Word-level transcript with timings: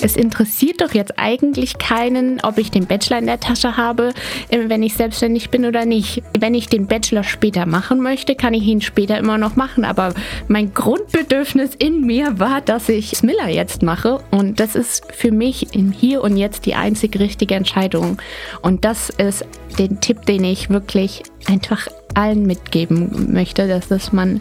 Es 0.00 0.16
interessiert 0.16 0.80
doch 0.80 0.94
jetzt 0.94 1.18
eigentlich 1.18 1.78
keinen, 1.78 2.40
ob 2.42 2.58
ich 2.58 2.70
den 2.70 2.86
Bachelor 2.86 3.18
in 3.18 3.26
der 3.26 3.40
Tasche 3.40 3.76
habe, 3.76 4.12
äh, 4.48 4.68
wenn 4.68 4.82
ich 4.82 4.94
selbstständig 4.94 5.50
bin 5.50 5.64
oder 5.64 5.84
nicht. 5.84 6.22
Wenn 6.38 6.54
ich 6.54 6.68
den 6.68 6.86
Bachelor 6.86 7.24
später 7.24 7.66
machen 7.66 8.00
möchte, 8.00 8.34
kann 8.34 8.54
ich 8.54 8.62
ihn 8.64 8.80
später 8.80 9.18
immer 9.18 9.38
noch 9.38 9.56
machen. 9.56 9.84
Aber 9.84 10.14
mein 10.46 10.72
Grundbedürfnis 10.72 11.74
in 11.74 12.02
mir 12.02 12.38
war, 12.38 12.60
dass 12.60 12.88
ich 12.88 13.10
Smiller 13.10 13.48
jetzt 13.48 13.82
mache. 13.82 14.20
Und 14.30 14.60
das 14.60 14.74
ist 14.74 15.04
für 15.12 15.32
mich 15.32 15.74
im 15.74 15.92
Hier 15.92 16.22
und 16.22 16.36
Jetzt 16.36 16.66
die 16.66 16.74
einzig 16.74 17.18
richtige 17.18 17.54
Entscheidung. 17.54 18.18
Und 18.62 18.84
das 18.84 19.10
ist 19.10 19.44
den 19.78 20.00
Tipp, 20.00 20.26
den 20.26 20.44
ich 20.44 20.70
wirklich 20.70 21.22
einfach 21.46 21.88
allen 22.14 22.46
mitgeben 22.46 23.32
möchte, 23.32 23.68
dass, 23.68 23.88
dass 23.88 24.12
man 24.12 24.40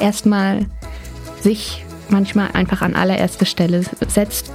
erstmal 0.00 0.66
sich 1.40 1.84
manchmal 2.08 2.50
einfach 2.52 2.82
an 2.82 2.94
allererste 2.94 3.46
Stelle 3.46 3.82
setzt. 4.08 4.52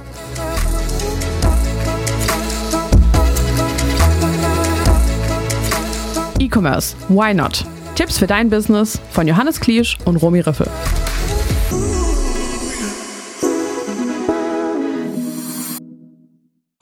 E-Commerce, 6.42 6.96
why 7.08 7.32
not? 7.32 7.64
Tipps 7.94 8.18
für 8.18 8.26
dein 8.26 8.50
Business 8.50 9.00
von 9.10 9.28
Johannes 9.28 9.60
Kliesch 9.60 9.96
und 10.04 10.16
Romy 10.16 10.40
Riffel. 10.40 10.66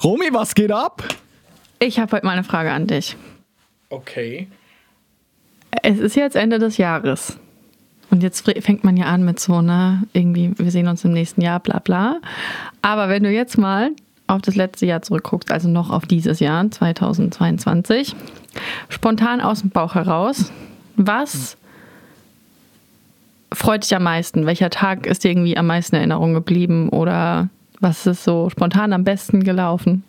Romy, 0.03 0.33
was 0.33 0.55
geht 0.55 0.73
ab? 0.73 1.07
Ich 1.79 1.99
habe 1.99 2.11
heute 2.13 2.25
mal 2.25 2.33
eine 2.33 2.45
Frage 2.45 2.73
an 2.73 2.87
dich. 2.87 3.19
Okay. 3.91 4.49
Es 5.83 5.99
ist 5.99 6.17
jetzt 6.17 6.37
Ende 6.37 6.59
des 6.59 6.79
Jahres. 6.79 7.39
Und 8.11 8.23
jetzt 8.23 8.41
fängt 8.41 8.83
man 8.83 8.97
ja 8.97 9.07
an 9.07 9.27
mit 9.27 9.41
so, 9.41 9.61
ne, 9.61 10.05
irgendwie, 10.15 10.55
wir 10.57 10.71
sehen 10.71 10.89
uns 10.89 11.05
im 11.05 11.13
nächsten 11.13 11.43
Jahr, 11.43 11.61
bla 11.61 11.81
bla. 11.81 12.19
Aber 12.81 13.11
wenn 13.11 13.25
du 13.25 13.31
jetzt 13.31 13.59
mal 13.59 13.91
auf 14.31 14.43
das 14.43 14.57
letzte 14.57 14.87
Jahr 14.87 15.03
zurückguckst, 15.03 15.51
also 15.53 15.69
noch 15.69 15.91
auf 15.91 16.07
dieses 16.07 16.41
Jahr, 16.41 16.71
2022, 16.71 18.15
spontan 18.89 19.41
aus 19.41 19.61
dem 19.61 19.71
Bauch 19.71 19.95
heraus, 19.95 20.53
was 20.97 21.57
freut 23.53 23.85
dich 23.85 23.95
am 23.95 24.05
meisten? 24.05 24.47
Welcher 24.47 24.71
Tag 24.71 25.07
ist 25.07 25.25
dir 25.25 25.31
irgendwie 25.31 25.57
am 25.57 25.67
meisten 25.67 25.97
in 25.97 26.01
Erinnerung 26.01 26.35
geblieben 26.35 26.89
oder 26.91 27.49
was 27.81 28.07
ist 28.07 28.25
so 28.25 28.51
spontan 28.51 28.93
am 28.93 29.05
besten 29.05 29.43
gelaufen? 29.43 30.05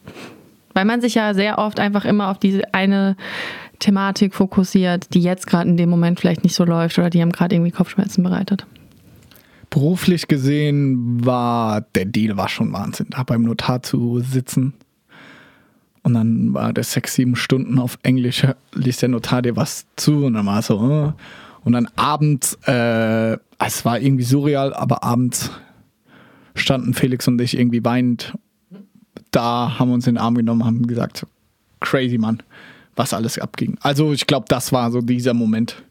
Weil 0.74 0.86
man 0.86 1.02
sich 1.02 1.16
ja 1.16 1.34
sehr 1.34 1.58
oft 1.58 1.80
einfach 1.80 2.06
immer 2.06 2.30
auf 2.30 2.38
diese 2.38 2.74
eine 2.74 3.16
Thematik 3.80 4.36
fokussiert, 4.36 5.14
die 5.14 5.22
jetzt 5.22 5.48
gerade 5.48 5.70
in 5.70 5.78
dem 5.78 5.90
Moment 5.90 6.20
vielleicht 6.20 6.44
nicht 6.44 6.56
so 6.56 6.64
läuft 6.64 6.98
oder 7.00 7.10
die 7.10 7.22
einem 7.22 7.32
gerade 7.32 7.56
irgendwie 7.56 7.72
Kopfschmerzen 7.72 8.24
bereitet? 8.24 8.66
Beruflich 9.72 10.28
gesehen 10.28 11.26
war 11.26 11.82
der 11.82 12.06
Deal 12.06 12.38
war 12.38 12.48
schon 12.48 12.72
Wahnsinn, 12.72 13.08
da 13.10 13.24
beim 13.24 13.42
Notar 13.42 13.82
zu 13.82 14.20
sitzen. 14.20 14.74
Und 16.04 16.14
dann 16.14 16.54
war 16.54 16.74
der 16.74 16.84
sechs, 16.84 17.16
sieben 17.16 17.36
Stunden 17.36 17.80
auf 17.80 17.98
Englisch, 18.04 18.46
liest 18.74 19.02
der 19.02 19.10
Notar 19.10 19.42
dir 19.42 19.56
was 19.56 19.88
zu 19.96 20.26
und 20.26 20.34
dann 20.34 20.46
war 20.46 20.62
so. 20.62 20.76
Äh. 20.76 21.14
Und 21.64 21.74
dann 21.74 21.88
abends, 21.96 22.56
äh, 22.68 23.38
es 23.58 23.84
war 23.84 24.00
irgendwie 24.00 24.24
surreal, 24.24 24.74
aber 24.74 25.04
abends 25.04 25.50
standen 26.54 26.94
Felix 26.94 27.28
und 27.28 27.42
ich 27.42 27.58
irgendwie 27.58 27.84
weinend 27.84 28.38
da, 29.32 29.80
haben 29.80 29.92
uns 29.92 30.06
in 30.06 30.16
den 30.16 30.22
Arm 30.22 30.36
genommen, 30.36 30.66
haben 30.66 30.86
gesagt, 30.86 31.26
crazy 31.80 32.18
Mann 32.20 32.44
was 32.96 33.14
alles 33.14 33.40
abging. 33.40 33.78
Also 33.82 34.14
ich 34.14 34.28
glaube, 34.28 34.46
das 34.48 34.72
war 34.72 34.92
so 34.92 35.02
dieser 35.02 35.34
Moment, 35.34 35.82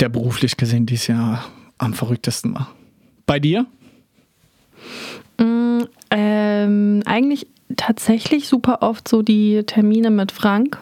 der 0.00 0.08
beruflich 0.08 0.56
gesehen 0.56 0.86
dieses 0.86 1.06
Jahr 1.06 1.44
am 1.78 1.94
verrücktesten 1.94 2.54
war. 2.54 2.70
Bei 3.26 3.38
dir? 3.38 3.66
Mm, 5.38 5.82
ähm, 6.10 7.02
eigentlich 7.06 7.46
tatsächlich 7.76 8.48
super 8.48 8.82
oft 8.82 9.08
so 9.08 9.22
die 9.22 9.62
Termine 9.64 10.10
mit 10.10 10.32
Frank. 10.32 10.78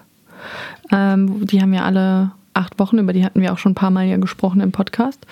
Ähm, 0.90 1.46
die 1.46 1.62
haben 1.62 1.72
ja 1.72 1.84
alle 1.84 2.32
acht 2.54 2.78
Wochen, 2.78 2.98
über 2.98 3.12
die 3.12 3.24
hatten 3.24 3.40
wir 3.40 3.52
auch 3.52 3.58
schon 3.58 3.72
ein 3.72 3.76
paar 3.76 3.90
Mal 3.90 4.06
hier 4.06 4.18
gesprochen 4.18 4.60
im 4.60 4.72
Podcast, 4.72 5.26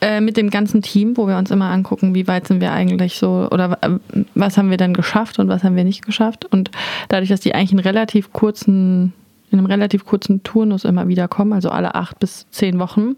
äh, 0.00 0.20
mit 0.20 0.36
dem 0.36 0.50
ganzen 0.50 0.82
Team, 0.82 1.16
wo 1.16 1.26
wir 1.28 1.36
uns 1.36 1.50
immer 1.50 1.70
angucken, 1.70 2.14
wie 2.14 2.26
weit 2.28 2.46
sind 2.46 2.60
wir 2.60 2.72
eigentlich 2.72 3.16
so 3.16 3.48
oder 3.50 3.78
äh, 3.82 3.90
was 4.34 4.56
haben 4.56 4.70
wir 4.70 4.78
denn 4.78 4.94
geschafft 4.94 5.38
und 5.38 5.48
was 5.48 5.64
haben 5.64 5.76
wir 5.76 5.84
nicht 5.84 6.04
geschafft. 6.04 6.46
Und 6.46 6.70
dadurch, 7.08 7.28
dass 7.28 7.40
die 7.40 7.54
eigentlich 7.54 7.72
einen 7.72 7.80
relativ 7.80 8.32
kurzen, 8.32 9.12
in 9.50 9.58
einem 9.58 9.66
relativ 9.66 10.06
kurzen 10.06 10.42
Turnus 10.42 10.84
immer 10.84 11.08
wieder 11.08 11.28
kommen, 11.28 11.52
also 11.52 11.70
alle 11.70 11.94
acht 11.94 12.18
bis 12.18 12.46
zehn 12.50 12.78
Wochen, 12.78 13.16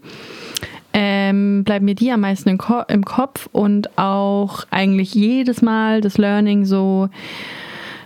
ähm, 0.94 1.64
bleiben 1.64 1.84
mir 1.84 1.94
die 1.94 2.10
am 2.10 2.20
meisten 2.20 2.48
im, 2.48 2.58
Ko 2.58 2.82
im 2.88 3.04
Kopf 3.04 3.48
und 3.52 3.98
auch 3.98 4.64
eigentlich 4.70 5.14
jedes 5.14 5.60
Mal 5.60 6.00
das 6.00 6.16
Learning 6.16 6.64
so, 6.64 7.10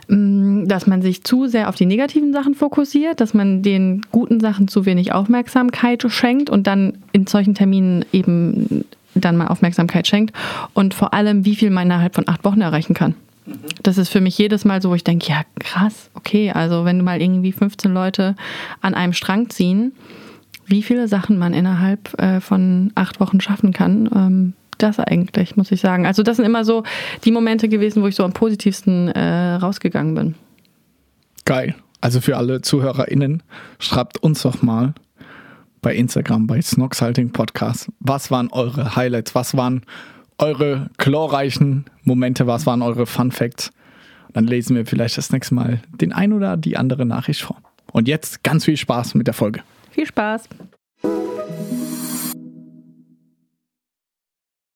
Mm, 0.09 0.67
dass 0.67 0.87
man 0.87 1.03
sich 1.03 1.23
zu 1.23 1.47
sehr 1.47 1.69
auf 1.69 1.75
die 1.75 1.85
negativen 1.85 2.33
Sachen 2.33 2.55
fokussiert, 2.55 3.21
dass 3.21 3.35
man 3.35 3.63
den 3.63 4.01
guten 4.11 4.41
Sachen 4.41 4.67
zu 4.67 4.87
wenig 4.87 5.13
Aufmerksamkeit 5.13 6.03
schenkt 6.09 6.49
und 6.49 6.67
dann 6.67 6.97
in 7.13 7.27
solchen 7.27 7.55
Terminen 7.55 8.07
eben 8.11 8.87
dann 9.15 9.37
mal 9.37 9.49
Aufmerksamkeit 9.49 10.07
schenkt 10.07 10.35
und 10.73 10.95
vor 10.95 11.13
allem, 11.13 11.45
wie 11.45 11.57
viel 11.57 11.69
man 11.69 11.89
innerhalb 11.89 12.15
von 12.15 12.27
acht 12.27 12.43
Wochen 12.45 12.63
erreichen 12.63 12.95
kann. 12.95 13.17
Mhm. 13.45 13.57
Das 13.83 13.99
ist 13.99 14.09
für 14.09 14.23
mich 14.23 14.39
jedes 14.39 14.65
Mal 14.65 14.81
so, 14.81 14.89
wo 14.89 14.95
ich 14.95 15.05
denke, 15.05 15.29
ja 15.29 15.43
krass, 15.61 16.09
okay, 16.15 16.53
also 16.53 16.87
wenn 16.87 16.99
du 16.99 17.05
mal 17.05 17.21
irgendwie 17.21 17.53
15 17.53 17.93
Leute 17.93 18.35
an 18.81 18.95
einem 18.95 19.13
Strang 19.13 19.51
ziehen, 19.51 19.93
wie 20.69 20.83
viele 20.83 21.09
Sachen 21.09 21.39
man 21.39 21.55
innerhalb 21.55 22.19
äh, 22.21 22.41
von 22.41 22.93
acht 22.95 23.21
Wochen 23.21 23.41
schaffen 23.41 23.73
kann, 23.73 24.09
ähm, 24.15 24.53
das 24.79 24.99
eigentlich, 25.01 25.57
muss 25.57 25.73
ich 25.73 25.81
sagen. 25.81 26.07
Also 26.07 26.23
das 26.23 26.37
sind 26.37 26.47
immer 26.47 26.65
so 26.65 26.85
die 27.25 27.33
Momente 27.33 27.69
gewesen, 27.69 28.03
wo 28.03 28.07
ich 28.07 28.15
so 28.15 28.25
am 28.25 28.33
positivsten 28.33 29.09
äh, 29.09 29.55
rausgegangen 29.55 30.15
bin. 30.15 30.35
Geil. 31.45 31.75
Also 32.01 32.21
für 32.21 32.37
alle 32.37 32.63
ZuhörerInnen, 32.63 33.43
schreibt 33.81 34.19
uns 34.19 34.43
doch 34.43 34.63
mal 34.63 34.95
bei 35.83 35.95
Instagram, 35.95 36.47
bei 36.47 36.61
Snoxhalting 36.61 37.31
Podcast, 37.31 37.89
was 37.99 38.31
waren 38.31 38.51
eure 38.53 38.95
Highlights, 38.95 39.35
was 39.35 39.57
waren 39.57 39.83
eure 40.39 40.91
chlorreichen 40.99 41.87
Momente, 42.05 42.47
was 42.47 42.67
waren 42.67 42.83
eure 42.83 43.07
Fun 43.07 43.33
Facts. 43.33 43.71
Dann 44.33 44.47
lesen 44.47 44.77
wir 44.77 44.87
vielleicht 44.87 45.19
das 45.19 45.33
nächste 45.33 45.55
Mal 45.55 45.81
den 46.01 46.13
ein 46.13 46.33
oder 46.33 46.57
die 46.57 46.77
andere 46.77 47.05
Nachricht 47.05 47.43
vor. 47.43 47.57
Und 47.93 48.07
jetzt 48.07 48.45
ganz 48.45 48.65
viel 48.65 48.77
Spaß 48.77 49.15
mit 49.15 49.27
der 49.27 49.35
Folge. 49.35 49.63
Viel 49.99 50.07
Spaß. 50.07 50.49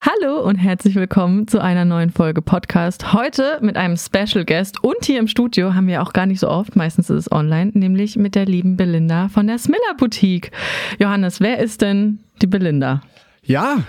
Hallo 0.00 0.40
und 0.42 0.56
herzlich 0.56 0.96
willkommen 0.96 1.46
zu 1.46 1.60
einer 1.62 1.84
neuen 1.84 2.10
Folge 2.10 2.42
Podcast. 2.42 3.12
Heute 3.12 3.60
mit 3.62 3.76
einem 3.76 3.96
Special 3.96 4.44
Guest 4.44 4.82
und 4.82 5.04
hier 5.04 5.20
im 5.20 5.28
Studio 5.28 5.74
haben 5.74 5.86
wir 5.86 6.02
auch 6.02 6.12
gar 6.12 6.26
nicht 6.26 6.40
so 6.40 6.48
oft, 6.48 6.74
meistens 6.74 7.08
ist 7.08 7.26
es 7.26 7.30
online, 7.30 7.70
nämlich 7.72 8.16
mit 8.16 8.34
der 8.34 8.46
lieben 8.46 8.76
Belinda 8.76 9.28
von 9.28 9.46
der 9.46 9.58
Smiller 9.58 9.94
Boutique. 9.96 10.50
Johannes, 10.98 11.38
wer 11.38 11.60
ist 11.60 11.82
denn 11.82 12.18
die 12.42 12.48
Belinda? 12.48 13.02
Ja, 13.44 13.84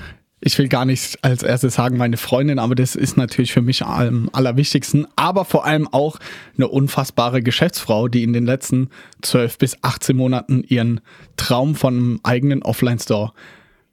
ich 0.45 0.57
will 0.57 0.67
gar 0.67 0.83
nicht 0.83 1.23
als 1.23 1.41
erstes 1.41 1.75
sagen 1.75 1.97
meine 1.97 2.17
Freundin, 2.17 2.59
aber 2.59 2.75
das 2.75 2.95
ist 2.95 3.15
natürlich 3.15 3.53
für 3.53 3.61
mich 3.61 3.83
am 3.83 4.29
allerwichtigsten, 4.33 5.07
aber 5.15 5.45
vor 5.45 5.65
allem 5.65 5.87
auch 5.87 6.19
eine 6.57 6.67
unfassbare 6.67 7.41
Geschäftsfrau, 7.41 8.09
die 8.09 8.23
in 8.23 8.33
den 8.33 8.45
letzten 8.45 8.89
12 9.21 9.57
bis 9.57 9.77
18 9.83 10.17
Monaten 10.17 10.63
ihren 10.67 10.99
Traum 11.37 11.75
von 11.75 11.95
einem 11.95 12.19
eigenen 12.23 12.61
Offline-Store 12.61 13.31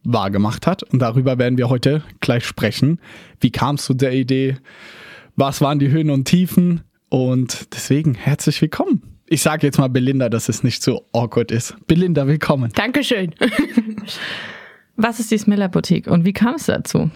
wahrgemacht 0.03 0.67
hat. 0.67 0.83
Und 0.83 0.99
darüber 0.99 1.39
werden 1.39 1.57
wir 1.57 1.69
heute 1.69 2.03
gleich 2.21 2.45
sprechen. 2.45 3.01
Wie 3.41 3.51
kam 3.51 3.77
es 3.77 3.85
zu 3.85 3.95
der 3.95 4.13
Idee? 4.13 4.57
Was 5.37 5.61
waren 5.61 5.79
die 5.79 5.91
Höhen 5.91 6.11
und 6.11 6.25
Tiefen? 6.25 6.81
Und 7.11 7.73
deswegen 7.75 8.15
herzlich 8.15 8.61
willkommen. 8.61 9.03
Ich 9.27 9.43
sage 9.43 9.67
jetzt 9.69 9.79
mal 9.79 9.89
Belinda, 9.89 10.29
dass 10.29 10.49
es 10.49 10.65
nicht 10.65 10.83
so 10.83 11.07
awkward 11.13 11.53
ist. 11.53 11.77
Belinda, 11.87 12.27
willkommen. 12.27 12.73
Dankeschön. 12.75 13.35
Was 15.03 15.19
ist 15.19 15.31
die 15.31 15.39
Smiller 15.39 15.71
Boutique 15.71 16.09
und 16.09 16.27
wie 16.27 16.35
kam 16.35 16.57
es 16.57 16.67
dazu? 16.67 17.11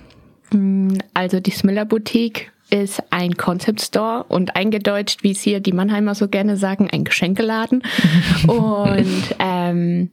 Mm, 0.53 0.95
also 1.13 1.39
die 1.39 1.51
Smiller 1.51 1.85
Boutique 1.85 2.51
ist 2.71 3.03
ein 3.11 3.37
Concept 3.37 3.83
Store 3.83 4.25
und 4.25 4.57
eingedeutscht, 4.57 5.23
wie 5.23 5.33
es 5.33 5.43
hier 5.43 5.61
die 5.61 5.73
Mannheimer 5.73 6.15
so 6.15 6.29
gerne 6.29 6.57
sagen, 6.57 6.89
ein 6.91 7.05
Geschenkeladen. 7.05 7.83
und 8.47 9.37
ähm, 9.39 10.11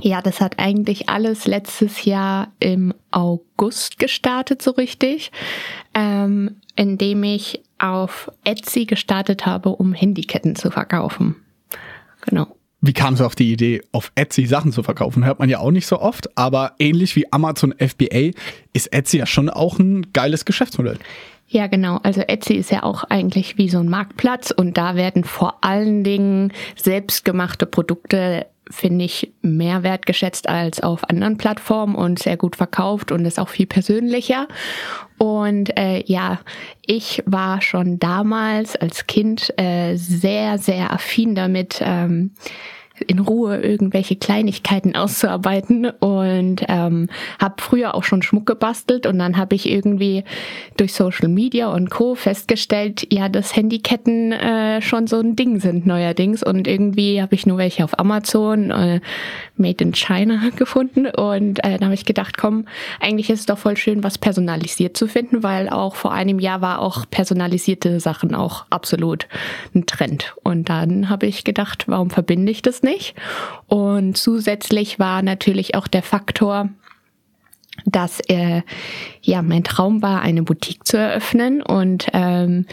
ja, 0.00 0.20
das 0.20 0.42
hat 0.42 0.58
eigentlich 0.58 1.08
alles 1.08 1.46
letztes 1.46 2.04
Jahr 2.04 2.52
im 2.60 2.92
August 3.10 3.98
gestartet, 3.98 4.60
so 4.60 4.72
richtig, 4.72 5.32
ähm, 5.94 6.56
indem 6.76 7.24
ich 7.24 7.62
auf 7.78 8.30
Etsy 8.44 8.84
gestartet 8.84 9.46
habe, 9.46 9.70
um 9.70 9.94
Handyketten 9.94 10.54
zu 10.54 10.70
verkaufen. 10.70 11.36
Genau. 12.26 12.54
Wie 12.86 12.92
kam 12.92 13.14
es 13.14 13.22
auf 13.22 13.34
die 13.34 13.50
Idee, 13.50 13.80
auf 13.92 14.12
Etsy 14.14 14.44
Sachen 14.44 14.70
zu 14.70 14.82
verkaufen? 14.82 15.24
Hört 15.24 15.38
man 15.38 15.48
ja 15.48 15.58
auch 15.58 15.70
nicht 15.70 15.86
so 15.86 16.00
oft, 16.00 16.36
aber 16.36 16.72
ähnlich 16.78 17.16
wie 17.16 17.32
Amazon 17.32 17.72
FBA 17.78 18.32
ist 18.74 18.92
Etsy 18.92 19.16
ja 19.16 19.26
schon 19.26 19.48
auch 19.48 19.78
ein 19.78 20.12
geiles 20.12 20.44
Geschäftsmodell. 20.44 20.98
Ja, 21.48 21.66
genau. 21.66 21.98
Also 22.02 22.20
Etsy 22.20 22.54
ist 22.54 22.70
ja 22.70 22.82
auch 22.82 23.04
eigentlich 23.04 23.56
wie 23.56 23.70
so 23.70 23.78
ein 23.78 23.88
Marktplatz 23.88 24.50
und 24.50 24.76
da 24.76 24.96
werden 24.96 25.24
vor 25.24 25.64
allen 25.64 26.04
Dingen 26.04 26.52
selbstgemachte 26.76 27.64
Produkte 27.64 28.46
finde 28.70 29.04
ich, 29.04 29.30
mehr 29.42 29.82
wertgeschätzt 29.82 30.48
als 30.48 30.82
auf 30.82 31.08
anderen 31.08 31.36
Plattformen 31.36 31.94
und 31.94 32.18
sehr 32.18 32.36
gut 32.36 32.56
verkauft 32.56 33.12
und 33.12 33.24
ist 33.24 33.38
auch 33.38 33.50
viel 33.50 33.66
persönlicher. 33.66 34.48
Und 35.18 35.76
äh, 35.78 36.02
ja, 36.06 36.40
ich 36.84 37.22
war 37.26 37.60
schon 37.60 37.98
damals 37.98 38.74
als 38.76 39.06
Kind 39.06 39.52
äh, 39.58 39.96
sehr, 39.96 40.58
sehr 40.58 40.92
affin 40.92 41.34
damit, 41.34 41.80
ähm, 41.84 42.30
in 43.06 43.18
Ruhe 43.18 43.60
irgendwelche 43.60 44.16
Kleinigkeiten 44.16 44.94
auszuarbeiten. 44.94 45.90
Und 46.00 46.62
ähm, 46.68 47.08
habe 47.40 47.54
früher 47.58 47.94
auch 47.94 48.04
schon 48.04 48.22
Schmuck 48.22 48.46
gebastelt 48.46 49.06
und 49.06 49.18
dann 49.18 49.36
habe 49.36 49.54
ich 49.54 49.68
irgendwie 49.68 50.24
durch 50.76 50.92
Social 50.92 51.28
Media 51.28 51.72
und 51.72 51.90
Co 51.90 52.14
festgestellt, 52.14 53.06
ja, 53.12 53.28
dass 53.28 53.56
Handyketten 53.56 54.32
äh, 54.32 54.80
schon 54.80 55.06
so 55.06 55.18
ein 55.18 55.36
Ding 55.36 55.60
sind 55.60 55.86
neuerdings. 55.86 56.42
Und 56.42 56.68
irgendwie 56.68 57.20
habe 57.20 57.34
ich 57.34 57.46
nur 57.46 57.58
welche 57.58 57.84
auf 57.84 57.98
Amazon 57.98 58.70
äh, 58.70 59.00
Made 59.56 59.82
in 59.82 59.94
China 59.94 60.40
gefunden. 60.56 61.06
Und 61.06 61.64
äh, 61.64 61.78
da 61.78 61.86
habe 61.86 61.94
ich 61.94 62.04
gedacht, 62.04 62.38
komm, 62.38 62.66
eigentlich 63.00 63.30
ist 63.30 63.40
es 63.40 63.46
doch 63.46 63.58
voll 63.58 63.76
schön, 63.76 64.04
was 64.04 64.18
personalisiert 64.18 64.96
zu 64.96 65.08
finden, 65.08 65.42
weil 65.42 65.68
auch 65.68 65.96
vor 65.96 66.12
einem 66.12 66.38
Jahr 66.38 66.60
war 66.60 66.80
auch 66.80 67.04
personalisierte 67.10 67.98
Sachen 67.98 68.34
auch 68.34 68.66
absolut 68.70 69.26
ein 69.74 69.86
Trend. 69.86 70.34
Und 70.42 70.68
dann 70.68 71.08
habe 71.08 71.26
ich 71.26 71.42
gedacht, 71.42 71.84
warum 71.88 72.10
verbinde 72.10 72.52
ich 72.52 72.62
das 72.62 72.83
nicht. 72.84 73.16
Und 73.66 74.16
zusätzlich 74.16 75.00
war 75.00 75.22
natürlich 75.22 75.74
auch 75.74 75.88
der 75.88 76.02
Faktor, 76.02 76.68
dass 77.84 78.20
äh, 78.28 78.62
ja 79.22 79.42
mein 79.42 79.64
Traum 79.64 80.02
war, 80.02 80.20
eine 80.22 80.44
Boutique 80.44 80.86
zu 80.86 80.96
eröffnen 80.96 81.60
und 81.60 82.06
ähm, 82.12 82.66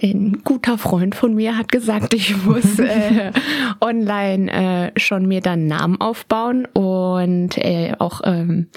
ein 0.00 0.42
guter 0.44 0.78
Freund 0.78 1.14
von 1.14 1.34
mir 1.34 1.56
hat 1.56 1.70
gesagt, 1.70 2.14
ich 2.14 2.44
muss 2.44 2.78
äh, 2.78 3.32
online 3.80 4.92
äh, 4.94 4.98
schon 4.98 5.26
mir 5.26 5.40
dann 5.40 5.66
Namen 5.66 6.00
aufbauen 6.00 6.66
und 6.66 7.58
äh, 7.58 7.92
auch 7.98 8.22
ähm, 8.24 8.68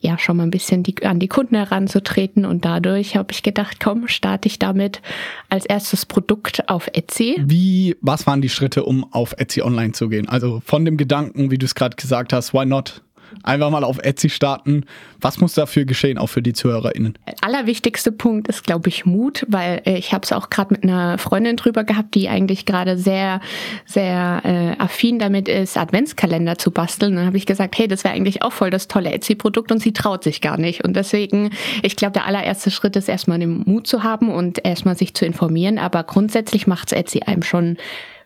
ja 0.00 0.18
schon 0.18 0.36
mal 0.36 0.42
ein 0.42 0.50
bisschen 0.50 0.82
die, 0.82 1.04
an 1.04 1.20
die 1.20 1.28
Kunden 1.28 1.54
heranzutreten 1.54 2.44
und 2.44 2.64
dadurch 2.64 3.16
habe 3.16 3.32
ich 3.32 3.42
gedacht, 3.42 3.78
komm, 3.80 4.08
starte 4.08 4.48
ich 4.48 4.58
damit 4.58 5.00
als 5.48 5.64
erstes 5.64 6.06
Produkt 6.06 6.68
auf 6.68 6.88
Etsy. 6.92 7.36
Wie, 7.44 7.96
was 8.00 8.26
waren 8.26 8.42
die 8.42 8.48
Schritte, 8.48 8.84
um 8.84 9.06
auf 9.12 9.34
Etsy 9.38 9.62
online 9.62 9.92
zu 9.92 10.08
gehen? 10.08 10.28
Also 10.28 10.60
von 10.64 10.84
dem 10.84 10.96
Gedanken, 10.96 11.50
wie 11.50 11.58
du 11.58 11.66
es 11.66 11.74
gerade 11.74 11.96
gesagt 11.96 12.32
hast, 12.32 12.52
why 12.52 12.66
not? 12.66 13.02
Einfach 13.42 13.70
mal 13.70 13.84
auf 13.84 13.98
Etsy 13.98 14.30
starten. 14.30 14.84
Was 15.20 15.40
muss 15.40 15.54
dafür 15.54 15.84
geschehen, 15.84 16.18
auch 16.18 16.28
für 16.28 16.42
die 16.42 16.52
ZuhörerInnen? 16.52 17.18
Allerwichtigste 17.40 18.12
Punkt 18.12 18.48
ist, 18.48 18.64
glaube 18.64 18.88
ich, 18.88 19.06
Mut, 19.06 19.44
weil 19.48 19.82
äh, 19.84 19.96
ich 19.96 20.12
habe 20.12 20.24
es 20.24 20.32
auch 20.32 20.50
gerade 20.50 20.74
mit 20.74 20.84
einer 20.84 21.18
Freundin 21.18 21.56
drüber 21.56 21.84
gehabt, 21.84 22.14
die 22.14 22.28
eigentlich 22.28 22.66
gerade 22.66 22.96
sehr, 22.98 23.40
sehr 23.86 24.42
äh, 24.44 24.82
affin 24.82 25.18
damit 25.18 25.48
ist, 25.48 25.76
Adventskalender 25.76 26.58
zu 26.58 26.70
basteln. 26.70 27.16
Dann 27.16 27.26
habe 27.26 27.36
ich 27.36 27.46
gesagt, 27.46 27.78
hey, 27.78 27.88
das 27.88 28.04
wäre 28.04 28.14
eigentlich 28.14 28.42
auch 28.42 28.52
voll 28.52 28.70
das 28.70 28.88
tolle 28.88 29.12
Etsy-Produkt 29.12 29.72
und 29.72 29.80
sie 29.80 29.92
traut 29.92 30.24
sich 30.24 30.40
gar 30.40 30.58
nicht. 30.58 30.84
Und 30.84 30.94
deswegen, 30.94 31.50
ich 31.82 31.96
glaube, 31.96 32.12
der 32.12 32.26
allererste 32.26 32.70
Schritt 32.70 32.96
ist 32.96 33.08
erstmal 33.08 33.38
den 33.38 33.62
Mut 33.66 33.86
zu 33.86 34.02
haben 34.02 34.30
und 34.30 34.64
erstmal 34.64 34.96
sich 34.96 35.14
zu 35.14 35.24
informieren. 35.24 35.78
Aber 35.78 36.04
grundsätzlich 36.04 36.66
macht 36.66 36.92
Etsy 36.92 37.20
einem 37.20 37.42
schon 37.42 37.76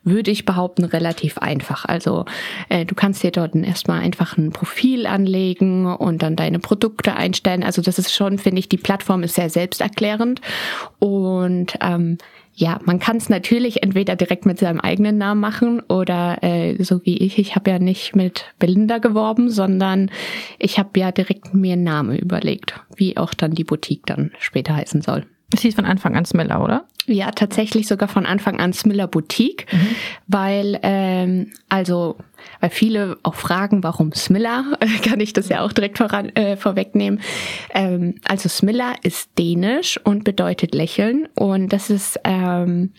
würde 0.05 0.31
ich 0.31 0.45
behaupten, 0.45 0.85
relativ 0.85 1.39
einfach. 1.39 1.85
Also 1.85 2.25
äh, 2.69 2.85
du 2.85 2.95
kannst 2.95 3.23
dir 3.23 3.31
dort 3.31 3.55
erstmal 3.55 4.01
einfach 4.01 4.37
ein 4.37 4.51
Profil 4.51 5.07
anlegen 5.07 5.87
und 5.87 6.23
dann 6.23 6.37
deine 6.37 6.59
Produkte 6.59 7.15
einstellen. 7.15 7.63
Also 7.63 7.83
das 7.83 7.99
ist 7.99 8.15
schon, 8.15 8.39
finde 8.39 8.61
ich, 8.61 8.69
die 8.69 8.77
Plattform 8.77 9.23
ist 9.23 9.35
sehr 9.35 9.51
selbsterklärend 9.51 10.41
und 10.99 11.75
ähm, 11.81 12.19
ja, 12.59 12.81
man 12.85 12.99
kann 12.99 13.19
es 13.19 13.29
natürlich 13.29 13.85
entweder 13.85 14.17
direkt 14.17 14.45
mit 14.45 14.59
seinem 14.59 14.81
eigenen 14.81 15.17
Namen 15.17 15.41
machen 15.41 15.81
oder 15.89 16.43
äh, 16.43 16.83
so 16.83 17.05
wie 17.05 17.17
ich, 17.19 17.39
ich 17.39 17.55
habe 17.55 17.71
ja 17.71 17.79
nicht 17.79 18.17
mit 18.17 18.47
Belinda 18.59 18.99
geworben, 18.99 19.49
sondern 19.49 20.11
ich 20.59 20.77
habe 20.81 20.99
ja 20.99 21.13
direkt 21.13 21.55
mir 21.55 21.75
einen 21.75 21.85
Namen 21.85 22.19
überlegt, 22.19 22.75
wie 22.97 23.17
auch 23.17 23.33
dann 23.33 23.53
die 23.53 23.63
Boutique 23.63 24.07
dann 24.07 24.33
später 24.41 24.75
heißen 24.75 25.03
soll. 25.03 25.25
Es 25.53 25.63
hieß 25.63 25.75
von 25.75 25.87
Anfang 25.87 26.17
an 26.17 26.25
Smiller, 26.25 26.63
oder? 26.63 26.85
Ja, 27.07 27.31
tatsächlich 27.31 27.89
sogar 27.89 28.09
von 28.09 28.27
Anfang 28.27 28.61
an 28.61 28.75
Smiller 28.75 29.07
Boutique, 29.07 29.67
mhm. 29.73 29.89
weil 30.27 30.79
ähm, 30.83 31.53
also 31.71 32.17
weil 32.61 32.71
viele 32.71 33.19
auch 33.23 33.35
fragen, 33.35 33.83
warum 33.83 34.13
Smiller, 34.13 34.65
kann 35.03 35.21
ich 35.21 35.33
das 35.33 35.49
ja 35.49 35.65
auch 35.65 35.73
direkt 35.73 35.99
voran, 35.99 36.31
äh, 36.31 36.57
vorwegnehmen. 36.57 37.21
Ähm, 37.75 38.17
also 38.25 38.49
Smiller 38.49 38.95
ist 39.03 39.31
dänisch 39.39 39.99
und 40.05 40.25
bedeutet 40.25 40.75
lächeln 40.75 41.29
und 41.35 41.73
das 41.73 41.91
ist 41.91 42.19
ähm, 42.25 42.93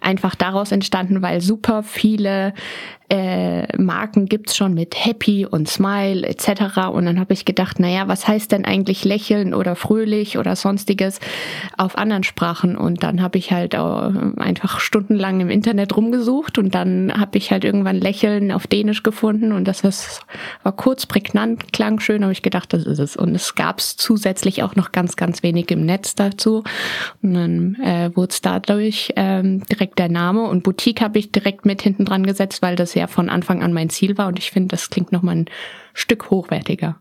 einfach 0.00 0.34
daraus 0.34 0.72
entstanden, 0.72 1.22
weil 1.22 1.40
super 1.40 1.82
viele 1.82 2.54
äh, 3.12 3.76
Marken 3.76 4.24
gibt's 4.24 4.56
schon 4.56 4.72
mit 4.72 4.94
Happy 4.96 5.44
und 5.44 5.68
Smile 5.68 6.26
etc. 6.26 6.88
Und 6.90 7.04
dann 7.04 7.20
habe 7.20 7.34
ich 7.34 7.44
gedacht, 7.44 7.78
naja, 7.78 8.08
was 8.08 8.26
heißt 8.26 8.50
denn 8.52 8.64
eigentlich 8.64 9.04
lächeln 9.04 9.52
oder 9.52 9.76
fröhlich 9.76 10.38
oder 10.38 10.56
sonstiges 10.56 11.20
auf 11.76 11.98
anderen 11.98 12.22
Sprachen? 12.22 12.74
Und 12.74 13.02
dann 13.02 13.20
habe 13.20 13.36
ich 13.36 13.52
halt 13.52 13.74
einfach 13.74 14.80
stundenlang 14.80 15.40
im 15.40 15.50
Internet 15.50 15.94
rumgesucht 15.94 16.56
und 16.56 16.74
dann 16.74 17.12
habe 17.14 17.36
ich 17.36 17.50
halt 17.50 17.64
irgendwann 17.64 18.00
Lächeln 18.00 18.50
auf 18.50 18.66
Dänisch 18.72 19.02
gefunden 19.02 19.52
und 19.52 19.68
das 19.68 19.82
ist, 19.82 20.20
war 20.62 20.72
kurz, 20.72 21.06
prägnant, 21.06 21.72
klang 21.72 22.00
schön, 22.00 22.22
habe 22.22 22.32
ich 22.32 22.42
gedacht, 22.42 22.72
das 22.72 22.86
ist 22.86 22.98
es. 22.98 23.16
Und 23.16 23.34
es 23.34 23.54
gab's 23.54 23.96
zusätzlich 23.96 24.62
auch 24.62 24.74
noch 24.76 24.92
ganz, 24.92 25.16
ganz 25.16 25.42
wenig 25.42 25.70
im 25.70 25.84
Netz 25.84 26.14
dazu. 26.14 26.64
Und 27.22 27.34
dann 27.34 27.74
äh, 27.76 28.10
wurde 28.14 28.30
es 28.30 28.40
dadurch 28.40 29.12
ähm, 29.16 29.62
direkt 29.66 29.98
der 29.98 30.08
Name 30.08 30.42
und 30.42 30.62
Boutique 30.62 31.02
habe 31.02 31.18
ich 31.18 31.30
direkt 31.30 31.66
mit 31.66 31.82
hinten 31.82 32.04
dran 32.04 32.24
gesetzt, 32.24 32.62
weil 32.62 32.76
das 32.76 32.94
ja 32.94 33.06
von 33.06 33.28
Anfang 33.28 33.62
an 33.62 33.72
mein 33.72 33.90
Ziel 33.90 34.16
war 34.16 34.28
und 34.28 34.38
ich 34.38 34.50
finde, 34.50 34.68
das 34.68 34.90
klingt 34.90 35.12
nochmal 35.12 35.36
ein 35.36 35.46
Stück 35.94 36.30
hochwertiger. 36.30 36.96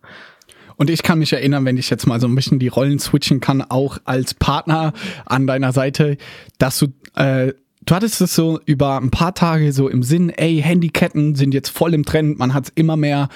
Und 0.81 0.89
ich 0.89 1.03
kann 1.03 1.19
mich 1.19 1.31
erinnern, 1.31 1.63
wenn 1.65 1.77
ich 1.77 1.91
jetzt 1.91 2.07
mal 2.07 2.19
so 2.19 2.27
ein 2.27 2.33
bisschen 2.33 2.57
die 2.57 2.68
Rollen 2.68 2.97
switchen 2.97 3.39
kann, 3.39 3.62
auch 3.62 4.00
als 4.03 4.33
Partner 4.33 4.94
an 5.27 5.45
deiner 5.45 5.73
Seite, 5.73 6.18
dass 6.57 6.79
du, 6.79 6.88
äh, 7.15 7.53
du 7.86 7.95
hattest 7.95 8.22
es 8.22 8.36
so 8.36 8.60
über 8.66 8.98
ein 8.98 9.12
paar 9.12 9.33
Tage 9.33 9.74
so 9.74 9.89
im 9.89 10.04
Sinn, 10.04 10.30
ey, 10.30 10.62
Handyketten 10.62 11.36
sind 11.36 11.54
jetzt 11.54 11.69
voll 11.69 11.94
im 11.94 12.06
Trend, 12.06 12.39
man 12.39 12.54
hat 12.54 12.66
es 12.66 12.72
immer 12.75 12.98
mehr 12.98 13.30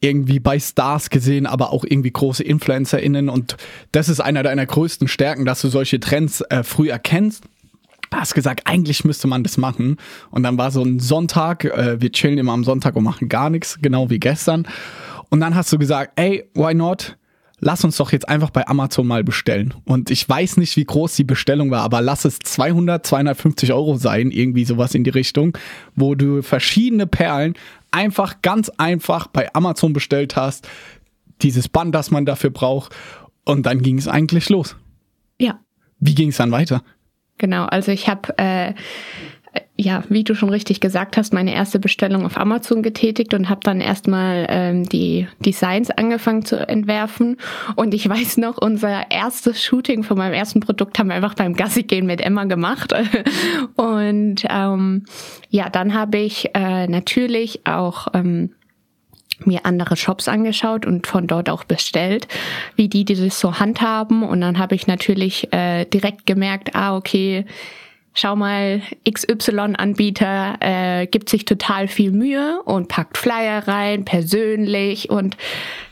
irgendwie 0.00 0.38
bei 0.38 0.58
Stars 0.58 1.08
gesehen, 1.08 1.46
aber 1.46 1.72
auch 1.72 1.84
irgendwie 1.84 2.10
große 2.10 2.44
InfluencerInnen 2.44 3.28
und 3.28 3.56
das 3.92 4.08
ist 4.08 4.20
einer 4.20 4.42
deiner 4.42 4.66
größten 4.66 5.08
Stärken, 5.08 5.44
dass 5.44 5.60
du 5.62 5.68
solche 5.68 6.00
Trends 6.00 6.42
äh, 6.42 6.62
früh 6.62 6.90
erkennst 6.90 7.44
hast 8.12 8.34
gesagt, 8.34 8.62
eigentlich 8.66 9.04
müsste 9.04 9.26
man 9.26 9.42
das 9.42 9.56
machen. 9.56 9.96
Und 10.30 10.42
dann 10.44 10.56
war 10.58 10.70
so 10.70 10.82
ein 10.82 11.00
Sonntag, 11.00 11.64
äh, 11.64 12.00
wir 12.00 12.12
chillen 12.12 12.38
immer 12.38 12.52
am 12.52 12.64
Sonntag 12.64 12.96
und 12.96 13.04
machen 13.04 13.28
gar 13.28 13.50
nichts, 13.50 13.78
genau 13.80 14.10
wie 14.10 14.20
gestern. 14.20 14.66
Und 15.30 15.40
dann 15.40 15.54
hast 15.54 15.72
du 15.72 15.78
gesagt, 15.78 16.12
ey, 16.16 16.48
why 16.54 16.74
not? 16.74 17.16
Lass 17.60 17.84
uns 17.84 17.96
doch 17.96 18.12
jetzt 18.12 18.28
einfach 18.28 18.50
bei 18.50 18.66
Amazon 18.66 19.06
mal 19.06 19.22
bestellen. 19.24 19.74
Und 19.84 20.10
ich 20.10 20.28
weiß 20.28 20.56
nicht, 20.56 20.76
wie 20.76 20.84
groß 20.84 21.14
die 21.16 21.24
Bestellung 21.24 21.70
war, 21.70 21.82
aber 21.82 22.00
lass 22.00 22.24
es 22.24 22.38
200, 22.38 23.06
250 23.06 23.72
Euro 23.72 23.96
sein, 23.96 24.30
irgendwie 24.30 24.64
sowas 24.64 24.94
in 24.94 25.04
die 25.04 25.10
Richtung, 25.10 25.56
wo 25.94 26.14
du 26.14 26.42
verschiedene 26.42 27.06
Perlen 27.06 27.54
einfach 27.90 28.42
ganz 28.42 28.70
einfach 28.70 29.28
bei 29.28 29.54
Amazon 29.54 29.92
bestellt 29.92 30.36
hast. 30.36 30.68
Dieses 31.42 31.68
Band, 31.68 31.94
das 31.94 32.10
man 32.10 32.26
dafür 32.26 32.50
braucht. 32.50 32.94
Und 33.44 33.66
dann 33.66 33.82
ging 33.82 33.98
es 33.98 34.08
eigentlich 34.08 34.48
los. 34.48 34.76
Ja. 35.38 35.60
Wie 36.00 36.14
ging 36.14 36.30
es 36.30 36.38
dann 36.38 36.50
weiter? 36.50 36.82
Genau, 37.38 37.64
also 37.64 37.92
ich 37.92 38.08
habe 38.08 38.36
äh, 38.38 38.74
ja, 39.76 40.04
wie 40.08 40.22
du 40.22 40.34
schon 40.34 40.50
richtig 40.50 40.80
gesagt 40.80 41.16
hast, 41.16 41.32
meine 41.32 41.52
erste 41.52 41.80
Bestellung 41.80 42.24
auf 42.24 42.36
Amazon 42.36 42.82
getätigt 42.82 43.34
und 43.34 43.48
habe 43.48 43.60
dann 43.64 43.80
erstmal 43.80 44.46
ähm, 44.48 44.84
die 44.84 45.26
Designs 45.40 45.90
angefangen 45.90 46.44
zu 46.44 46.56
entwerfen. 46.68 47.38
Und 47.74 47.92
ich 47.92 48.08
weiß 48.08 48.36
noch, 48.36 48.58
unser 48.58 49.10
erstes 49.10 49.64
Shooting 49.64 50.04
von 50.04 50.16
meinem 50.16 50.34
ersten 50.34 50.60
Produkt 50.60 50.98
haben 50.98 51.08
wir 51.08 51.16
einfach 51.16 51.34
beim 51.34 51.54
Gassi 51.54 51.82
gehen 51.82 52.06
mit 52.06 52.20
Emma 52.20 52.44
gemacht. 52.44 52.94
und 53.74 54.44
ähm, 54.48 55.04
ja, 55.50 55.68
dann 55.70 55.94
habe 55.94 56.18
ich 56.18 56.54
äh, 56.54 56.86
natürlich 56.86 57.66
auch 57.66 58.08
ähm, 58.14 58.50
mir 59.44 59.66
andere 59.66 59.96
Shops 59.96 60.28
angeschaut 60.28 60.86
und 60.86 61.06
von 61.06 61.26
dort 61.26 61.50
auch 61.50 61.64
bestellt, 61.64 62.28
wie 62.76 62.88
die, 62.88 63.04
die 63.04 63.16
das 63.16 63.40
so 63.40 63.58
handhaben. 63.58 64.22
Und 64.22 64.40
dann 64.40 64.58
habe 64.58 64.76
ich 64.76 64.86
natürlich 64.86 65.52
äh, 65.52 65.84
direkt 65.84 66.26
gemerkt, 66.26 66.76
ah, 66.76 66.96
okay, 66.96 67.44
schau 68.14 68.36
mal, 68.36 68.80
XY-Anbieter 69.08 70.56
äh, 70.60 71.06
gibt 71.06 71.28
sich 71.28 71.44
total 71.44 71.88
viel 71.88 72.12
Mühe 72.12 72.62
und 72.64 72.88
packt 72.88 73.18
Flyer 73.18 73.66
rein, 73.68 74.04
persönlich 74.04 75.10
und 75.10 75.36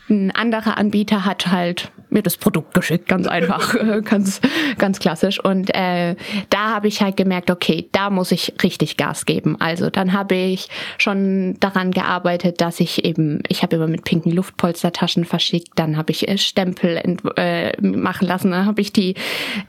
ein 0.09 0.31
anderer 0.33 0.79
Anbieter 0.79 1.25
hat 1.25 1.47
halt 1.47 1.91
mir 2.13 2.23
das 2.23 2.37
Produkt 2.37 2.75
geschickt, 2.75 3.09
ganz 3.09 3.27
einfach, 3.27 3.75
ganz, 4.05 4.41
ganz 4.79 4.99
klassisch. 4.99 5.43
Und 5.43 5.75
äh, 5.75 6.15
da 6.51 6.75
habe 6.75 6.89
ich 6.89 7.01
halt 7.01 7.17
gemerkt, 7.17 7.51
okay, 7.51 7.89
da 7.93 8.11
muss 8.11 8.33
ich 8.33 8.53
richtig 8.63 8.97
Gas 8.97 9.25
geben. 9.25 9.57
Also 9.61 9.91
dann 9.91 10.13
habe 10.13 10.35
ich 10.35 10.69
schon 10.99 11.57
daran 11.61 11.91
gearbeitet, 11.91 12.61
dass 12.61 12.81
ich 12.81 13.05
eben, 13.05 13.43
ich 13.49 13.63
habe 13.63 13.77
immer 13.77 13.87
mit 13.87 14.05
pinken 14.05 14.33
Luftpolstertaschen 14.33 15.25
verschickt, 15.25 15.71
dann 15.77 15.97
habe 15.97 16.13
ich 16.13 16.29
äh, 16.29 16.39
Stempel 16.39 17.01
äh, 17.37 17.81
machen 17.81 18.29
lassen, 18.29 18.51
dann 18.51 18.67
habe 18.67 18.81
ich 18.81 18.93
die, 18.93 19.15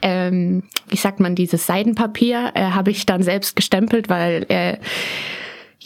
ähm, 0.02 0.64
wie 0.88 0.96
sagt 0.96 1.20
man, 1.20 1.34
dieses 1.34 1.66
Seidenpapier, 1.66 2.52
äh, 2.54 2.70
habe 2.70 2.90
ich 2.90 3.06
dann 3.06 3.22
selbst 3.22 3.56
gestempelt, 3.56 4.08
weil 4.08 4.44
äh, 4.48 4.76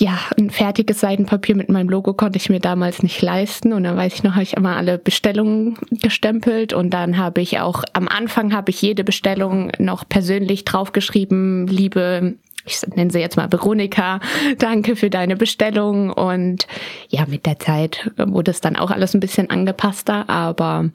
ja, 0.00 0.17
ein 0.38 0.50
fertiges 0.50 1.00
Seidenpapier 1.00 1.57
mit 1.57 1.69
meinem 1.71 1.88
Logo 1.88 2.14
konnte 2.14 2.37
ich 2.37 2.49
mir 2.49 2.61
damals 2.61 3.02
nicht 3.02 3.21
leisten. 3.21 3.73
Und 3.73 3.83
dann 3.83 3.97
weiß 3.97 4.14
ich 4.14 4.23
noch, 4.23 4.35
habe 4.35 4.45
ich 4.45 4.57
immer 4.57 4.76
alle 4.76 4.97
Bestellungen 4.97 5.76
gestempelt 5.90 6.73
und 6.73 6.90
dann 6.90 7.19
habe 7.19 7.40
ich 7.40 7.59
auch, 7.59 7.83
am 7.95 8.07
Anfang 8.07 8.52
habe 8.52 8.71
ich 8.71 8.81
jede 8.81 9.02
Bestellung 9.02 9.73
noch 9.78 10.09
persönlich 10.09 10.64
draufgeschrieben, 10.64 11.67
liebe 11.67 12.37
ich 12.64 12.87
nenne 12.95 13.11
sie 13.11 13.19
jetzt 13.19 13.38
mal 13.38 13.50
Veronika, 13.50 14.21
danke 14.59 14.95
für 14.95 15.09
deine 15.09 15.37
Bestellung. 15.37 16.11
Und 16.11 16.67
ja, 17.09 17.25
mit 17.26 17.47
der 17.47 17.59
Zeit 17.59 18.11
wurde 18.19 18.50
es 18.50 18.61
dann 18.61 18.76
auch 18.76 18.90
alles 18.90 19.14
ein 19.14 19.21
bisschen 19.21 19.49
angepasster, 19.49 20.28
aber 20.28 20.90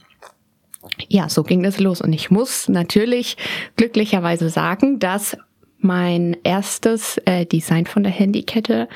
ja, 1.09 1.29
so 1.29 1.41
ging 1.41 1.63
das 1.63 1.79
los. 1.79 1.99
Und 1.99 2.13
ich 2.13 2.29
muss 2.29 2.69
natürlich 2.69 3.37
glücklicherweise 3.75 4.49
sagen, 4.49 4.99
dass 4.99 5.35
mein 5.83 6.37
erstes 6.43 7.17
äh, 7.25 7.45
Design 7.45 7.85
von 7.85 8.03
der 8.03 8.11
Handykette 8.11 8.87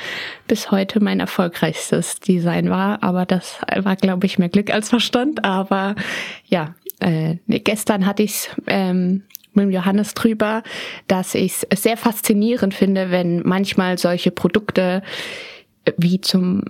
bis 0.48 0.72
heute 0.72 1.00
mein 1.00 1.20
erfolgreichstes 1.20 2.20
Design 2.20 2.70
war. 2.70 3.04
Aber 3.04 3.26
das 3.26 3.60
war, 3.76 3.96
glaube 3.96 4.26
ich, 4.26 4.40
mehr 4.40 4.50
Glück 4.50 4.72
als 4.72 4.90
Verstand. 4.90 5.44
Aber 5.44 5.96
ja, 6.46 6.76
äh, 7.00 7.36
gestern 7.48 8.06
hatte 8.06 8.24
ich 8.24 8.50
ähm, 8.68 9.24
mit 9.54 9.74
Johannes 9.74 10.14
drüber, 10.14 10.64
dass 11.08 11.36
ich 11.36 11.66
es 11.70 11.84
sehr 11.84 11.98
faszinierend 11.98 12.74
finde, 12.74 13.12
wenn 13.12 13.42
manchmal 13.44 13.98
solche 13.98 14.32
Produkte 14.32 15.02
wie 15.98 16.20
zum, 16.22 16.64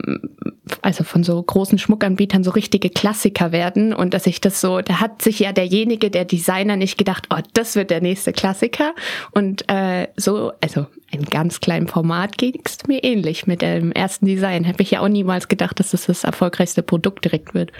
also 0.81 1.03
von 1.03 1.23
so 1.23 1.41
großen 1.41 1.77
Schmuckanbietern 1.77 2.43
so 2.43 2.51
richtige 2.51 2.89
Klassiker 2.89 3.51
werden 3.51 3.93
und 3.93 4.13
dass 4.13 4.27
ich 4.27 4.41
das 4.41 4.61
so, 4.61 4.81
da 4.81 4.99
hat 4.99 5.21
sich 5.21 5.39
ja 5.39 5.51
derjenige, 5.51 6.09
der 6.09 6.25
Designer 6.25 6.75
nicht 6.75 6.97
gedacht, 6.97 7.27
oh, 7.29 7.39
das 7.53 7.75
wird 7.75 7.89
der 7.89 8.01
nächste 8.01 8.33
Klassiker 8.33 8.93
und 9.31 9.69
äh, 9.69 10.07
so, 10.15 10.51
also 10.61 10.87
in 11.11 11.23
ganz 11.25 11.59
kleinem 11.61 11.87
Format 11.87 12.37
ging 12.37 12.61
es 12.63 12.77
mir 12.87 13.03
ähnlich 13.03 13.47
mit 13.47 13.61
dem 13.61 13.91
ersten 13.91 14.25
Design. 14.25 14.67
Habe 14.67 14.83
ich 14.83 14.91
ja 14.91 14.99
auch 14.99 15.07
niemals 15.07 15.47
gedacht, 15.47 15.79
dass 15.79 15.91
das 15.91 16.05
das 16.05 16.23
erfolgreichste 16.23 16.83
Produkt 16.83 17.25
direkt 17.25 17.53
wird. 17.53 17.71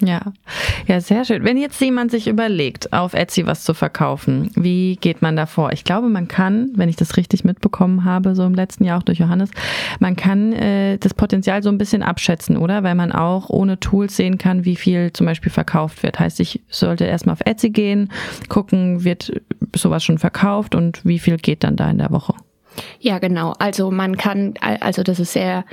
Ja, 0.00 0.20
ja, 0.86 1.00
sehr 1.00 1.24
schön. 1.24 1.44
Wenn 1.44 1.56
jetzt 1.56 1.80
jemand 1.80 2.10
sich 2.10 2.28
überlegt, 2.28 2.92
auf 2.92 3.14
Etsy 3.14 3.46
was 3.46 3.64
zu 3.64 3.74
verkaufen, 3.74 4.50
wie 4.54 4.96
geht 4.96 5.22
man 5.22 5.34
da 5.34 5.46
vor? 5.46 5.72
Ich 5.72 5.82
glaube, 5.82 6.08
man 6.08 6.28
kann, 6.28 6.70
wenn 6.74 6.88
ich 6.88 6.96
das 6.96 7.16
richtig 7.16 7.44
mitbekommen 7.44 8.04
habe, 8.04 8.36
so 8.36 8.44
im 8.44 8.54
letzten 8.54 8.84
Jahr 8.84 8.98
auch 8.98 9.02
durch 9.02 9.18
Johannes, 9.18 9.50
man 9.98 10.14
kann 10.14 10.52
äh, 10.52 10.98
das 10.98 11.14
Potenzial 11.14 11.62
so 11.62 11.68
ein 11.68 11.78
bisschen 11.78 12.02
abschätzen, 12.02 12.56
oder? 12.56 12.84
Weil 12.84 12.94
man 12.94 13.10
auch 13.10 13.48
ohne 13.48 13.80
Tools 13.80 14.16
sehen 14.16 14.38
kann, 14.38 14.64
wie 14.64 14.76
viel 14.76 15.12
zum 15.12 15.26
Beispiel 15.26 15.50
verkauft 15.50 16.02
wird. 16.02 16.20
Heißt, 16.20 16.38
ich 16.38 16.60
sollte 16.68 17.04
erstmal 17.04 17.32
auf 17.32 17.40
Etsy 17.44 17.70
gehen, 17.70 18.10
gucken, 18.48 19.02
wird 19.02 19.32
sowas 19.74 20.04
schon 20.04 20.18
verkauft 20.18 20.74
und 20.74 21.04
wie 21.04 21.18
viel 21.18 21.38
geht 21.38 21.64
dann 21.64 21.76
da 21.76 21.90
in 21.90 21.98
der 21.98 22.10
Woche? 22.10 22.34
Ja, 23.00 23.18
genau. 23.18 23.54
Also 23.58 23.90
man 23.90 24.16
kann, 24.16 24.54
also 24.60 25.02
das 25.02 25.18
ist 25.18 25.32
sehr 25.32 25.64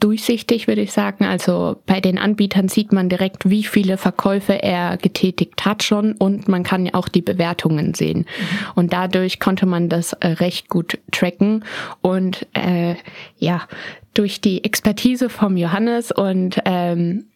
durchsichtig, 0.00 0.66
würde 0.66 0.80
ich 0.80 0.92
sagen. 0.92 1.24
Also 1.24 1.76
bei 1.86 2.00
den 2.00 2.18
Anbietern 2.18 2.68
sieht 2.68 2.92
man 2.92 3.08
direkt, 3.08 3.48
wie 3.48 3.62
viele 3.62 3.98
Verkäufe 3.98 4.62
er 4.62 4.96
getätigt 4.96 5.64
hat 5.64 5.82
schon 5.82 6.12
und 6.12 6.48
man 6.48 6.62
kann 6.62 6.92
auch 6.94 7.08
die 7.08 7.22
Bewertungen 7.22 7.94
sehen. 7.94 8.26
Und 8.74 8.92
dadurch 8.92 9.38
konnte 9.38 9.66
man 9.66 9.88
das 9.88 10.14
äh, 10.14 10.28
recht 10.28 10.68
gut 10.68 10.98
tracken 11.12 11.64
und 12.00 12.46
äh, 12.54 12.94
ja, 13.38 13.68
durch 14.14 14.40
die 14.40 14.64
Expertise 14.64 15.28
vom 15.28 15.56
Johannes 15.56 16.10
und 16.10 16.60
ähm, 16.64 17.26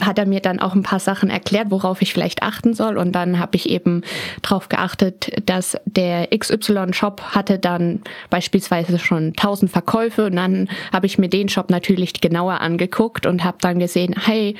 hat 0.00 0.18
er 0.18 0.26
mir 0.26 0.40
dann 0.40 0.60
auch 0.60 0.74
ein 0.74 0.82
paar 0.82 1.00
Sachen 1.00 1.30
erklärt, 1.30 1.70
worauf 1.70 2.02
ich 2.02 2.12
vielleicht 2.12 2.42
achten 2.42 2.74
soll. 2.74 2.98
Und 2.98 3.12
dann 3.12 3.38
habe 3.38 3.56
ich 3.56 3.68
eben 3.68 4.02
darauf 4.42 4.68
geachtet, 4.68 5.30
dass 5.46 5.76
der 5.84 6.28
XY-Shop 6.36 7.22
hatte 7.34 7.58
dann 7.58 8.02
beispielsweise 8.30 8.98
schon 8.98 9.28
1000 9.28 9.70
Verkäufe. 9.70 10.26
Und 10.26 10.36
dann 10.36 10.68
habe 10.92 11.06
ich 11.06 11.18
mir 11.18 11.28
den 11.28 11.48
Shop 11.48 11.70
natürlich 11.70 12.20
genauer 12.20 12.60
angeguckt 12.60 13.26
und 13.26 13.44
habe 13.44 13.58
dann 13.60 13.78
gesehen, 13.78 14.14
hey, 14.18 14.56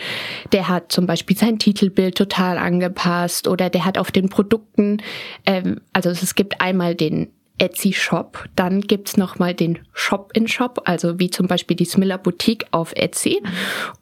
der 0.53 0.69
hat 0.69 0.93
zum 0.93 1.07
Beispiel 1.07 1.37
sein 1.37 1.59
Titelbild 1.59 2.17
total 2.17 2.59
angepasst 2.59 3.49
oder 3.49 3.71
der 3.71 3.85
hat 3.85 3.99
auf 3.99 4.11
den 4.11 4.29
Produkten, 4.29 4.99
ähm, 5.47 5.81
also 5.93 6.11
es 6.11 6.35
gibt 6.35 6.61
einmal 6.61 6.95
den 6.95 7.29
Etsy 7.61 7.93
Shop. 7.93 8.49
Dann 8.57 8.81
gibt's 8.81 9.17
noch 9.17 9.39
mal 9.39 9.55
den 9.55 9.79
Shop 9.93 10.31
in 10.35 10.49
Shop, 10.49 10.83
also 10.85 11.19
wie 11.19 11.31
zum 11.31 11.47
Beispiel 11.47 11.77
die 11.77 11.85
Smiller 11.85 12.19
Boutique 12.19 12.67
auf 12.71 12.93
Etsy. 12.97 13.43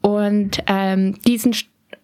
Und 0.01 0.59
ähm, 0.67 1.21
diesen 1.27 1.55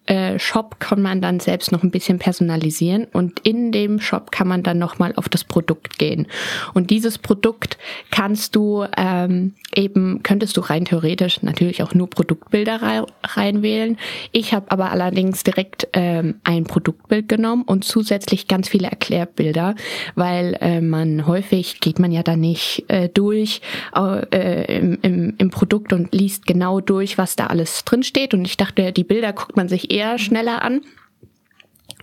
äh, 0.07 0.39
Shop 0.39 0.79
kann 0.79 1.01
man 1.01 1.21
dann 1.21 1.39
selbst 1.39 1.71
noch 1.71 1.83
ein 1.83 1.91
bisschen 1.91 2.19
personalisieren 2.19 3.05
und 3.11 3.39
in 3.39 3.71
dem 3.71 3.99
Shop 3.99 4.31
kann 4.31 4.47
man 4.47 4.63
dann 4.63 4.77
nochmal 4.77 5.13
auf 5.15 5.29
das 5.29 5.43
Produkt 5.43 5.97
gehen. 5.97 6.27
Und 6.73 6.89
dieses 6.89 7.17
Produkt 7.17 7.77
kannst 8.11 8.55
du 8.55 8.85
ähm, 8.97 9.53
eben, 9.75 10.21
könntest 10.23 10.57
du 10.57 10.61
rein 10.61 10.85
theoretisch 10.85 11.41
natürlich 11.41 11.83
auch 11.83 11.93
nur 11.93 12.09
Produktbilder 12.09 12.81
rei 12.81 13.03
reinwählen. 13.23 13.97
Ich 14.31 14.53
habe 14.53 14.71
aber 14.71 14.91
allerdings 14.91 15.43
direkt 15.43 15.87
ähm, 15.93 16.35
ein 16.43 16.65
Produktbild 16.65 17.27
genommen 17.27 17.63
und 17.63 17.83
zusätzlich 17.83 18.47
ganz 18.47 18.69
viele 18.69 18.89
Erklärbilder, 18.89 19.75
weil 20.15 20.57
äh, 20.61 20.81
man 20.81 21.27
häufig 21.27 21.79
geht 21.79 21.99
man 21.99 22.11
ja 22.11 22.23
da 22.23 22.35
nicht 22.35 22.85
äh, 22.87 23.09
durch 23.09 23.61
äh, 23.95 24.77
im, 24.77 24.99
im, 25.01 25.33
im 25.37 25.49
Produkt 25.49 25.93
und 25.93 26.13
liest 26.13 26.45
genau 26.45 26.79
durch, 26.79 27.17
was 27.17 27.35
da 27.35 27.47
alles 27.47 27.83
drin 27.85 28.03
steht. 28.03 28.33
Und 28.33 28.45
ich 28.45 28.57
dachte, 28.57 28.91
die 28.91 29.03
Bilder 29.03 29.33
guckt 29.33 29.55
man 29.55 29.67
sich 29.67 29.91
eher 29.95 30.19
schneller 30.19 30.61
an. 30.61 30.81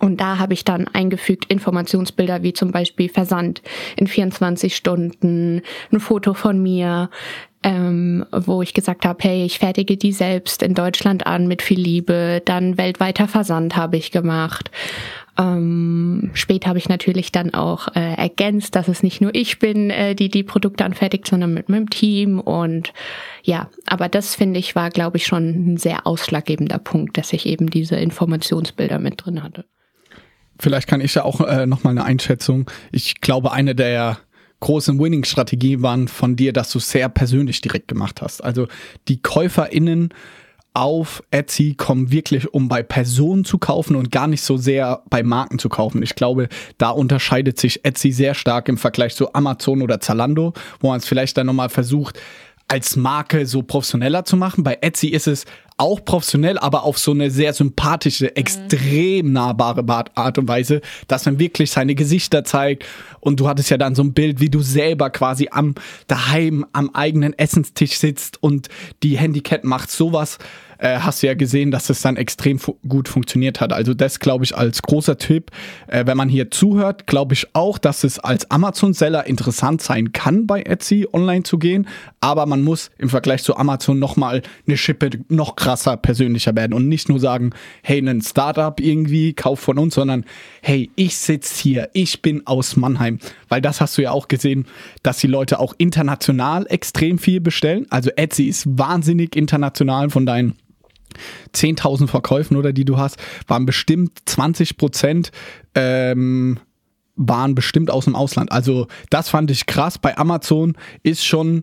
Und 0.00 0.20
da 0.20 0.38
habe 0.38 0.54
ich 0.54 0.64
dann 0.64 0.88
eingefügt 0.88 1.44
Informationsbilder 1.44 2.42
wie 2.42 2.52
zum 2.52 2.72
Beispiel 2.72 3.08
Versand 3.08 3.62
in 3.96 4.08
24 4.08 4.74
Stunden, 4.74 5.62
ein 5.92 6.00
Foto 6.00 6.34
von 6.34 6.60
mir, 6.60 7.08
ähm, 7.62 8.26
wo 8.32 8.62
ich 8.62 8.74
gesagt 8.74 9.04
habe, 9.04 9.22
hey, 9.22 9.44
ich 9.44 9.60
fertige 9.60 9.96
die 9.96 10.12
selbst 10.12 10.64
in 10.64 10.74
Deutschland 10.74 11.26
an 11.26 11.46
mit 11.46 11.62
viel 11.62 11.78
Liebe. 11.78 12.42
Dann 12.44 12.78
weltweiter 12.78 13.28
Versand 13.28 13.76
habe 13.76 13.96
ich 13.96 14.10
gemacht. 14.10 14.72
Ähm, 15.38 16.30
später 16.34 16.68
habe 16.68 16.78
ich 16.78 16.88
natürlich 16.88 17.32
dann 17.32 17.54
auch 17.54 17.88
äh, 17.94 18.14
ergänzt, 18.14 18.76
dass 18.76 18.88
es 18.88 19.02
nicht 19.02 19.20
nur 19.20 19.34
ich 19.34 19.58
bin, 19.58 19.88
äh, 19.90 20.14
die 20.14 20.28
die 20.28 20.42
Produkte 20.42 20.84
anfertigt, 20.84 21.26
sondern 21.26 21.54
mit 21.54 21.68
meinem 21.68 21.88
Team. 21.88 22.38
Und 22.38 22.92
ja, 23.42 23.70
aber 23.86 24.08
das 24.08 24.34
finde 24.34 24.60
ich 24.60 24.74
war, 24.74 24.90
glaube 24.90 25.16
ich, 25.16 25.26
schon 25.26 25.72
ein 25.72 25.76
sehr 25.78 26.06
ausschlaggebender 26.06 26.78
Punkt, 26.78 27.16
dass 27.16 27.32
ich 27.32 27.46
eben 27.46 27.70
diese 27.70 27.96
Informationsbilder 27.96 28.98
mit 28.98 29.24
drin 29.24 29.42
hatte. 29.42 29.64
Vielleicht 30.58 30.86
kann 30.86 31.00
ich 31.00 31.14
ja 31.14 31.24
auch 31.24 31.40
äh, 31.40 31.66
nochmal 31.66 31.92
eine 31.92 32.04
Einschätzung. 32.04 32.70
Ich 32.92 33.20
glaube, 33.22 33.52
eine 33.52 33.74
der 33.74 34.18
großen 34.60 34.98
Winning-Strategien 34.98 35.82
waren 35.82 36.08
von 36.08 36.36
dir, 36.36 36.52
dass 36.52 36.70
du 36.70 36.78
sehr 36.78 37.08
persönlich 37.08 37.60
direkt 37.62 37.88
gemacht 37.88 38.22
hast. 38.22 38.44
Also 38.44 38.68
die 39.08 39.20
KäuferInnen 39.20 40.10
auf 40.74 41.22
Etsy 41.30 41.74
kommen 41.74 42.10
wirklich, 42.10 42.52
um 42.54 42.68
bei 42.68 42.82
Personen 42.82 43.44
zu 43.44 43.58
kaufen 43.58 43.94
und 43.94 44.10
gar 44.10 44.26
nicht 44.26 44.42
so 44.42 44.56
sehr 44.56 45.02
bei 45.10 45.22
Marken 45.22 45.58
zu 45.58 45.68
kaufen. 45.68 46.02
Ich 46.02 46.14
glaube, 46.14 46.48
da 46.78 46.90
unterscheidet 46.90 47.58
sich 47.58 47.84
Etsy 47.84 48.12
sehr 48.12 48.34
stark 48.34 48.68
im 48.68 48.78
Vergleich 48.78 49.14
zu 49.14 49.34
Amazon 49.34 49.82
oder 49.82 50.00
Zalando, 50.00 50.54
wo 50.80 50.88
man 50.88 50.98
es 50.98 51.06
vielleicht 51.06 51.36
dann 51.36 51.46
nochmal 51.46 51.68
versucht, 51.68 52.18
als 52.68 52.96
Marke 52.96 53.44
so 53.44 53.62
professioneller 53.62 54.24
zu 54.24 54.36
machen. 54.36 54.64
Bei 54.64 54.78
Etsy 54.80 55.08
ist 55.08 55.26
es 55.26 55.44
auch 55.82 56.04
professionell, 56.04 56.58
aber 56.58 56.84
auf 56.84 56.96
so 56.96 57.10
eine 57.10 57.28
sehr 57.30 57.52
sympathische, 57.52 58.26
mhm. 58.26 58.30
extrem 58.36 59.32
nahbare 59.32 59.84
Art 60.14 60.38
und 60.38 60.46
Weise, 60.46 60.80
dass 61.08 61.26
man 61.26 61.40
wirklich 61.40 61.72
seine 61.72 61.96
Gesichter 61.96 62.44
zeigt. 62.44 62.86
Und 63.18 63.40
du 63.40 63.48
hattest 63.48 63.68
ja 63.68 63.76
dann 63.76 63.96
so 63.96 64.04
ein 64.04 64.12
Bild, 64.12 64.38
wie 64.38 64.48
du 64.48 64.62
selber 64.62 65.10
quasi 65.10 65.48
am 65.50 65.74
daheim 66.06 66.64
am 66.72 66.90
eigenen 66.94 67.36
Essenstisch 67.36 67.98
sitzt 67.98 68.40
und 68.40 68.68
die 69.02 69.18
Handycat 69.18 69.64
macht 69.64 69.90
sowas 69.90 70.38
äh, 70.82 70.98
hast 70.98 71.22
du 71.22 71.28
ja 71.28 71.34
gesehen, 71.34 71.70
dass 71.70 71.88
es 71.90 72.02
dann 72.02 72.16
extrem 72.16 72.58
fu 72.58 72.76
gut 72.88 73.08
funktioniert 73.08 73.60
hat. 73.60 73.72
Also 73.72 73.94
das 73.94 74.18
glaube 74.18 74.44
ich 74.44 74.56
als 74.56 74.82
großer 74.82 75.16
Tipp. 75.16 75.50
Äh, 75.86 76.06
wenn 76.06 76.16
man 76.16 76.28
hier 76.28 76.50
zuhört, 76.50 77.06
glaube 77.06 77.34
ich 77.34 77.46
auch, 77.54 77.78
dass 77.78 78.02
es 78.02 78.18
als 78.18 78.50
Amazon-Seller 78.50 79.26
interessant 79.26 79.80
sein 79.80 80.12
kann, 80.12 80.46
bei 80.46 80.62
Etsy 80.62 81.06
online 81.12 81.44
zu 81.44 81.58
gehen. 81.58 81.86
Aber 82.20 82.46
man 82.46 82.62
muss 82.62 82.90
im 82.98 83.08
Vergleich 83.08 83.44
zu 83.44 83.56
Amazon 83.56 84.00
nochmal 84.00 84.42
eine 84.66 84.76
Schippe 84.76 85.10
noch 85.28 85.54
krasser, 85.54 85.96
persönlicher 85.96 86.56
werden 86.56 86.72
und 86.72 86.88
nicht 86.88 87.08
nur 87.08 87.20
sagen, 87.20 87.50
hey, 87.82 88.00
ein 88.00 88.20
Startup 88.20 88.78
irgendwie, 88.80 89.34
kauf 89.34 89.60
von 89.60 89.78
uns, 89.78 89.94
sondern 89.94 90.24
hey, 90.62 90.90
ich 90.96 91.16
sitze 91.16 91.62
hier, 91.62 91.90
ich 91.92 92.22
bin 92.22 92.44
aus 92.46 92.76
Mannheim. 92.76 93.20
Weil 93.48 93.60
das 93.60 93.80
hast 93.80 93.98
du 93.98 94.02
ja 94.02 94.10
auch 94.10 94.26
gesehen, 94.26 94.66
dass 95.04 95.18
die 95.18 95.28
Leute 95.28 95.60
auch 95.60 95.74
international 95.78 96.66
extrem 96.68 97.18
viel 97.18 97.40
bestellen. 97.40 97.86
Also 97.90 98.10
Etsy 98.16 98.44
ist 98.44 98.66
wahnsinnig 98.66 99.36
international 99.36 100.10
von 100.10 100.26
deinen 100.26 100.54
10.000 101.54 102.08
Verkäufen 102.08 102.56
oder 102.56 102.72
die 102.72 102.84
du 102.84 102.98
hast, 102.98 103.16
waren 103.46 103.66
bestimmt 103.66 104.18
20 104.26 104.76
Prozent 104.76 105.32
ähm, 105.74 106.58
waren 107.16 107.54
bestimmt 107.54 107.90
aus 107.90 108.04
dem 108.04 108.16
Ausland. 108.16 108.52
Also 108.52 108.86
das 109.10 109.28
fand 109.28 109.50
ich 109.50 109.66
krass. 109.66 109.98
Bei 109.98 110.16
Amazon 110.16 110.76
ist 111.02 111.24
schon 111.24 111.62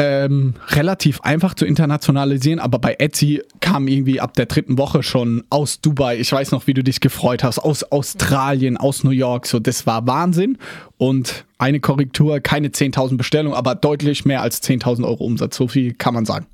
ähm, 0.00 0.54
relativ 0.68 1.20
einfach 1.20 1.52
zu 1.52 1.66
internationalisieren, 1.66 2.58
aber 2.58 2.78
bei 2.78 2.96
Etsy 2.98 3.42
kam 3.60 3.86
irgendwie 3.86 4.18
ab 4.18 4.32
der 4.32 4.46
dritten 4.46 4.78
Woche 4.78 5.02
schon 5.02 5.44
aus 5.50 5.82
Dubai, 5.82 6.18
ich 6.18 6.32
weiß 6.32 6.52
noch, 6.52 6.66
wie 6.66 6.72
du 6.72 6.82
dich 6.82 7.00
gefreut 7.00 7.44
hast, 7.44 7.58
aus 7.58 7.84
Australien, 7.84 8.78
aus 8.78 9.04
New 9.04 9.10
York, 9.10 9.46
so 9.46 9.58
das 9.58 9.86
war 9.86 10.06
Wahnsinn 10.06 10.56
und 10.96 11.44
eine 11.58 11.80
Korrektur, 11.80 12.40
keine 12.40 12.68
10.000 12.68 13.18
Bestellungen, 13.18 13.54
aber 13.54 13.74
deutlich 13.74 14.24
mehr 14.24 14.40
als 14.40 14.62
10.000 14.62 15.04
Euro 15.04 15.24
Umsatz, 15.24 15.56
so 15.56 15.68
viel 15.68 15.92
kann 15.92 16.14
man 16.14 16.24
sagen. 16.24 16.46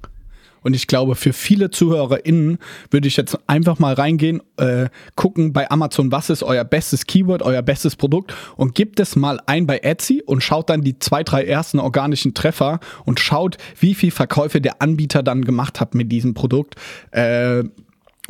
Und 0.66 0.74
ich 0.74 0.88
glaube, 0.88 1.14
für 1.14 1.32
viele 1.32 1.70
ZuhörerInnen 1.70 2.58
würde 2.90 3.06
ich 3.06 3.16
jetzt 3.16 3.38
einfach 3.46 3.78
mal 3.78 3.94
reingehen, 3.94 4.42
äh, 4.56 4.88
gucken 5.14 5.52
bei 5.52 5.70
Amazon, 5.70 6.10
was 6.10 6.28
ist 6.28 6.42
euer 6.42 6.64
bestes 6.64 7.06
Keyword, 7.06 7.42
euer 7.42 7.62
bestes 7.62 7.94
Produkt 7.94 8.34
und 8.56 8.74
gebt 8.74 8.98
es 8.98 9.14
mal 9.14 9.38
ein 9.46 9.68
bei 9.68 9.78
Etsy 9.78 10.24
und 10.26 10.42
schaut 10.42 10.68
dann 10.68 10.82
die 10.82 10.98
zwei, 10.98 11.22
drei 11.22 11.44
ersten 11.44 11.78
organischen 11.78 12.34
Treffer 12.34 12.80
und 13.04 13.20
schaut, 13.20 13.58
wie 13.78 13.94
viel 13.94 14.10
Verkäufe 14.10 14.60
der 14.60 14.82
Anbieter 14.82 15.22
dann 15.22 15.44
gemacht 15.44 15.78
hat 15.78 15.94
mit 15.94 16.10
diesem 16.10 16.34
Produkt. 16.34 16.74
Äh, 17.12 17.62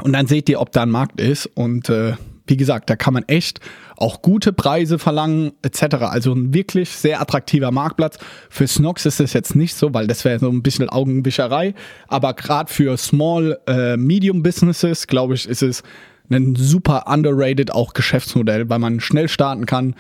und 0.03 0.13
dann 0.13 0.27
seht 0.27 0.51
ihr, 0.51 0.61
ob 0.61 0.73
da 0.73 0.83
ein 0.83 0.91
Markt 0.91 1.23
ist 1.23 1.47
und 1.47 1.89
äh, 1.89 2.17
wie 2.47 2.59
gesagt, 2.59 2.91
da 2.91 2.97
kann 2.97 3.15
man 3.15 3.25
echt 3.29 3.61
auch 3.97 4.23
gute 4.23 4.53
Preise 4.53 4.99
verlangen 4.99 5.53
etc. 5.63 5.97
Also 6.01 6.33
ein 6.33 6.53
wirklich 6.53 6.91
sehr 6.91 7.21
attraktiver 7.21 7.71
Marktplatz. 7.71 8.19
Für 8.51 8.67
Snox 8.67 9.07
ist 9.07 9.21
es 9.21 9.33
jetzt 9.33 9.57
nicht 9.57 9.75
so, 9.75 9.93
weil 9.95 10.07
das 10.07 10.25
wäre 10.25 10.39
so 10.39 10.49
ein 10.51 10.63
bisschen 10.63 10.89
Augenwischerei. 10.89 11.75
Aber 12.09 12.35
gerade 12.35 12.73
für 12.73 12.97
Small, 12.97 13.59
äh, 13.67 13.97
Medium 13.97 14.43
Businesses, 14.43 15.07
glaube 15.07 15.35
ich, 15.35 15.49
ist 15.49 15.63
es 15.63 15.83
ein 16.31 16.57
super 16.57 17.05
underrated 17.07 17.73
auch 17.73 17.95
Geschäftsmodell, 17.95 18.69
weil 18.69 18.79
man 18.79 19.01
schnell 19.01 19.29
starten 19.29 19.67
kann, 19.67 19.95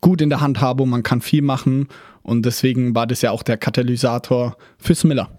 gut 0.00 0.20
in 0.20 0.30
der 0.30 0.40
Handhabung, 0.40 0.88
man 0.88 1.02
kann 1.02 1.20
viel 1.20 1.42
machen 1.42 1.88
und 2.22 2.44
deswegen 2.44 2.94
war 2.94 3.06
das 3.06 3.22
ja 3.22 3.30
auch 3.30 3.42
der 3.42 3.56
Katalysator 3.56 4.56
für 4.78 4.94
Smiller. 4.94 5.30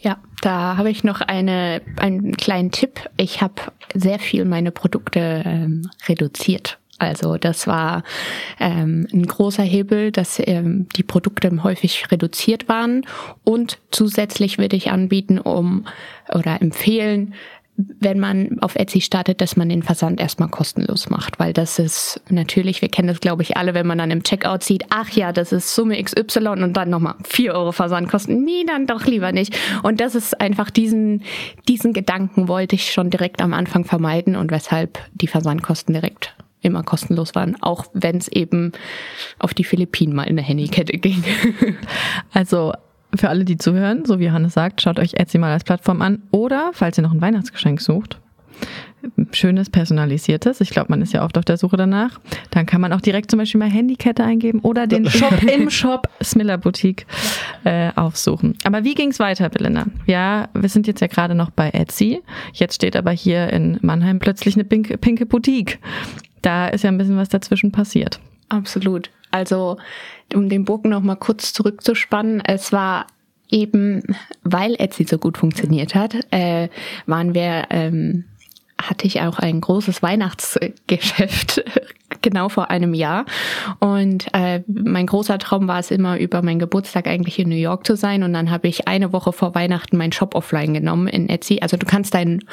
Ja, 0.00 0.16
da 0.40 0.78
habe 0.78 0.90
ich 0.90 1.04
noch 1.04 1.20
eine, 1.20 1.82
einen 1.96 2.36
kleinen 2.36 2.70
Tipp. 2.70 3.10
Ich 3.18 3.42
habe 3.42 3.54
sehr 3.94 4.18
viel 4.18 4.46
meine 4.46 4.70
Produkte 4.70 5.42
ähm, 5.44 5.90
reduziert. 6.08 6.79
Also 7.00 7.38
das 7.38 7.66
war 7.66 8.04
ähm, 8.58 9.08
ein 9.12 9.26
großer 9.26 9.62
Hebel, 9.62 10.12
dass 10.12 10.40
ähm, 10.44 10.86
die 10.96 11.02
Produkte 11.02 11.50
häufig 11.62 12.10
reduziert 12.10 12.68
waren. 12.68 13.06
Und 13.42 13.78
zusätzlich 13.90 14.58
würde 14.58 14.76
ich 14.76 14.90
anbieten, 14.90 15.38
um 15.38 15.86
oder 16.32 16.60
empfehlen, 16.60 17.34
wenn 17.98 18.18
man 18.18 18.58
auf 18.60 18.76
Etsy 18.76 19.00
startet, 19.00 19.40
dass 19.40 19.56
man 19.56 19.68
den 19.68 19.82
Versand 19.82 20.20
erstmal 20.20 20.48
kostenlos 20.48 21.10
macht, 21.10 21.38
weil 21.38 21.52
das 21.52 21.78
ist 21.78 22.20
natürlich, 22.28 22.82
wir 22.82 22.88
kennen 22.88 23.08
das 23.08 23.20
glaube 23.20 23.42
ich 23.42 23.56
alle, 23.56 23.74
wenn 23.74 23.86
man 23.86 23.98
dann 23.98 24.10
im 24.10 24.22
Checkout 24.22 24.62
sieht, 24.62 24.84
ach 24.90 25.10
ja, 25.10 25.32
das 25.32 25.52
ist 25.52 25.74
Summe 25.74 26.02
XY 26.02 26.48
und 26.48 26.74
dann 26.74 26.90
nochmal 26.90 27.14
vier 27.24 27.54
Euro 27.54 27.72
Versandkosten. 27.72 28.44
Nee, 28.44 28.64
dann 28.66 28.86
doch 28.86 29.06
lieber 29.06 29.32
nicht. 29.32 29.56
Und 29.82 30.00
das 30.00 30.14
ist 30.14 30.40
einfach 30.40 30.70
diesen, 30.70 31.22
diesen 31.68 31.92
Gedanken 31.92 32.48
wollte 32.48 32.74
ich 32.74 32.92
schon 32.92 33.10
direkt 33.10 33.40
am 33.40 33.54
Anfang 33.54 33.84
vermeiden 33.84 34.36
und 34.36 34.50
weshalb 34.50 34.98
die 35.14 35.28
Versandkosten 35.28 35.94
direkt 35.94 36.34
immer 36.62 36.82
kostenlos 36.82 37.34
waren, 37.34 37.60
auch 37.62 37.86
wenn 37.92 38.16
es 38.16 38.28
eben 38.28 38.72
auf 39.38 39.54
die 39.54 39.64
Philippinen 39.64 40.14
mal 40.14 40.24
in 40.24 40.36
der 40.36 40.44
Handykette 40.44 40.98
ging. 40.98 41.24
Also 42.32 42.72
für 43.14 43.28
alle, 43.28 43.44
die 43.44 43.58
zuhören, 43.58 44.04
so 44.04 44.20
wie 44.20 44.30
Hannes 44.30 44.54
sagt, 44.54 44.80
schaut 44.80 44.98
euch 44.98 45.14
Etsy 45.14 45.38
mal 45.38 45.52
als 45.52 45.64
Plattform 45.64 46.00
an. 46.00 46.22
Oder, 46.30 46.70
falls 46.72 46.96
ihr 46.96 47.02
noch 47.02 47.12
ein 47.12 47.20
Weihnachtsgeschenk 47.20 47.80
sucht, 47.80 48.20
schönes, 49.32 49.70
personalisiertes. 49.70 50.60
Ich 50.60 50.70
glaube, 50.70 50.88
man 50.90 51.02
ist 51.02 51.12
ja 51.12 51.24
oft 51.24 51.38
auf 51.38 51.44
der 51.44 51.56
Suche 51.56 51.76
danach. 51.76 52.20
Dann 52.50 52.66
kann 52.66 52.80
man 52.80 52.92
auch 52.92 53.00
direkt 53.00 53.30
zum 53.30 53.38
Beispiel 53.38 53.58
mal 53.58 53.70
Handykette 53.70 54.22
eingeben 54.22 54.60
oder 54.60 54.86
den 54.86 55.06
Shop 55.10 55.42
im 55.42 55.70
Shop 55.70 56.08
Smiller 56.22 56.58
Boutique 56.58 57.06
äh, 57.64 57.90
aufsuchen. 57.96 58.56
Aber 58.64 58.84
wie 58.84 58.94
ging's 58.94 59.18
weiter, 59.18 59.48
Belinda? 59.48 59.86
Ja, 60.06 60.48
wir 60.54 60.68
sind 60.68 60.86
jetzt 60.86 61.00
ja 61.00 61.06
gerade 61.06 61.34
noch 61.34 61.50
bei 61.50 61.70
Etsy. 61.70 62.22
Jetzt 62.52 62.74
steht 62.74 62.96
aber 62.96 63.10
hier 63.10 63.50
in 63.50 63.78
Mannheim 63.82 64.18
plötzlich 64.18 64.54
eine 64.54 64.64
pinke, 64.64 64.98
pinke 64.98 65.26
Boutique. 65.26 65.78
Da 66.42 66.68
ist 66.68 66.84
ja 66.84 66.90
ein 66.90 66.98
bisschen 66.98 67.16
was 67.16 67.28
dazwischen 67.28 67.72
passiert. 67.72 68.20
Absolut. 68.48 69.10
Also, 69.30 69.76
um 70.34 70.48
den 70.48 70.64
Bogen 70.64 70.90
noch 70.90 71.02
mal 71.02 71.16
kurz 71.16 71.52
zurückzuspannen, 71.52 72.40
es 72.44 72.72
war 72.72 73.06
eben, 73.50 74.02
weil 74.42 74.74
Etsy 74.78 75.04
so 75.04 75.18
gut 75.18 75.38
funktioniert 75.38 75.94
hat, 75.94 76.14
äh, 76.30 76.68
waren 77.06 77.34
wir, 77.34 77.66
ähm, 77.70 78.24
hatte 78.80 79.06
ich 79.06 79.20
auch 79.20 79.38
ein 79.38 79.60
großes 79.60 80.02
Weihnachtsgeschäft 80.02 81.62
genau 82.22 82.48
vor 82.48 82.70
einem 82.70 82.94
Jahr. 82.94 83.24
Und 83.78 84.26
äh, 84.32 84.62
mein 84.66 85.06
großer 85.06 85.38
Traum 85.38 85.68
war 85.68 85.78
es 85.78 85.90
immer, 85.90 86.18
über 86.18 86.42
meinen 86.42 86.58
Geburtstag 86.58 87.06
eigentlich 87.06 87.38
in 87.38 87.48
New 87.48 87.56
York 87.56 87.86
zu 87.86 87.96
sein. 87.96 88.22
Und 88.22 88.32
dann 88.32 88.50
habe 88.50 88.68
ich 88.68 88.88
eine 88.88 89.12
Woche 89.12 89.32
vor 89.32 89.54
Weihnachten 89.54 89.96
meinen 89.96 90.12
Shop 90.12 90.34
offline 90.34 90.74
genommen 90.74 91.08
in 91.08 91.28
Etsy. 91.28 91.58
Also 91.60 91.76
du 91.76 91.86
kannst 91.86 92.14
deinen 92.14 92.44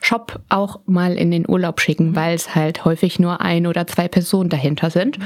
Shop 0.00 0.40
auch 0.48 0.80
mal 0.86 1.14
in 1.14 1.30
den 1.30 1.48
Urlaub 1.48 1.80
schicken, 1.80 2.16
weil 2.16 2.34
es 2.34 2.54
halt 2.54 2.84
häufig 2.84 3.18
nur 3.18 3.40
ein 3.40 3.66
oder 3.66 3.86
zwei 3.86 4.08
Personen 4.08 4.50
dahinter 4.50 4.90
sind. 4.90 5.18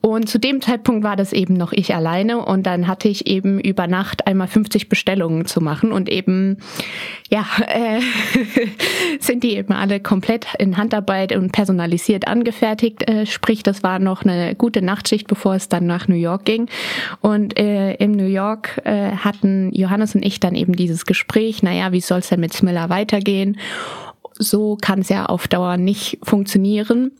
Und 0.00 0.28
zu 0.28 0.38
dem 0.38 0.60
Zeitpunkt 0.60 1.04
war 1.04 1.16
das 1.16 1.32
eben 1.32 1.54
noch 1.54 1.72
ich 1.72 1.94
alleine. 1.94 2.44
Und 2.44 2.64
dann 2.64 2.86
hatte 2.86 3.08
ich 3.08 3.26
eben 3.26 3.60
über 3.60 3.86
Nacht 3.86 4.26
einmal 4.26 4.48
50 4.48 4.88
Bestellungen 4.88 5.46
zu 5.46 5.60
machen. 5.60 5.92
Und 5.92 6.08
eben, 6.08 6.58
ja, 7.30 7.46
äh, 7.66 8.00
sind 9.20 9.42
die 9.42 9.56
eben 9.56 9.72
alle 9.72 10.00
komplett 10.00 10.46
in 10.58 10.76
Handarbeit 10.76 11.34
und 11.34 11.52
personalisiert 11.52 12.28
angefertigt. 12.28 13.08
Äh, 13.08 13.21
sprich, 13.26 13.62
das 13.62 13.82
war 13.82 13.98
noch 13.98 14.24
eine 14.24 14.54
gute 14.54 14.82
Nachtschicht, 14.82 15.26
bevor 15.26 15.54
es 15.54 15.68
dann 15.68 15.86
nach 15.86 16.08
New 16.08 16.16
York 16.16 16.44
ging. 16.44 16.68
Und 17.20 17.58
äh, 17.58 17.94
in 17.94 18.12
New 18.12 18.26
York 18.26 18.80
äh, 18.84 19.12
hatten 19.12 19.72
Johannes 19.72 20.14
und 20.14 20.24
ich 20.24 20.40
dann 20.40 20.54
eben 20.54 20.74
dieses 20.74 21.06
Gespräch, 21.06 21.62
naja, 21.62 21.92
wie 21.92 22.00
soll 22.00 22.20
es 22.20 22.28
denn 22.28 22.40
mit 22.40 22.52
Smiller 22.52 22.88
weitergehen? 22.88 23.58
So 24.38 24.76
kann 24.80 25.00
es 25.00 25.08
ja 25.08 25.26
auf 25.26 25.48
Dauer 25.48 25.76
nicht 25.76 26.18
funktionieren. 26.22 27.12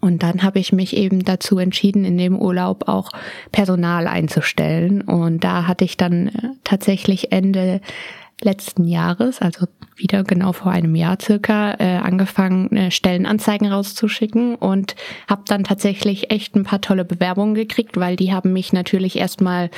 Und 0.00 0.22
dann 0.22 0.42
habe 0.42 0.58
ich 0.58 0.72
mich 0.72 0.96
eben 0.96 1.24
dazu 1.24 1.58
entschieden, 1.58 2.04
in 2.04 2.18
dem 2.18 2.36
Urlaub 2.36 2.88
auch 2.88 3.10
Personal 3.52 4.08
einzustellen. 4.08 5.02
Und 5.02 5.44
da 5.44 5.68
hatte 5.68 5.84
ich 5.84 5.96
dann 5.96 6.28
äh, 6.28 6.32
tatsächlich 6.64 7.30
Ende 7.30 7.80
letzten 8.44 8.84
Jahres, 8.84 9.40
also 9.40 9.66
wieder 9.96 10.24
genau 10.24 10.52
vor 10.52 10.72
einem 10.72 10.94
Jahr 10.94 11.18
circa, 11.20 11.74
äh, 11.78 11.98
angefangen, 11.98 12.74
äh, 12.76 12.90
Stellenanzeigen 12.90 13.70
rauszuschicken 13.70 14.54
und 14.56 14.96
habe 15.28 15.42
dann 15.46 15.64
tatsächlich 15.64 16.30
echt 16.30 16.54
ein 16.56 16.64
paar 16.64 16.80
tolle 16.80 17.04
Bewerbungen 17.04 17.54
gekriegt, 17.54 17.96
weil 17.96 18.16
die 18.16 18.32
haben 18.32 18.52
mich 18.52 18.72
natürlich 18.72 19.16
erstmal 19.16 19.70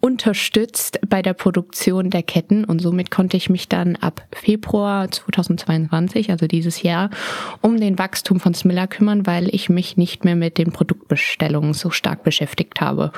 unterstützt 0.00 1.00
bei 1.08 1.22
der 1.22 1.34
Produktion 1.34 2.10
der 2.10 2.22
Ketten 2.22 2.64
und 2.64 2.80
somit 2.80 3.10
konnte 3.10 3.36
ich 3.36 3.50
mich 3.50 3.68
dann 3.68 3.96
ab 3.96 4.22
Februar 4.32 5.10
2022, 5.10 6.30
also 6.30 6.46
dieses 6.46 6.82
Jahr, 6.82 7.10
um 7.60 7.78
den 7.78 7.98
Wachstum 7.98 8.40
von 8.40 8.54
Smiller 8.54 8.86
kümmern, 8.86 9.26
weil 9.26 9.54
ich 9.54 9.68
mich 9.68 9.96
nicht 9.96 10.24
mehr 10.24 10.36
mit 10.36 10.58
den 10.58 10.72
Produktbestellungen 10.72 11.74
so 11.74 11.90
stark 11.90 12.22
beschäftigt 12.22 12.80
habe. 12.80 13.12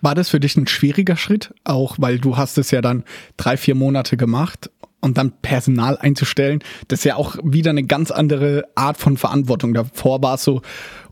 War 0.00 0.14
das 0.14 0.28
für 0.28 0.40
dich 0.40 0.56
ein 0.56 0.66
schwieriger 0.66 1.16
Schritt? 1.16 1.54
Auch 1.64 1.96
weil 1.98 2.18
du 2.18 2.36
hast 2.36 2.58
es 2.58 2.70
ja 2.70 2.80
dann 2.80 3.04
drei, 3.36 3.56
vier 3.56 3.74
Monate 3.74 4.16
gemacht 4.16 4.70
und 5.00 5.18
dann 5.18 5.32
Personal 5.42 5.96
einzustellen. 5.98 6.60
Das 6.88 7.00
ist 7.00 7.04
ja 7.04 7.16
auch 7.16 7.36
wieder 7.42 7.70
eine 7.70 7.84
ganz 7.84 8.10
andere 8.10 8.64
Art 8.74 8.96
von 8.96 9.16
Verantwortung. 9.16 9.74
Davor 9.74 10.22
war 10.22 10.34
es 10.34 10.44
so, 10.44 10.62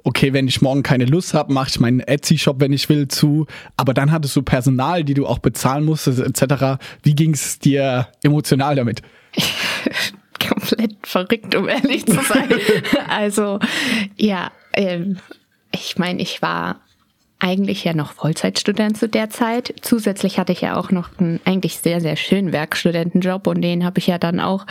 okay, 0.03 0.33
wenn 0.33 0.49
ich 0.49 0.63
morgen 0.63 0.83
keine 0.83 1.05
Lust 1.05 1.35
habe, 1.35 1.53
mache 1.53 1.69
ich 1.71 1.81
meinen 1.81 2.01
Etsy-Shop, 2.01 2.61
wenn 2.61 2.73
ich 2.73 2.89
will, 2.89 3.09
zu. 3.09 3.47
Aber 3.77 3.95
dann 3.95 4.13
hattest 4.13 4.35
du 4.37 4.43
Personal, 4.43 5.05
die 5.05 5.15
du 5.15 5.27
auch 5.27 5.39
bezahlen 5.39 5.85
musstest, 5.85 6.21
etc. 6.21 6.83
Wie 7.03 7.15
ging 7.15 7.35
es 7.35 7.59
dir 7.59 8.09
emotional 8.23 8.75
damit? 8.77 9.03
Komplett 10.49 10.95
verrückt, 11.03 11.55
um 11.55 11.69
ehrlich 11.69 12.07
zu 12.07 12.21
sein. 12.23 12.49
also, 13.09 13.59
ja, 14.17 14.51
ähm, 14.73 15.19
ich 15.73 15.99
meine, 15.99 16.23
ich 16.23 16.43
war 16.43 16.81
eigentlich 17.39 17.85
ja 17.85 17.95
noch 17.95 18.13
Vollzeitstudent 18.13 18.97
zu 18.97 19.09
der 19.09 19.31
Zeit. 19.31 19.75
Zusätzlich 19.83 20.39
hatte 20.39 20.53
ich 20.53 20.63
ja 20.63 20.77
auch 20.77 20.91
noch 20.91 21.11
einen 21.19 21.41
eigentlich 21.45 21.79
sehr, 21.79 22.01
sehr 22.01 22.17
schönen 22.17 22.53
Werkstudentenjob 22.53 23.47
und 23.47 23.61
den 23.61 23.85
habe 23.85 23.99
ich 23.99 24.07
ja 24.07 24.19
dann 24.19 24.41
auch 24.41 24.65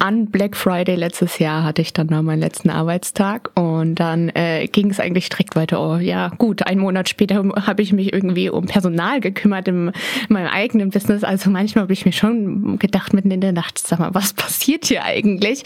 an 0.00 0.26
Black 0.26 0.56
Friday 0.56 0.94
letztes 0.94 1.38
Jahr 1.40 1.64
hatte 1.64 1.82
ich 1.82 1.92
dann 1.92 2.06
mal 2.06 2.22
meinen 2.22 2.38
letzten 2.38 2.70
Arbeitstag 2.70 3.50
und 3.54 3.96
dann 3.96 4.28
äh, 4.28 4.68
ging 4.68 4.90
es 4.90 5.00
eigentlich 5.00 5.28
direkt 5.28 5.56
weiter. 5.56 5.80
Oh 5.80 5.96
ja, 5.96 6.28
gut, 6.38 6.66
einen 6.66 6.80
Monat 6.80 7.08
später 7.08 7.42
habe 7.66 7.82
ich 7.82 7.92
mich 7.92 8.12
irgendwie 8.12 8.48
um 8.48 8.66
Personal 8.66 9.20
gekümmert 9.20 9.66
in 9.66 9.90
meinem 10.28 10.48
eigenen 10.48 10.90
Business. 10.90 11.24
Also 11.24 11.50
manchmal 11.50 11.82
habe 11.82 11.92
ich 11.92 12.04
mir 12.04 12.12
schon 12.12 12.78
gedacht 12.78 13.12
mitten 13.12 13.32
in 13.32 13.40
der 13.40 13.52
Nacht, 13.52 13.78
sag 13.78 13.98
mal, 13.98 14.14
was 14.14 14.34
passiert 14.34 14.86
hier 14.86 15.04
eigentlich? 15.04 15.64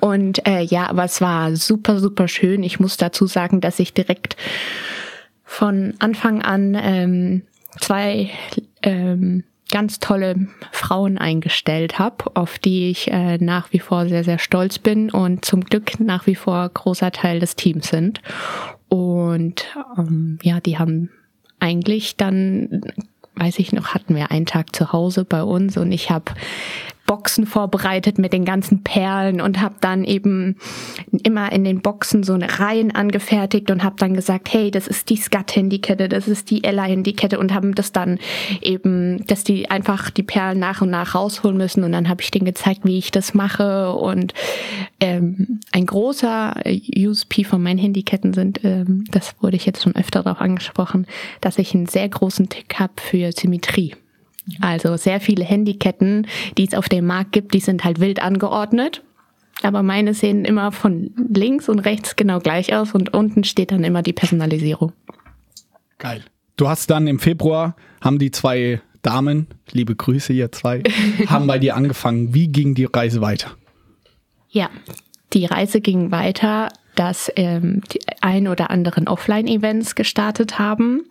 Und 0.00 0.44
äh, 0.46 0.62
ja, 0.62 0.88
aber 0.88 1.04
es 1.04 1.20
war 1.20 1.54
super, 1.54 2.00
super 2.00 2.26
schön. 2.26 2.64
Ich 2.64 2.80
muss 2.80 2.96
dazu 2.96 3.26
sagen, 3.26 3.60
dass 3.60 3.78
ich 3.78 3.94
direkt 3.94 4.36
von 5.48 5.94
Anfang 5.98 6.42
an 6.42 6.76
ähm, 6.78 7.42
zwei 7.80 8.30
ähm, 8.82 9.44
ganz 9.70 9.98
tolle 9.98 10.46
Frauen 10.72 11.16
eingestellt 11.16 11.98
habe, 11.98 12.36
auf 12.36 12.58
die 12.58 12.90
ich 12.90 13.10
äh, 13.10 13.38
nach 13.38 13.72
wie 13.72 13.78
vor 13.78 14.06
sehr, 14.06 14.24
sehr 14.24 14.38
stolz 14.38 14.78
bin 14.78 15.10
und 15.10 15.46
zum 15.46 15.64
Glück 15.64 15.98
nach 16.00 16.26
wie 16.26 16.34
vor 16.34 16.68
großer 16.68 17.12
Teil 17.12 17.40
des 17.40 17.56
Teams 17.56 17.88
sind. 17.88 18.20
Und 18.88 19.66
ähm, 19.96 20.38
ja, 20.42 20.60
die 20.60 20.78
haben 20.78 21.10
eigentlich 21.60 22.16
dann, 22.16 22.82
weiß 23.34 23.58
ich 23.58 23.72
noch, 23.72 23.94
hatten 23.94 24.14
wir 24.14 24.30
einen 24.30 24.46
Tag 24.46 24.76
zu 24.76 24.92
Hause 24.92 25.24
bei 25.24 25.42
uns 25.42 25.78
und 25.78 25.90
ich 25.92 26.10
habe 26.10 26.32
Boxen 27.08 27.46
vorbereitet 27.46 28.18
mit 28.18 28.34
den 28.34 28.44
ganzen 28.44 28.84
Perlen 28.84 29.40
und 29.40 29.60
habe 29.60 29.76
dann 29.80 30.04
eben 30.04 30.56
immer 31.24 31.50
in 31.50 31.64
den 31.64 31.80
Boxen 31.80 32.22
so 32.22 32.34
eine 32.34 32.60
Reihen 32.60 32.94
angefertigt 32.94 33.70
und 33.70 33.82
habe 33.82 33.96
dann 33.98 34.12
gesagt, 34.12 34.52
hey, 34.52 34.70
das 34.70 34.86
ist 34.86 35.08
die 35.08 35.16
Skat-Handykette, 35.16 36.08
das 36.10 36.28
ist 36.28 36.50
die 36.50 36.62
Ella-Handykette 36.62 37.38
und 37.38 37.54
haben 37.54 37.74
das 37.74 37.92
dann 37.92 38.18
eben, 38.60 39.26
dass 39.26 39.42
die 39.42 39.70
einfach 39.70 40.10
die 40.10 40.22
Perlen 40.22 40.58
nach 40.58 40.82
und 40.82 40.90
nach 40.90 41.14
rausholen 41.14 41.56
müssen 41.56 41.82
und 41.82 41.92
dann 41.92 42.10
habe 42.10 42.20
ich 42.20 42.30
denen 42.30 42.44
gezeigt, 42.44 42.80
wie 42.84 42.98
ich 42.98 43.10
das 43.10 43.32
mache 43.32 43.92
und 43.94 44.34
ähm, 45.00 45.60
ein 45.72 45.86
großer 45.86 46.56
USP 46.94 47.42
von 47.44 47.62
meinen 47.62 47.78
Handyketten 47.78 48.34
sind, 48.34 48.62
ähm, 48.64 49.04
das 49.10 49.34
wurde 49.40 49.56
ich 49.56 49.64
jetzt 49.64 49.82
schon 49.82 49.96
öfter 49.96 50.22
darauf 50.22 50.42
angesprochen, 50.42 51.06
dass 51.40 51.58
ich 51.58 51.74
einen 51.74 51.86
sehr 51.86 52.08
großen 52.08 52.50
Tick 52.50 52.78
habe 52.78 52.92
für 52.96 53.32
Symmetrie. 53.32 53.94
Also 54.60 54.96
sehr 54.96 55.20
viele 55.20 55.44
Handyketten, 55.44 56.26
die 56.56 56.66
es 56.66 56.74
auf 56.74 56.88
dem 56.88 57.06
Markt 57.06 57.32
gibt, 57.32 57.54
die 57.54 57.60
sind 57.60 57.84
halt 57.84 58.00
wild 58.00 58.22
angeordnet. 58.22 59.02
Aber 59.62 59.82
meine 59.82 60.14
sehen 60.14 60.44
immer 60.44 60.72
von 60.72 61.10
links 61.32 61.68
und 61.68 61.80
rechts 61.80 62.16
genau 62.16 62.38
gleich 62.38 62.74
aus 62.74 62.92
und 62.92 63.12
unten 63.14 63.44
steht 63.44 63.72
dann 63.72 63.84
immer 63.84 64.02
die 64.02 64.12
Personalisierung. 64.12 64.92
Geil. 65.98 66.24
Du 66.56 66.68
hast 66.68 66.90
dann 66.90 67.06
im 67.06 67.18
Februar, 67.18 67.76
haben 68.00 68.18
die 68.18 68.30
zwei 68.30 68.80
Damen, 69.02 69.48
liebe 69.72 69.94
Grüße 69.94 70.32
ihr 70.32 70.52
zwei, 70.52 70.82
haben 71.26 71.46
bei 71.46 71.58
dir 71.58 71.76
angefangen. 71.76 72.34
Wie 72.34 72.48
ging 72.48 72.74
die 72.74 72.84
Reise 72.84 73.20
weiter? 73.20 73.50
Ja, 74.48 74.70
die 75.32 75.44
Reise 75.44 75.80
ging 75.80 76.10
weiter, 76.10 76.68
dass 76.94 77.30
ähm, 77.36 77.82
die 77.92 78.00
ein 78.20 78.48
oder 78.48 78.70
anderen 78.70 79.06
Offline-Events 79.06 79.94
gestartet 79.94 80.58
haben 80.58 81.02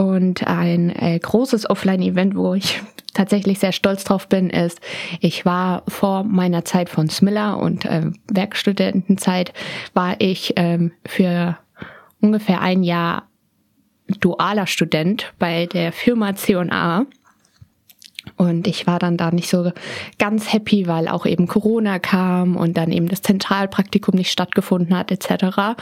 und 0.00 0.46
ein 0.46 0.88
äh, 0.96 1.18
großes 1.18 1.68
Offline-Event, 1.68 2.34
wo 2.34 2.54
ich 2.54 2.80
tatsächlich 3.12 3.58
sehr 3.58 3.72
stolz 3.72 4.02
drauf 4.02 4.30
bin, 4.30 4.48
ist, 4.48 4.80
ich 5.20 5.44
war 5.44 5.82
vor 5.88 6.24
meiner 6.24 6.64
Zeit 6.64 6.88
von 6.88 7.10
Smiller 7.10 7.58
und 7.58 7.84
äh, 7.84 8.06
Werkstudentenzeit, 8.32 9.52
war 9.92 10.18
ich 10.18 10.54
ähm, 10.56 10.92
für 11.04 11.58
ungefähr 12.22 12.62
ein 12.62 12.82
Jahr 12.82 13.24
dualer 14.20 14.66
Student 14.66 15.34
bei 15.38 15.66
der 15.66 15.92
Firma 15.92 16.34
C&A. 16.34 17.04
Und 18.36 18.66
ich 18.66 18.86
war 18.86 18.98
dann 18.98 19.18
da 19.18 19.30
nicht 19.30 19.50
so 19.50 19.70
ganz 20.18 20.50
happy, 20.50 20.86
weil 20.86 21.08
auch 21.08 21.26
eben 21.26 21.46
Corona 21.46 21.98
kam 21.98 22.56
und 22.56 22.78
dann 22.78 22.90
eben 22.90 23.08
das 23.08 23.20
Zentralpraktikum 23.20 24.14
nicht 24.14 24.30
stattgefunden 24.30 24.96
hat 24.96 25.10
etc. 25.10 25.76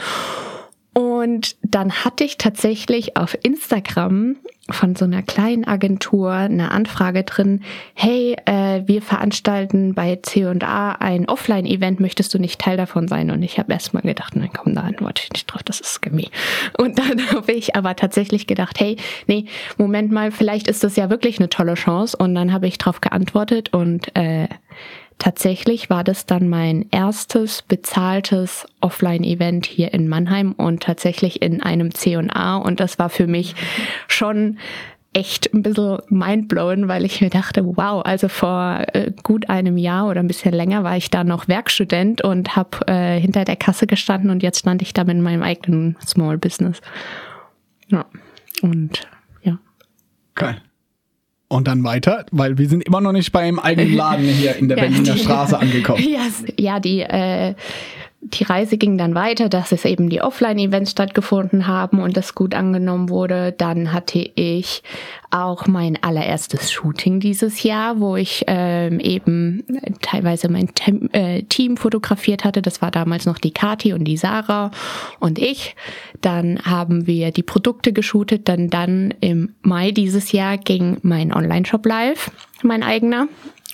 Und 0.99 1.55
dann 1.61 2.03
hatte 2.03 2.25
ich 2.25 2.37
tatsächlich 2.37 3.15
auf 3.15 3.37
Instagram 3.41 4.35
von 4.69 4.97
so 4.97 5.05
einer 5.05 5.21
kleinen 5.21 5.63
Agentur 5.63 6.29
eine 6.29 6.71
Anfrage 6.71 7.23
drin, 7.23 7.61
hey, 7.93 8.35
äh, 8.43 8.81
wir 8.85 9.01
veranstalten 9.01 9.93
bei 9.93 10.19
C&A 10.21 10.91
ein 10.91 11.29
Offline-Event, 11.29 12.01
möchtest 12.01 12.33
du 12.33 12.37
nicht 12.37 12.59
Teil 12.59 12.75
davon 12.75 13.07
sein? 13.07 13.31
Und 13.31 13.43
ich 13.43 13.59
habe 13.59 13.71
erstmal 13.71 14.03
gedacht, 14.03 14.35
nein, 14.35 14.49
komm, 14.53 14.75
da 14.75 14.81
antworte 14.81 15.21
ich 15.23 15.31
nicht 15.31 15.45
drauf, 15.45 15.63
das 15.63 15.79
ist 15.79 16.01
gemein. 16.01 16.27
Und 16.77 16.99
dann 16.99 17.25
habe 17.31 17.53
ich 17.53 17.77
aber 17.77 17.95
tatsächlich 17.95 18.45
gedacht, 18.45 18.77
hey, 18.81 18.97
nee, 19.25 19.45
Moment 19.77 20.11
mal, 20.11 20.31
vielleicht 20.31 20.67
ist 20.67 20.83
das 20.83 20.97
ja 20.97 21.09
wirklich 21.09 21.39
eine 21.39 21.47
tolle 21.47 21.75
Chance. 21.75 22.17
Und 22.17 22.35
dann 22.35 22.51
habe 22.51 22.67
ich 22.67 22.77
drauf 22.77 22.99
geantwortet 22.99 23.73
und 23.73 24.13
äh, 24.17 24.49
tatsächlich 25.19 25.89
war 25.89 26.03
das 26.03 26.25
dann 26.25 26.49
mein 26.49 26.87
erstes 26.91 27.61
bezahltes 27.61 28.65
Offline-Event 28.81 29.65
hier 29.65 29.93
in 29.93 30.07
Mannheim 30.07 30.53
und 30.53 30.81
tatsächlich 30.81 31.41
in 31.41 31.61
einem 31.61 31.93
C&A 31.93 32.57
und 32.57 32.79
das 32.79 32.97
war 32.97 33.09
für 33.09 33.27
mich 33.27 33.55
schon 34.07 34.57
echt 35.13 35.53
ein 35.53 35.63
bisschen 35.63 35.99
mindblowing, 36.09 36.87
weil 36.87 37.03
ich 37.03 37.19
mir 37.21 37.29
dachte, 37.29 37.65
wow, 37.65 38.03
also 38.05 38.27
vor 38.27 38.83
äh, 38.93 39.11
gut 39.23 39.49
einem 39.49 39.77
Jahr 39.77 40.07
oder 40.07 40.19
ein 40.19 40.27
bisschen 40.27 40.53
länger 40.53 40.83
war 40.83 40.97
ich 40.97 41.09
da 41.09 41.23
noch 41.23 41.47
Werkstudent 41.47 42.21
und 42.21 42.55
habe 42.55 42.87
äh, 42.87 43.19
hinter 43.19 43.43
der 43.43 43.55
Kasse 43.55 43.87
gestanden 43.87 44.29
und 44.29 44.43
jetzt 44.43 44.59
stand 44.59 44.81
ich 44.81 44.93
da 44.93 45.03
mit 45.03 45.17
meinem 45.17 45.43
eigenen 45.43 45.97
Small 46.05 46.37
Business. 46.37 46.79
Ja, 47.87 48.05
und 48.61 49.07
ja. 49.41 49.57
Geil. 50.35 50.61
Und 51.51 51.67
dann 51.67 51.83
weiter, 51.83 52.27
weil 52.31 52.59
wir 52.59 52.69
sind 52.69 52.83
immer 52.83 53.01
noch 53.01 53.11
nicht 53.11 53.31
beim 53.31 53.57
eigenen 53.57 53.95
Laden 53.95 54.25
hier 54.25 54.55
in 54.55 54.69
der 54.69 54.77
ja, 54.77 54.83
Berliner 54.83 55.13
die, 55.13 55.19
Straße 55.19 55.57
angekommen. 55.57 56.03
Yes, 56.07 56.43
ja, 56.59 56.79
die, 56.79 57.01
äh, 57.01 57.55
die 58.21 58.43
Reise 58.43 58.77
ging 58.77 58.97
dann 58.97 59.15
weiter, 59.15 59.47
dass 59.47 59.71
es 59.71 59.85
eben 59.85 60.09
die 60.09 60.21
Offline-Events 60.21 60.91
stattgefunden 60.91 61.67
haben 61.67 62.01
und 62.01 62.17
das 62.17 62.35
gut 62.35 62.53
angenommen 62.53 63.07
wurde. 63.07 63.53
Dann 63.57 63.93
hatte 63.93 64.19
ich 64.35 64.83
auch 65.31 65.67
mein 65.67 65.97
allererstes 66.03 66.69
Shooting 66.69 67.21
dieses 67.21 67.63
Jahr, 67.63 68.01
wo 68.01 68.17
ich 68.17 68.43
ähm, 68.47 68.99
eben 68.99 69.63
teilweise 70.01 70.49
mein 70.49 70.73
Tem 70.75 71.09
äh, 71.13 71.43
Team 71.43 71.77
fotografiert 71.77 72.43
hatte. 72.43 72.61
Das 72.61 72.81
war 72.81 72.91
damals 72.91 73.25
noch 73.25 73.37
die 73.37 73.51
Kati 73.51 73.93
und 73.93 74.03
die 74.03 74.17
Sarah 74.17 74.71
und 75.19 75.39
ich. 75.39 75.77
Dann 76.19 76.59
haben 76.65 77.07
wir 77.07 77.31
die 77.31 77.43
Produkte 77.43 77.93
geshootet. 77.93 78.49
Dann 78.49 78.69
dann 78.69 79.13
im 79.21 79.55
Mai 79.61 79.91
dieses 79.91 80.33
Jahr 80.33 80.57
ging 80.57 80.97
mein 81.03 81.33
Online-Shop 81.33 81.85
live, 81.85 82.31
mein 82.63 82.83
eigener, 82.83 83.29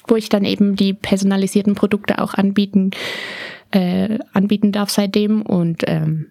wo 0.07 0.15
ich 0.15 0.29
dann 0.29 0.45
eben 0.45 0.75
die 0.75 0.93
personalisierten 0.93 1.73
Produkte 1.73 2.21
auch 2.21 2.35
anbieten 2.35 2.91
äh, 3.75 4.19
anbieten 4.33 4.71
darf 4.71 4.89
seitdem 4.89 5.41
und 5.41 5.83
ähm, 5.87 6.27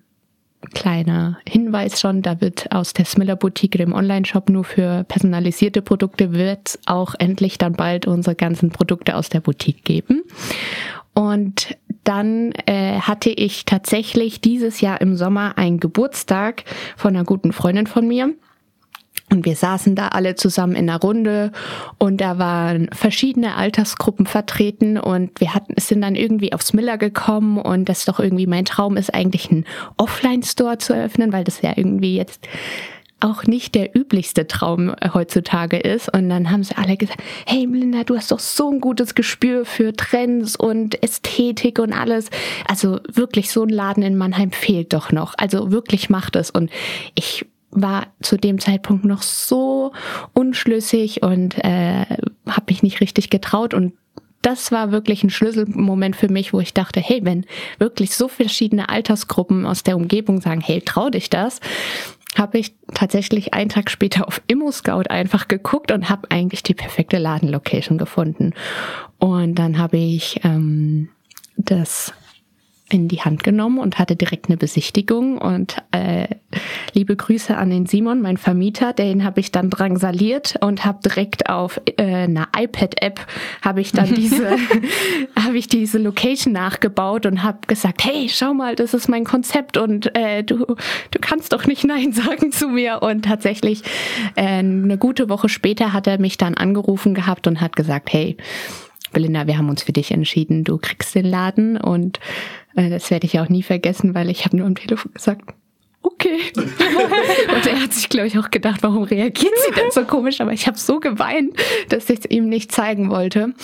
kleiner 0.73 1.39
Hinweis 1.47 2.01
schon, 2.01 2.23
da 2.23 2.41
wird 2.41 2.73
aus 2.73 2.95
der 2.95 3.05
Smiller 3.05 3.37
Boutique, 3.37 3.77
dem 3.77 3.93
Online-Shop, 3.93 4.49
nur 4.49 4.65
für 4.65 5.05
personalisierte 5.05 5.83
Produkte, 5.83 6.33
wird 6.33 6.79
auch 6.87 7.15
endlich 7.19 7.59
dann 7.59 7.75
bald 7.75 8.07
unsere 8.07 8.35
ganzen 8.35 8.71
Produkte 8.71 9.15
aus 9.17 9.29
der 9.29 9.41
Boutique 9.41 9.85
geben. 9.85 10.23
Und 11.13 11.77
dann 12.03 12.53
äh, 12.67 12.99
hatte 13.01 13.31
ich 13.31 13.67
tatsächlich 13.67 14.41
dieses 14.41 14.81
Jahr 14.81 15.01
im 15.01 15.17
Sommer 15.17 15.59
einen 15.59 15.81
Geburtstag 15.81 16.65
von 16.97 17.15
einer 17.15 17.25
guten 17.25 17.53
Freundin 17.53 17.87
von 17.87 18.09
mir. 18.09 18.35
Und 19.31 19.47
wir 19.47 19.57
saßen 19.57 19.97
da 19.97 20.09
alle 20.09 20.35
zusammen 20.35 20.77
in 20.77 20.89
einer 20.89 21.01
Runde 21.01 21.51
und 21.99 22.21
da 22.21 22.39
waren 22.39 22.89
verschiedene 22.93 23.57
Altersgruppen 23.57 24.27
vertreten 24.27 24.99
und 24.99 25.41
wir 25.41 25.55
hatten, 25.55 25.75
sind 25.79 26.03
dann 26.03 26.15
irgendwie 26.15 26.53
aufs 26.53 26.73
Miller 26.73 26.99
gekommen 26.99 27.59
und 27.59 27.89
das 27.89 28.05
doch 28.05 28.21
irgendwie 28.21 28.47
mein 28.47 28.67
Traum 28.67 28.97
ist 28.97 29.13
eigentlich 29.15 29.51
einen 29.51 29.65
Offline-Store 29.97 30.79
zu 30.79 30.93
eröffnen, 30.93 31.33
weil 31.33 31.45
das 31.45 31.63
ja 31.63 31.73
irgendwie 31.75 32.17
jetzt 32.17 32.47
auch 33.21 33.45
nicht 33.45 33.75
der 33.75 33.97
üblichste 33.97 34.47
Traum 34.47 34.95
heutzutage 35.15 35.79
ist. 35.79 36.13
Und 36.13 36.29
dann 36.29 36.51
haben 36.51 36.63
sie 36.63 36.77
alle 36.77 36.97
gesagt, 36.97 37.21
hey 37.47 37.67
Melinda, 37.67 38.05
du 38.05 38.17
hast 38.17 38.31
doch 38.31 38.39
so 38.39 38.71
ein 38.71 38.81
gutes 38.81 39.15
Gespür 39.15 39.65
für 39.65 39.95
Trends 39.95 40.57
und 40.57 41.03
Ästhetik 41.03 41.79
und 41.79 41.93
alles. 41.93 42.29
Also 42.69 43.01
wirklich 43.11 43.51
so 43.51 43.63
ein 43.63 43.71
Laden 43.71 44.03
in 44.03 44.17
Mannheim 44.17 44.51
fehlt 44.51 44.93
doch 44.93 45.11
noch. 45.11 45.35
Also 45.39 45.73
wirklich 45.73 46.11
macht 46.11 46.37
es. 46.37 46.51
Und 46.51 46.71
ich 47.15 47.47
war 47.75 48.07
zu 48.23 48.37
dem 48.37 48.59
Zeitpunkt 48.59 49.05
noch 49.05 49.23
so 49.23 49.93
unschlüssig 50.33 51.23
und 51.23 51.59
äh, 51.59 52.07
habe 52.47 52.67
mich 52.69 52.83
nicht 52.83 53.01
richtig 53.01 53.31
getraut 53.31 53.75
und 53.75 53.93
das 54.43 54.71
war 54.71 54.93
wirklich 54.93 55.25
ein 55.25 55.31
Schlüsselmoment 55.31 56.17
für 56.17 56.29
mich, 56.29 56.53
wo 56.53 56.61
ich 56.61 56.75
dachte, 56.75 57.01
hey, 57.01 57.21
wenn 57.23 57.47
wirklich 57.79 58.15
so 58.15 58.29
verschiedene 58.29 58.91
Altersgruppen 58.91 59.65
aus 59.65 59.83
der 59.83 59.97
Umgebung 59.97 60.41
sagen, 60.41 60.61
hey, 60.61 60.83
trau 60.83 61.09
dich 61.09 61.31
das, 61.31 61.61
habe 62.37 62.59
ich 62.59 62.75
tatsächlich 62.93 63.55
einen 63.55 63.71
Tag 63.71 63.91
später 63.91 64.27
auf 64.29 64.43
ImmoScout 64.47 65.09
einfach 65.09 65.49
geguckt 65.49 65.93
und 65.93 66.11
habe 66.11 66.31
eigentlich 66.31 66.63
die 66.63 66.75
perfekte 66.75 67.19
Ladenlocation 67.19 67.97
gefunden. 67.97 68.53
Und 69.19 69.55
dann 69.55 69.79
habe 69.79 69.97
ich 69.97 70.41
ähm, 70.45 71.09
das 71.57 72.13
in 72.91 73.09
die 73.09 73.23
Hand 73.23 73.43
genommen 73.43 73.79
und 73.79 73.99
hatte 73.99 74.15
direkt 74.15 74.49
eine 74.49 74.59
Besichtigung. 74.59 75.39
Und 75.39 75.77
äh, 75.91 76.29
liebe 76.93 77.17
Grüße 77.17 77.57
an 77.57 77.71
den 77.71 77.87
Simon, 77.87 78.21
mein 78.21 78.37
Vermieter, 78.37 78.93
den 78.93 79.25
habe 79.25 79.41
ich 79.41 79.51
dann 79.51 79.71
drangsaliert 79.71 80.57
und 80.61 80.85
habe 80.85 80.99
direkt 81.03 81.49
auf 81.49 81.81
äh, 81.97 82.03
einer 82.03 82.49
iPad-App 82.57 83.27
habe 83.63 83.81
ich 83.81 83.93
dann 83.93 84.15
diese 84.15 84.51
habe 85.37 85.57
ich 85.57 85.67
diese 85.69 85.99
Location 85.99 86.53
nachgebaut 86.53 87.25
und 87.25 87.43
habe 87.43 87.59
gesagt, 87.67 88.05
hey, 88.05 88.29
schau 88.29 88.53
mal, 88.53 88.75
das 88.75 88.93
ist 88.93 89.09
mein 89.09 89.25
Konzept 89.25 89.79
und 89.79 90.15
äh, 90.15 90.45
du 90.45 90.67
du 90.67 91.19
kannst 91.21 91.55
doch 91.55 91.67
nicht 91.67 91.85
nein 91.85 92.13
sagen 92.13 92.53
zu 92.53 92.69
mir. 92.69 93.03
Und 93.03 93.25
tatsächlich 93.25 93.83
äh, 94.37 94.59
eine 94.59 94.99
gute 94.99 95.31
Woche 95.31 95.49
später 95.49 95.95
hat 95.95 96.07
er 96.07 96.21
mich 96.21 96.37
dann 96.37 96.55
angerufen 96.55 97.15
gehabt 97.15 97.47
und 97.47 97.63
hat 97.63 97.77
gesagt, 97.77 98.13
hey 98.13 98.37
Belinda, 99.15 99.47
wir 99.47 99.57
haben 99.57 99.71
uns 99.71 99.83
für 99.83 99.93
dich 99.93 100.11
entschieden, 100.11 100.65
du 100.65 100.77
kriegst 100.77 101.15
den 101.15 101.25
Laden 101.25 101.79
und 101.79 102.21
das 102.75 103.11
werde 103.11 103.27
ich 103.27 103.39
auch 103.41 103.49
nie 103.49 103.63
vergessen, 103.63 104.15
weil 104.15 104.31
ich 104.31 104.45
habe 104.45 104.57
nur 104.57 104.67
am 104.67 104.75
Telefon 104.75 105.13
gesagt, 105.13 105.43
okay. 106.03 106.39
okay. 106.57 106.65
und 107.55 107.67
er 107.67 107.83
hat 107.83 107.93
sich, 107.93 108.09
glaube 108.09 108.27
ich, 108.27 108.39
auch 108.39 108.51
gedacht, 108.51 108.83
warum 108.83 109.05
reagiert 109.05 109.53
sie 109.67 109.75
denn 109.75 109.91
so 109.91 110.05
komisch? 110.05 110.41
Aber 110.41 110.53
ich 110.53 110.67
habe 110.67 110.79
so 110.79 111.01
geweint, 111.01 111.57
dass 111.89 112.11
ich 112.11 112.21
es 112.21 112.31
ihm 112.31 112.49
nicht 112.49 112.73
zeigen 112.73 113.11
wollte. 113.11 113.55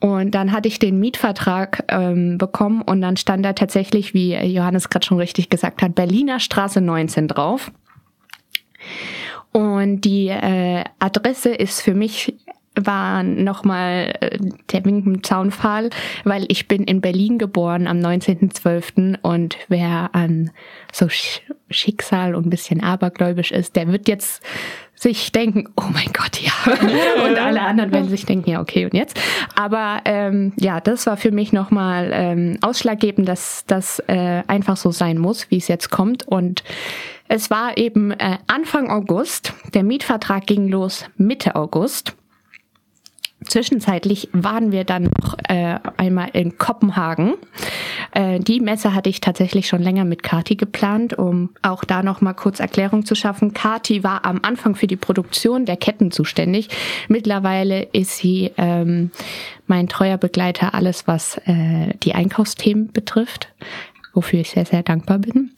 Und 0.00 0.32
dann 0.32 0.50
hatte 0.50 0.66
ich 0.66 0.80
den 0.80 0.98
Mietvertrag 0.98 1.84
ähm, 1.88 2.36
bekommen 2.36 2.82
und 2.82 3.00
dann 3.00 3.16
stand 3.16 3.44
da 3.44 3.52
tatsächlich, 3.52 4.14
wie 4.14 4.34
Johannes 4.34 4.90
gerade 4.90 5.06
schon 5.06 5.18
richtig 5.18 5.48
gesagt 5.48 5.80
hat, 5.80 5.94
Berliner 5.94 6.40
Straße 6.40 6.80
19 6.80 7.28
drauf. 7.28 7.70
Und 9.52 10.00
die 10.00 10.28
äh, 10.28 10.82
Adresse 10.98 11.50
ist 11.50 11.82
für 11.82 11.94
mich 11.94 12.34
war 12.74 13.22
nochmal 13.22 14.12
der 14.72 14.84
Wink 14.84 15.06
im 15.06 15.22
Zaunpfahl, 15.22 15.90
weil 16.24 16.46
ich 16.48 16.68
bin 16.68 16.84
in 16.84 17.00
Berlin 17.00 17.38
geboren 17.38 17.86
am 17.86 17.98
19.12. 17.98 19.18
und 19.22 19.58
wer 19.68 20.10
an 20.14 20.50
so 20.92 21.08
Schicksal 21.70 22.34
und 22.34 22.46
ein 22.46 22.50
bisschen 22.50 22.82
abergläubisch 22.82 23.52
ist, 23.52 23.76
der 23.76 23.88
wird 23.88 24.08
jetzt 24.08 24.42
sich 25.02 25.32
denken, 25.32 25.68
oh 25.76 25.88
mein 25.92 26.12
Gott, 26.12 26.40
ja. 26.40 26.52
und 27.24 27.36
alle 27.36 27.62
anderen 27.62 27.92
werden 27.92 28.08
sich 28.08 28.24
denken, 28.24 28.48
ja, 28.48 28.60
okay, 28.60 28.84
und 28.84 28.94
jetzt? 28.94 29.18
Aber 29.56 30.00
ähm, 30.04 30.52
ja, 30.58 30.80
das 30.80 31.06
war 31.06 31.16
für 31.16 31.32
mich 31.32 31.52
nochmal 31.52 32.10
ähm, 32.14 32.58
ausschlaggebend, 32.62 33.28
dass 33.28 33.64
das 33.66 33.98
äh, 34.06 34.42
einfach 34.46 34.76
so 34.76 34.92
sein 34.92 35.18
muss, 35.18 35.50
wie 35.50 35.56
es 35.56 35.66
jetzt 35.66 35.90
kommt. 35.90 36.28
Und 36.28 36.62
es 37.26 37.50
war 37.50 37.76
eben 37.78 38.12
äh, 38.12 38.38
Anfang 38.46 38.90
August, 38.90 39.54
der 39.74 39.82
Mietvertrag 39.82 40.46
ging 40.46 40.68
los 40.68 41.06
Mitte 41.16 41.56
August. 41.56 42.14
Zwischenzeitlich 43.46 44.28
waren 44.32 44.72
wir 44.72 44.84
dann 44.84 45.04
noch 45.04 45.36
äh, 45.48 45.78
einmal 45.96 46.30
in 46.32 46.58
Kopenhagen. 46.58 47.34
Äh, 48.12 48.40
die 48.40 48.60
Messe 48.60 48.94
hatte 48.94 49.10
ich 49.10 49.20
tatsächlich 49.20 49.68
schon 49.68 49.82
länger 49.82 50.04
mit 50.04 50.22
Kati 50.22 50.56
geplant, 50.56 51.18
um 51.18 51.50
auch 51.62 51.84
da 51.84 52.02
noch 52.02 52.20
mal 52.20 52.34
kurz 52.34 52.60
Erklärung 52.60 53.04
zu 53.04 53.14
schaffen. 53.14 53.54
Kati 53.54 54.04
war 54.04 54.24
am 54.24 54.40
Anfang 54.42 54.74
für 54.74 54.86
die 54.86 54.96
Produktion 54.96 55.66
der 55.66 55.76
Ketten 55.76 56.10
zuständig. 56.10 56.68
Mittlerweile 57.08 57.82
ist 57.92 58.16
sie 58.16 58.52
ähm, 58.56 59.10
mein 59.66 59.88
treuer 59.88 60.18
Begleiter, 60.18 60.74
alles 60.74 61.06
was 61.06 61.38
äh, 61.46 61.94
die 62.02 62.14
Einkaufsthemen 62.14 62.92
betrifft, 62.92 63.48
wofür 64.12 64.40
ich 64.40 64.50
sehr, 64.50 64.66
sehr 64.66 64.82
dankbar 64.82 65.18
bin. 65.18 65.52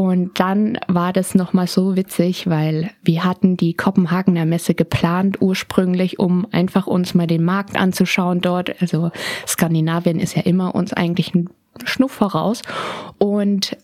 Und 0.00 0.40
dann 0.40 0.78
war 0.88 1.12
das 1.12 1.34
nochmal 1.34 1.66
so 1.66 1.94
witzig, 1.94 2.48
weil 2.48 2.90
wir 3.02 3.22
hatten 3.22 3.58
die 3.58 3.74
Kopenhagener 3.74 4.46
Messe 4.46 4.72
geplant 4.72 5.42
ursprünglich, 5.42 6.18
um 6.18 6.46
einfach 6.52 6.86
uns 6.86 7.12
mal 7.12 7.26
den 7.26 7.44
Markt 7.44 7.76
anzuschauen 7.76 8.40
dort. 8.40 8.80
Also 8.80 9.10
Skandinavien 9.46 10.18
ist 10.18 10.34
ja 10.34 10.40
immer 10.40 10.74
uns 10.74 10.94
eigentlich 10.94 11.34
ein 11.34 11.50
Schnuff 11.84 12.12
voraus. 12.12 12.62
Und 13.18 13.76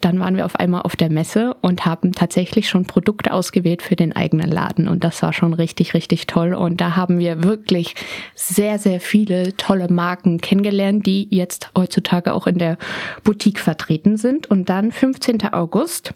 dann 0.00 0.18
waren 0.18 0.36
wir 0.36 0.46
auf 0.46 0.56
einmal 0.56 0.82
auf 0.82 0.96
der 0.96 1.10
Messe 1.10 1.54
und 1.60 1.84
haben 1.84 2.12
tatsächlich 2.12 2.68
schon 2.68 2.86
Produkte 2.86 3.32
ausgewählt 3.32 3.82
für 3.82 3.96
den 3.96 4.14
eigenen 4.14 4.50
Laden. 4.50 4.88
Und 4.88 5.04
das 5.04 5.22
war 5.22 5.32
schon 5.32 5.52
richtig, 5.52 5.92
richtig 5.94 6.26
toll. 6.26 6.54
Und 6.54 6.80
da 6.80 6.96
haben 6.96 7.18
wir 7.18 7.44
wirklich 7.44 7.94
sehr, 8.34 8.78
sehr 8.78 9.00
viele 9.00 9.56
tolle 9.56 9.88
Marken 9.88 10.40
kennengelernt, 10.40 11.04
die 11.04 11.28
jetzt 11.30 11.70
heutzutage 11.76 12.32
auch 12.32 12.46
in 12.46 12.58
der 12.58 12.78
Boutique 13.24 13.60
vertreten 13.60 14.16
sind. 14.16 14.46
Und 14.50 14.70
dann 14.70 14.90
15. 14.90 15.52
August 15.52 16.14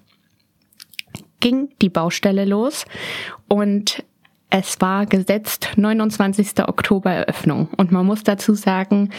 ging 1.41 1.69
die 1.83 1.91
Baustelle 1.91 2.47
los 2.47 2.87
und 3.49 4.03
es 4.49 4.81
war 4.81 5.05
gesetzt 5.05 5.73
29. 5.77 6.67
Oktober 6.67 7.11
Eröffnung. 7.11 7.69
Und 7.77 7.93
man 7.93 8.07
muss 8.07 8.23
dazu 8.23 8.55
sagen, 8.55 9.11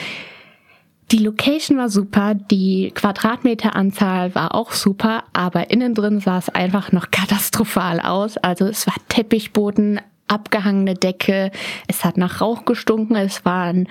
die 1.11 1.19
Location 1.19 1.77
war 1.77 1.89
super, 1.89 2.33
die 2.33 2.91
Quadratmeteranzahl 2.95 4.33
war 4.33 4.55
auch 4.55 4.71
super, 4.71 5.23
aber 5.33 5.69
innen 5.69 5.93
drin 5.93 6.19
sah 6.19 6.37
es 6.37 6.49
einfach 6.49 6.91
noch 6.91 7.11
katastrophal 7.11 7.99
aus. 7.99 8.37
Also 8.37 8.65
es 8.65 8.87
war 8.87 8.95
Teppichboden, 9.09 10.01
abgehangene 10.27 10.95
Decke, 10.95 11.51
es 11.87 12.03
hat 12.03 12.17
nach 12.17 12.41
Rauch 12.41 12.65
gestunken, 12.65 13.15
es 13.15 13.45
waren 13.45 13.87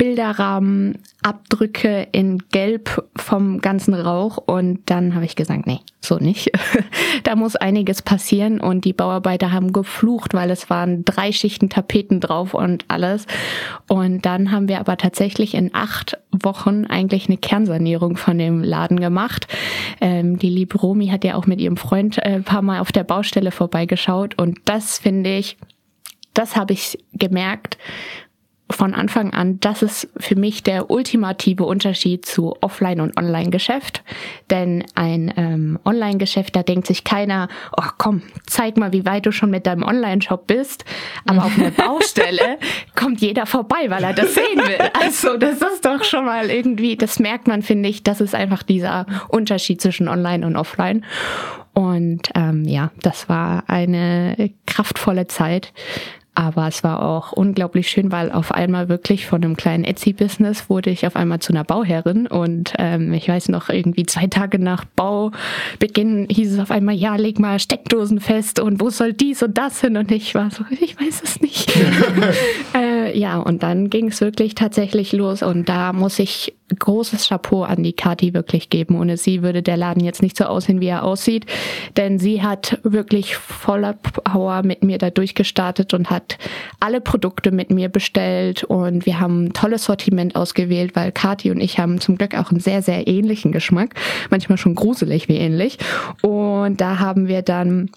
Bilderrahmen, 0.00 0.96
Abdrücke 1.22 2.08
in 2.12 2.38
Gelb 2.50 3.06
vom 3.18 3.60
ganzen 3.60 3.92
Rauch 3.92 4.38
und 4.38 4.80
dann 4.86 5.14
habe 5.14 5.26
ich 5.26 5.36
gesagt, 5.36 5.66
nee, 5.66 5.80
so 6.00 6.16
nicht. 6.16 6.50
da 7.24 7.36
muss 7.36 7.54
einiges 7.54 8.00
passieren 8.00 8.60
und 8.62 8.86
die 8.86 8.94
Bauarbeiter 8.94 9.52
haben 9.52 9.74
geflucht, 9.74 10.32
weil 10.32 10.50
es 10.50 10.70
waren 10.70 11.04
drei 11.04 11.32
Schichten 11.32 11.68
Tapeten 11.68 12.18
drauf 12.18 12.54
und 12.54 12.86
alles. 12.88 13.26
Und 13.88 14.24
dann 14.24 14.52
haben 14.52 14.68
wir 14.68 14.80
aber 14.80 14.96
tatsächlich 14.96 15.52
in 15.52 15.74
acht 15.74 16.16
Wochen 16.32 16.86
eigentlich 16.86 17.28
eine 17.28 17.36
Kernsanierung 17.36 18.16
von 18.16 18.38
dem 18.38 18.62
Laden 18.64 19.00
gemacht. 19.00 19.48
Ähm, 20.00 20.38
die 20.38 20.48
liebe 20.48 20.78
Romi 20.78 21.08
hat 21.08 21.24
ja 21.24 21.34
auch 21.34 21.44
mit 21.44 21.60
ihrem 21.60 21.76
Freund 21.76 22.16
äh, 22.16 22.36
ein 22.36 22.44
paar 22.44 22.62
Mal 22.62 22.80
auf 22.80 22.90
der 22.90 23.04
Baustelle 23.04 23.50
vorbeigeschaut 23.50 24.40
und 24.40 24.60
das 24.64 24.98
finde 24.98 25.36
ich, 25.36 25.58
das 26.32 26.56
habe 26.56 26.72
ich 26.72 26.96
gemerkt, 27.12 27.76
von 28.70 28.94
Anfang 28.94 29.32
an, 29.32 29.58
das 29.60 29.82
ist 29.82 30.08
für 30.16 30.36
mich 30.36 30.62
der 30.62 30.90
ultimative 30.90 31.64
Unterschied 31.64 32.24
zu 32.24 32.56
Offline- 32.60 33.00
und 33.00 33.16
Online-Geschäft. 33.16 34.02
Denn 34.48 34.84
ein 34.94 35.32
ähm, 35.36 35.78
Online-Geschäft, 35.84 36.56
da 36.56 36.62
denkt 36.62 36.86
sich 36.86 37.04
keiner, 37.04 37.48
oh 37.76 37.88
komm, 37.98 38.22
zeig 38.46 38.76
mal, 38.76 38.92
wie 38.92 39.04
weit 39.04 39.26
du 39.26 39.32
schon 39.32 39.50
mit 39.50 39.66
deinem 39.66 39.82
Online-Shop 39.82 40.46
bist. 40.46 40.84
Aber 41.26 41.44
auf 41.44 41.58
einer 41.58 41.70
Baustelle 41.88 42.58
kommt 42.94 43.20
jeder 43.20 43.46
vorbei, 43.46 43.86
weil 43.88 44.04
er 44.04 44.12
das 44.12 44.34
sehen 44.34 44.58
will. 44.58 44.78
Also 45.00 45.36
das 45.36 45.60
ist 45.60 45.84
doch 45.84 46.04
schon 46.04 46.24
mal 46.24 46.50
irgendwie, 46.50 46.96
das 46.96 47.18
merkt 47.18 47.48
man, 47.48 47.62
finde 47.62 47.88
ich, 47.88 48.02
das 48.02 48.20
ist 48.20 48.34
einfach 48.34 48.62
dieser 48.62 49.06
Unterschied 49.28 49.80
zwischen 49.80 50.08
Online 50.08 50.46
und 50.46 50.56
Offline. 50.56 51.04
Und 51.72 52.30
ähm, 52.34 52.64
ja, 52.64 52.90
das 53.02 53.28
war 53.28 53.64
eine 53.68 54.50
kraftvolle 54.66 55.26
Zeit. 55.28 55.72
Aber 56.34 56.68
es 56.68 56.84
war 56.84 57.02
auch 57.02 57.32
unglaublich 57.32 57.88
schön, 57.88 58.12
weil 58.12 58.30
auf 58.30 58.52
einmal 58.52 58.88
wirklich 58.88 59.26
von 59.26 59.42
einem 59.42 59.56
kleinen 59.56 59.84
Etsy-Business 59.84 60.70
wurde 60.70 60.90
ich 60.90 61.06
auf 61.06 61.16
einmal 61.16 61.40
zu 61.40 61.52
einer 61.52 61.64
Bauherrin. 61.64 62.26
Und 62.28 62.72
ähm, 62.78 63.12
ich 63.12 63.28
weiß 63.28 63.48
noch, 63.48 63.68
irgendwie 63.68 64.06
zwei 64.06 64.26
Tage 64.28 64.58
nach 64.58 64.84
Baubeginn 64.84 66.28
hieß 66.30 66.52
es 66.54 66.58
auf 66.60 66.70
einmal, 66.70 66.94
ja, 66.94 67.16
leg 67.16 67.40
mal 67.40 67.58
Steckdosen 67.58 68.20
fest 68.20 68.60
und 68.60 68.80
wo 68.80 68.90
soll 68.90 69.12
dies 69.12 69.42
und 69.42 69.58
das 69.58 69.80
hin? 69.80 69.96
Und 69.96 70.12
ich 70.12 70.34
war 70.34 70.50
so, 70.50 70.64
ich 70.70 70.98
weiß 71.00 71.22
es 71.24 71.40
nicht. 71.40 71.72
äh, 72.74 73.18
ja, 73.18 73.38
und 73.38 73.62
dann 73.62 73.90
ging 73.90 74.08
es 74.08 74.20
wirklich 74.20 74.54
tatsächlich 74.54 75.12
los. 75.12 75.42
Und 75.42 75.68
da 75.68 75.92
muss 75.92 76.18
ich 76.18 76.54
großes 76.78 77.28
Chapeau 77.28 77.62
an 77.62 77.82
die 77.82 77.92
Kati 77.92 78.34
wirklich 78.34 78.70
geben. 78.70 78.98
Ohne 78.98 79.16
sie 79.16 79.42
würde 79.42 79.62
der 79.62 79.76
Laden 79.76 80.04
jetzt 80.04 80.22
nicht 80.22 80.36
so 80.36 80.44
aussehen, 80.44 80.80
wie 80.80 80.86
er 80.86 81.04
aussieht. 81.04 81.46
Denn 81.96 82.18
sie 82.18 82.42
hat 82.42 82.78
wirklich 82.82 83.36
voller 83.36 83.94
Power 83.94 84.62
mit 84.62 84.82
mir 84.82 84.98
da 84.98 85.10
durchgestartet 85.10 85.94
und 85.94 86.10
hat 86.10 86.38
alle 86.80 87.00
Produkte 87.00 87.50
mit 87.50 87.70
mir 87.70 87.88
bestellt. 87.88 88.64
Und 88.64 89.06
wir 89.06 89.20
haben 89.20 89.46
ein 89.46 89.52
tolles 89.52 89.84
Sortiment 89.84 90.36
ausgewählt, 90.36 90.94
weil 90.94 91.12
Kati 91.12 91.50
und 91.50 91.60
ich 91.60 91.78
haben 91.78 92.00
zum 92.00 92.16
Glück 92.16 92.36
auch 92.36 92.50
einen 92.50 92.60
sehr, 92.60 92.82
sehr 92.82 93.06
ähnlichen 93.06 93.52
Geschmack. 93.52 93.94
Manchmal 94.30 94.58
schon 94.58 94.74
gruselig 94.74 95.28
wie 95.28 95.36
ähnlich. 95.36 95.78
Und 96.22 96.80
da 96.80 96.98
haben 96.98 97.28
wir 97.28 97.42
dann 97.42 97.90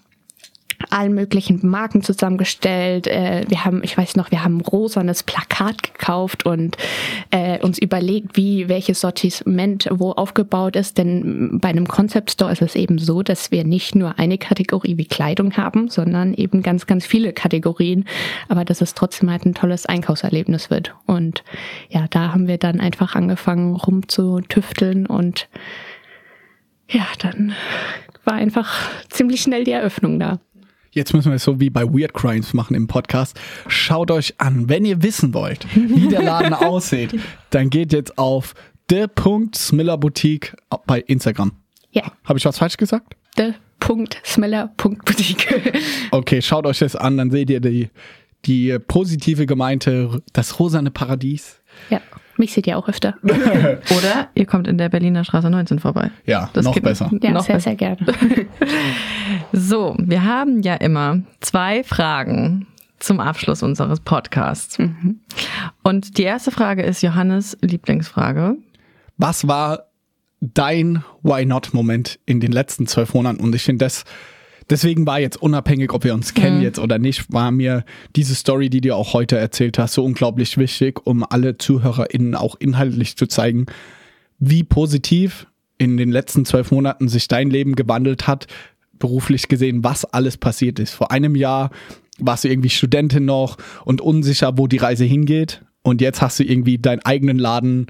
allen 0.90 1.14
möglichen 1.14 1.66
Marken 1.66 2.02
zusammengestellt. 2.02 3.06
Äh, 3.06 3.44
wir 3.48 3.64
haben, 3.64 3.82
ich 3.82 3.96
weiß 3.96 4.16
noch, 4.16 4.30
wir 4.30 4.44
haben 4.44 4.58
ein 4.58 4.60
rosanes 4.62 5.22
Plakat 5.22 5.82
gekauft 5.82 6.46
und 6.46 6.76
äh, 7.30 7.58
uns 7.60 7.78
überlegt, 7.78 8.36
wie 8.36 8.68
welches 8.68 9.00
Sortiment 9.00 9.88
wo 9.90 10.12
aufgebaut 10.12 10.76
ist. 10.76 10.98
Denn 10.98 11.58
bei 11.60 11.68
einem 11.68 11.86
Concept 11.86 12.30
Store 12.30 12.52
ist 12.52 12.62
es 12.62 12.74
eben 12.74 12.98
so, 12.98 13.22
dass 13.22 13.50
wir 13.50 13.64
nicht 13.64 13.94
nur 13.94 14.18
eine 14.18 14.38
Kategorie 14.38 14.96
wie 14.96 15.06
Kleidung 15.06 15.56
haben, 15.56 15.88
sondern 15.88 16.34
eben 16.34 16.62
ganz, 16.62 16.86
ganz 16.86 17.06
viele 17.06 17.32
Kategorien. 17.32 18.04
Aber 18.48 18.64
dass 18.64 18.80
es 18.80 18.94
trotzdem 18.94 19.30
halt 19.30 19.44
ein 19.46 19.54
tolles 19.54 19.86
Einkaufserlebnis 19.86 20.70
wird. 20.70 20.94
Und 21.06 21.44
ja, 21.88 22.06
da 22.10 22.32
haben 22.32 22.48
wir 22.48 22.58
dann 22.58 22.80
einfach 22.80 23.14
angefangen 23.14 23.76
rumzutüfteln 23.76 25.06
und 25.06 25.48
ja, 26.88 27.06
dann 27.18 27.54
war 28.24 28.34
einfach 28.34 28.90
ziemlich 29.08 29.42
schnell 29.42 29.64
die 29.64 29.72
Eröffnung 29.72 30.18
da. 30.18 30.38
Jetzt 30.94 31.12
müssen 31.12 31.32
wir 31.32 31.36
es 31.36 31.44
so 31.44 31.58
wie 31.58 31.70
bei 31.70 31.84
Weird 31.84 32.14
Crimes 32.14 32.54
machen 32.54 32.76
im 32.76 32.86
Podcast. 32.86 33.36
Schaut 33.66 34.12
euch 34.12 34.34
an, 34.38 34.68
wenn 34.68 34.84
ihr 34.84 35.02
wissen 35.02 35.34
wollt, 35.34 35.66
wie 35.74 36.06
der 36.06 36.22
Laden 36.22 36.54
aussieht, 36.54 37.18
dann 37.50 37.68
geht 37.68 37.92
jetzt 37.92 38.16
auf 38.16 38.54
the.smillerboutique 38.88 40.54
bei 40.86 41.00
Instagram. 41.00 41.50
Ja. 41.90 42.12
Habe 42.24 42.38
ich 42.38 42.44
was 42.44 42.58
falsch 42.58 42.76
gesagt? 42.76 43.16
the.smiller.boutique. 43.36 45.80
okay, 46.12 46.40
schaut 46.42 46.66
euch 46.66 46.78
das 46.78 46.94
an, 46.96 47.16
dann 47.16 47.32
seht 47.32 47.50
ihr 47.50 47.60
die, 47.60 47.90
die 48.44 48.78
positive 48.78 49.46
gemeinte, 49.46 50.22
das 50.32 50.60
rosane 50.60 50.92
Paradies. 50.92 51.60
Ja. 51.90 52.00
Mich 52.36 52.52
seht 52.52 52.66
ihr 52.66 52.76
auch 52.76 52.88
öfter. 52.88 53.14
Oder 53.22 54.28
ihr 54.34 54.46
kommt 54.46 54.66
in 54.66 54.78
der 54.78 54.88
Berliner 54.88 55.24
Straße 55.24 55.50
19 55.50 55.78
vorbei. 55.78 56.10
Ja, 56.26 56.50
das 56.52 56.64
noch 56.64 56.78
besser. 56.80 57.10
Ja, 57.22 57.30
noch 57.30 57.44
sehr, 57.44 57.56
besser. 57.56 57.70
sehr 57.70 57.76
gerne. 57.76 57.98
So, 59.52 59.96
wir 59.98 60.24
haben 60.24 60.60
ja 60.62 60.74
immer 60.74 61.22
zwei 61.40 61.82
Fragen 61.82 62.66
zum 62.98 63.20
Abschluss 63.20 63.62
unseres 63.62 64.00
Podcasts. 64.00 64.78
Mhm. 64.78 65.20
Und 65.82 66.18
die 66.18 66.24
erste 66.24 66.50
Frage 66.50 66.82
ist 66.82 67.02
Johannes 67.02 67.56
Lieblingsfrage. 67.62 68.56
Was 69.16 69.48
war 69.48 69.84
dein 70.52 71.02
Why 71.22 71.46
Not-Moment 71.46 72.18
in 72.26 72.40
den 72.40 72.52
letzten 72.52 72.86
zwölf 72.86 73.14
Monaten. 73.14 73.40
Und 73.40 73.54
ich 73.54 73.62
finde 73.62 73.84
das, 73.84 74.04
deswegen 74.70 75.06
war 75.06 75.20
jetzt 75.20 75.40
unabhängig, 75.40 75.92
ob 75.92 76.04
wir 76.04 76.14
uns 76.14 76.34
kennen 76.34 76.58
Mhm. 76.58 76.62
jetzt 76.62 76.78
oder 76.78 76.98
nicht, 76.98 77.32
war 77.32 77.50
mir 77.50 77.84
diese 78.16 78.34
Story, 78.34 78.70
die 78.70 78.80
du 78.80 78.94
auch 78.94 79.12
heute 79.12 79.36
erzählt 79.38 79.78
hast, 79.78 79.94
so 79.94 80.04
unglaublich 80.04 80.56
wichtig, 80.58 81.06
um 81.06 81.24
alle 81.28 81.58
ZuhörerInnen 81.58 82.34
auch 82.34 82.56
inhaltlich 82.58 83.16
zu 83.16 83.26
zeigen, 83.26 83.66
wie 84.38 84.64
positiv 84.64 85.46
in 85.78 85.96
den 85.96 86.10
letzten 86.10 86.44
zwölf 86.44 86.70
Monaten 86.70 87.08
sich 87.08 87.28
dein 87.28 87.50
Leben 87.50 87.74
gewandelt 87.74 88.26
hat, 88.26 88.46
beruflich 88.98 89.48
gesehen, 89.48 89.82
was 89.84 90.04
alles 90.04 90.36
passiert 90.36 90.78
ist. 90.78 90.92
Vor 90.92 91.10
einem 91.10 91.34
Jahr 91.34 91.70
warst 92.18 92.44
du 92.44 92.48
irgendwie 92.48 92.70
Studentin 92.70 93.24
noch 93.24 93.58
und 93.84 94.00
unsicher, 94.00 94.56
wo 94.56 94.66
die 94.66 94.76
Reise 94.76 95.04
hingeht. 95.04 95.62
Und 95.82 96.00
jetzt 96.00 96.22
hast 96.22 96.38
du 96.38 96.44
irgendwie 96.44 96.78
deinen 96.78 97.00
eigenen 97.00 97.38
Laden. 97.38 97.86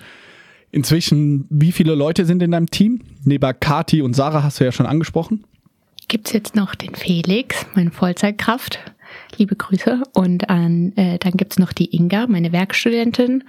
Inzwischen, 0.72 1.46
wie 1.50 1.72
viele 1.72 1.94
Leute 1.94 2.24
sind 2.24 2.42
in 2.42 2.50
deinem 2.50 2.70
Team? 2.70 3.02
Neben 3.22 3.52
Kati 3.60 4.02
und 4.02 4.14
Sarah 4.16 4.42
hast 4.42 4.58
du 4.60 4.64
ja 4.64 4.72
schon 4.72 4.86
angesprochen. 4.86 5.44
Gibt's 6.08 6.32
jetzt 6.32 6.54
noch 6.54 6.74
den 6.74 6.94
Felix, 6.94 7.66
meine 7.74 7.90
Vollzeitkraft. 7.90 8.78
Liebe 9.36 9.56
Grüße. 9.56 10.02
Und 10.12 10.50
an, 10.50 10.92
äh, 10.96 11.18
dann 11.18 11.32
gibt's 11.32 11.58
noch 11.58 11.72
die 11.72 11.94
Inga, 11.96 12.26
meine 12.26 12.52
Werkstudentin. 12.52 13.44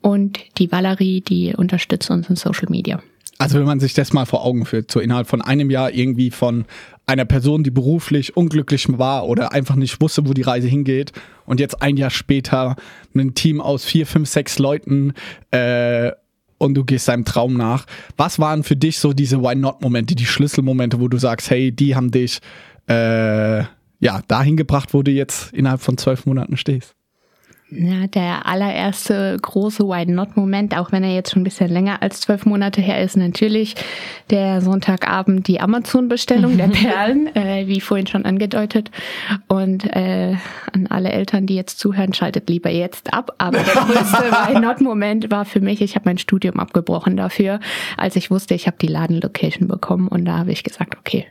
Und 0.00 0.38
die 0.58 0.70
Valerie, 0.70 1.20
die 1.20 1.54
unterstützt 1.56 2.10
uns 2.10 2.28
in 2.28 2.36
Social 2.36 2.68
Media. 2.68 3.02
Also 3.38 3.58
wenn 3.58 3.66
man 3.66 3.80
sich 3.80 3.92
das 3.92 4.12
mal 4.12 4.24
vor 4.24 4.44
Augen 4.44 4.64
führt, 4.64 4.90
so 4.90 5.00
innerhalb 5.00 5.26
von 5.26 5.42
einem 5.42 5.70
Jahr 5.70 5.92
irgendwie 5.92 6.30
von 6.30 6.64
einer 7.06 7.24
Person, 7.24 7.64
die 7.64 7.70
beruflich 7.70 8.36
unglücklich 8.36 8.86
war 8.98 9.26
oder 9.26 9.52
einfach 9.52 9.76
nicht 9.76 10.00
wusste, 10.00 10.26
wo 10.26 10.32
die 10.32 10.42
Reise 10.42 10.68
hingeht 10.68 11.12
und 11.44 11.60
jetzt 11.60 11.82
ein 11.82 11.96
Jahr 11.96 12.10
später 12.10 12.76
ein 13.14 13.34
Team 13.34 13.60
aus 13.60 13.84
vier, 13.84 14.06
fünf, 14.06 14.28
sechs 14.28 14.58
Leuten 14.58 15.12
äh, 15.50 16.12
und 16.58 16.74
du 16.74 16.84
gehst 16.84 17.08
deinem 17.08 17.24
Traum 17.24 17.54
nach. 17.54 17.86
Was 18.16 18.38
waren 18.38 18.62
für 18.62 18.76
dich 18.76 18.98
so 18.98 19.12
diese 19.12 19.42
Why-Not-Momente, 19.42 20.14
die 20.14 20.26
Schlüsselmomente, 20.26 21.00
wo 21.00 21.08
du 21.08 21.18
sagst, 21.18 21.50
hey, 21.50 21.72
die 21.72 21.94
haben 21.94 22.10
dich 22.10 22.40
äh, 22.88 23.60
ja 24.00 24.22
dahin 24.28 24.56
gebracht, 24.56 24.94
wo 24.94 25.02
du 25.02 25.10
jetzt 25.10 25.52
innerhalb 25.52 25.80
von 25.80 25.98
zwölf 25.98 26.26
Monaten 26.26 26.56
stehst? 26.56 26.94
Ja, 27.68 28.06
der 28.06 28.46
allererste 28.46 29.36
große 29.42 29.82
Why 29.82 30.06
Not-Moment, 30.06 30.76
auch 30.76 30.92
wenn 30.92 31.02
er 31.02 31.12
jetzt 31.12 31.32
schon 31.32 31.40
ein 31.40 31.44
bisschen 31.44 31.68
länger 31.68 32.00
als 32.00 32.20
zwölf 32.20 32.46
Monate 32.46 32.80
her 32.80 33.02
ist, 33.02 33.16
natürlich 33.16 33.74
der 34.30 34.60
Sonntagabend 34.60 35.48
die 35.48 35.60
Amazon-Bestellung 35.60 36.56
der 36.58 36.68
Perlen, 36.68 37.34
äh, 37.34 37.66
wie 37.66 37.80
vorhin 37.80 38.06
schon 38.06 38.24
angedeutet. 38.24 38.92
Und 39.48 39.84
äh, 39.96 40.36
an 40.72 40.86
alle 40.86 41.10
Eltern, 41.10 41.46
die 41.46 41.56
jetzt 41.56 41.80
zuhören, 41.80 42.14
schaltet 42.14 42.48
lieber 42.48 42.70
jetzt 42.70 43.12
ab. 43.12 43.34
Aber 43.38 43.58
der 43.58 43.74
größte 43.74 44.22
Why 44.30 44.60
Not-Moment 44.60 45.32
war 45.32 45.44
für 45.44 45.60
mich, 45.60 45.80
ich 45.80 45.96
habe 45.96 46.08
mein 46.08 46.18
Studium 46.18 46.60
abgebrochen 46.60 47.16
dafür, 47.16 47.58
als 47.96 48.14
ich 48.14 48.30
wusste, 48.30 48.54
ich 48.54 48.68
habe 48.68 48.76
die 48.80 48.86
Ladenlocation 48.86 49.66
bekommen. 49.66 50.06
Und 50.06 50.24
da 50.24 50.38
habe 50.38 50.52
ich 50.52 50.62
gesagt, 50.62 50.96
okay, 50.96 51.26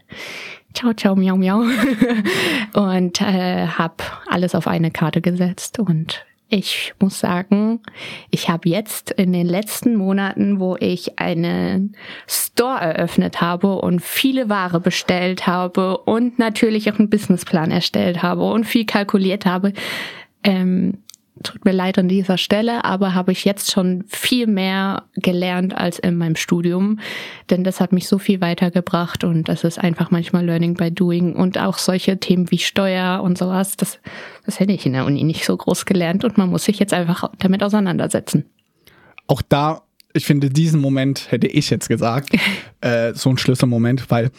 ciao, 0.75 0.93
ciao, 0.93 1.15
miau, 1.15 1.37
miau. 1.37 1.61
und 2.73 3.21
äh, 3.21 3.67
habe 3.67 4.03
alles 4.27 4.53
auf 4.53 4.67
eine 4.67 4.91
Karte 4.91 5.21
gesetzt. 5.21 5.79
Und 5.79 6.25
ich 6.49 6.93
muss 6.99 7.19
sagen, 7.19 7.79
ich 8.29 8.49
habe 8.49 8.69
jetzt 8.69 9.11
in 9.11 9.33
den 9.33 9.47
letzten 9.47 9.95
Monaten, 9.95 10.59
wo 10.59 10.75
ich 10.79 11.17
einen 11.17 11.95
Store 12.27 12.79
eröffnet 12.79 13.41
habe 13.41 13.79
und 13.79 14.01
viele 14.01 14.49
Ware 14.49 14.79
bestellt 14.79 15.47
habe 15.47 15.97
und 15.99 16.37
natürlich 16.37 16.91
auch 16.91 16.99
einen 16.99 17.09
Businessplan 17.09 17.71
erstellt 17.71 18.21
habe 18.21 18.43
und 18.43 18.65
viel 18.65 18.85
kalkuliert 18.85 19.45
habe, 19.45 19.73
ähm, 20.43 20.99
tut 21.43 21.65
mir 21.65 21.73
leid 21.73 21.97
an 21.97 22.07
dieser 22.07 22.37
Stelle, 22.37 22.85
aber 22.85 23.13
habe 23.13 23.31
ich 23.31 23.43
jetzt 23.43 23.71
schon 23.71 24.05
viel 24.07 24.47
mehr 24.47 25.03
gelernt 25.15 25.75
als 25.75 25.99
in 25.99 26.17
meinem 26.17 26.35
Studium, 26.35 26.99
denn 27.49 27.63
das 27.63 27.79
hat 27.81 27.91
mich 27.91 28.07
so 28.07 28.17
viel 28.17 28.41
weitergebracht 28.41 29.23
und 29.23 29.49
das 29.49 29.63
ist 29.63 29.77
einfach 29.77 30.11
manchmal 30.11 30.45
Learning 30.45 30.75
by 30.75 30.91
Doing 30.91 31.33
und 31.33 31.57
auch 31.57 31.77
solche 31.77 32.19
Themen 32.19 32.49
wie 32.51 32.57
Steuer 32.59 33.21
und 33.21 33.37
sowas, 33.37 33.75
das, 33.75 33.99
das 34.45 34.59
hätte 34.59 34.71
ich 34.71 34.85
in 34.85 34.93
der 34.93 35.05
Uni 35.05 35.23
nicht 35.23 35.45
so 35.45 35.55
groß 35.55 35.85
gelernt 35.85 36.23
und 36.23 36.37
man 36.37 36.49
muss 36.49 36.65
sich 36.65 36.79
jetzt 36.79 36.93
einfach 36.93 37.29
damit 37.39 37.63
auseinandersetzen. 37.63 38.45
Auch 39.27 39.41
da, 39.41 39.81
ich 40.13 40.25
finde, 40.25 40.49
diesen 40.49 40.79
Moment 40.79 41.31
hätte 41.31 41.47
ich 41.47 41.69
jetzt 41.69 41.89
gesagt, 41.89 42.29
äh, 42.81 43.13
so 43.13 43.29
ein 43.29 43.37
Schlüsselmoment, 43.37 44.09
weil 44.09 44.31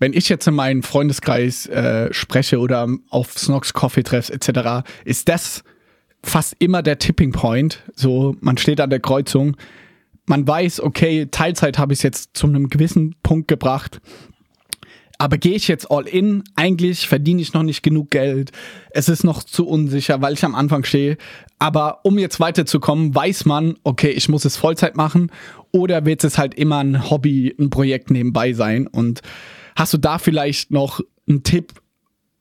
wenn 0.00 0.14
ich 0.14 0.28
jetzt 0.28 0.48
in 0.48 0.54
meinen 0.54 0.82
Freundeskreis 0.82 1.66
äh, 1.66 2.12
spreche 2.12 2.58
oder 2.58 2.88
auf 3.10 3.38
Snox 3.38 3.72
Coffee 3.72 4.02
treffs 4.02 4.30
etc., 4.30 4.88
ist 5.04 5.28
das 5.28 5.62
fast 6.22 6.54
immer 6.58 6.82
der 6.82 6.98
Tipping 6.98 7.32
Point. 7.32 7.82
So, 7.94 8.36
man 8.40 8.58
steht 8.58 8.80
an 8.80 8.90
der 8.90 9.00
Kreuzung, 9.00 9.56
man 10.26 10.46
weiß, 10.46 10.80
okay, 10.80 11.26
Teilzeit 11.30 11.78
habe 11.78 11.92
ich 11.92 12.02
jetzt 12.02 12.36
zu 12.36 12.46
einem 12.46 12.68
gewissen 12.68 13.16
Punkt 13.22 13.48
gebracht. 13.48 14.00
Aber 15.18 15.36
gehe 15.36 15.54
ich 15.54 15.68
jetzt 15.68 15.90
all 15.90 16.06
in? 16.06 16.44
Eigentlich 16.56 17.06
verdiene 17.06 17.42
ich 17.42 17.52
noch 17.52 17.62
nicht 17.62 17.82
genug 17.82 18.10
Geld. 18.10 18.52
Es 18.90 19.10
ist 19.10 19.22
noch 19.22 19.42
zu 19.42 19.66
unsicher, 19.66 20.22
weil 20.22 20.32
ich 20.32 20.44
am 20.46 20.54
Anfang 20.54 20.84
stehe. 20.84 21.18
Aber 21.58 22.00
um 22.04 22.18
jetzt 22.18 22.40
weiterzukommen, 22.40 23.14
weiß 23.14 23.44
man, 23.44 23.74
okay, 23.84 24.10
ich 24.10 24.30
muss 24.30 24.46
es 24.46 24.56
Vollzeit 24.56 24.96
machen 24.96 25.30
oder 25.72 26.06
wird 26.06 26.24
es 26.24 26.38
halt 26.38 26.54
immer 26.54 26.78
ein 26.78 27.10
Hobby, 27.10 27.54
ein 27.58 27.68
Projekt 27.68 28.10
nebenbei 28.10 28.54
sein? 28.54 28.86
Und 28.86 29.20
hast 29.76 29.92
du 29.92 29.98
da 29.98 30.16
vielleicht 30.16 30.70
noch 30.70 31.00
einen 31.28 31.42
Tipp, 31.42 31.74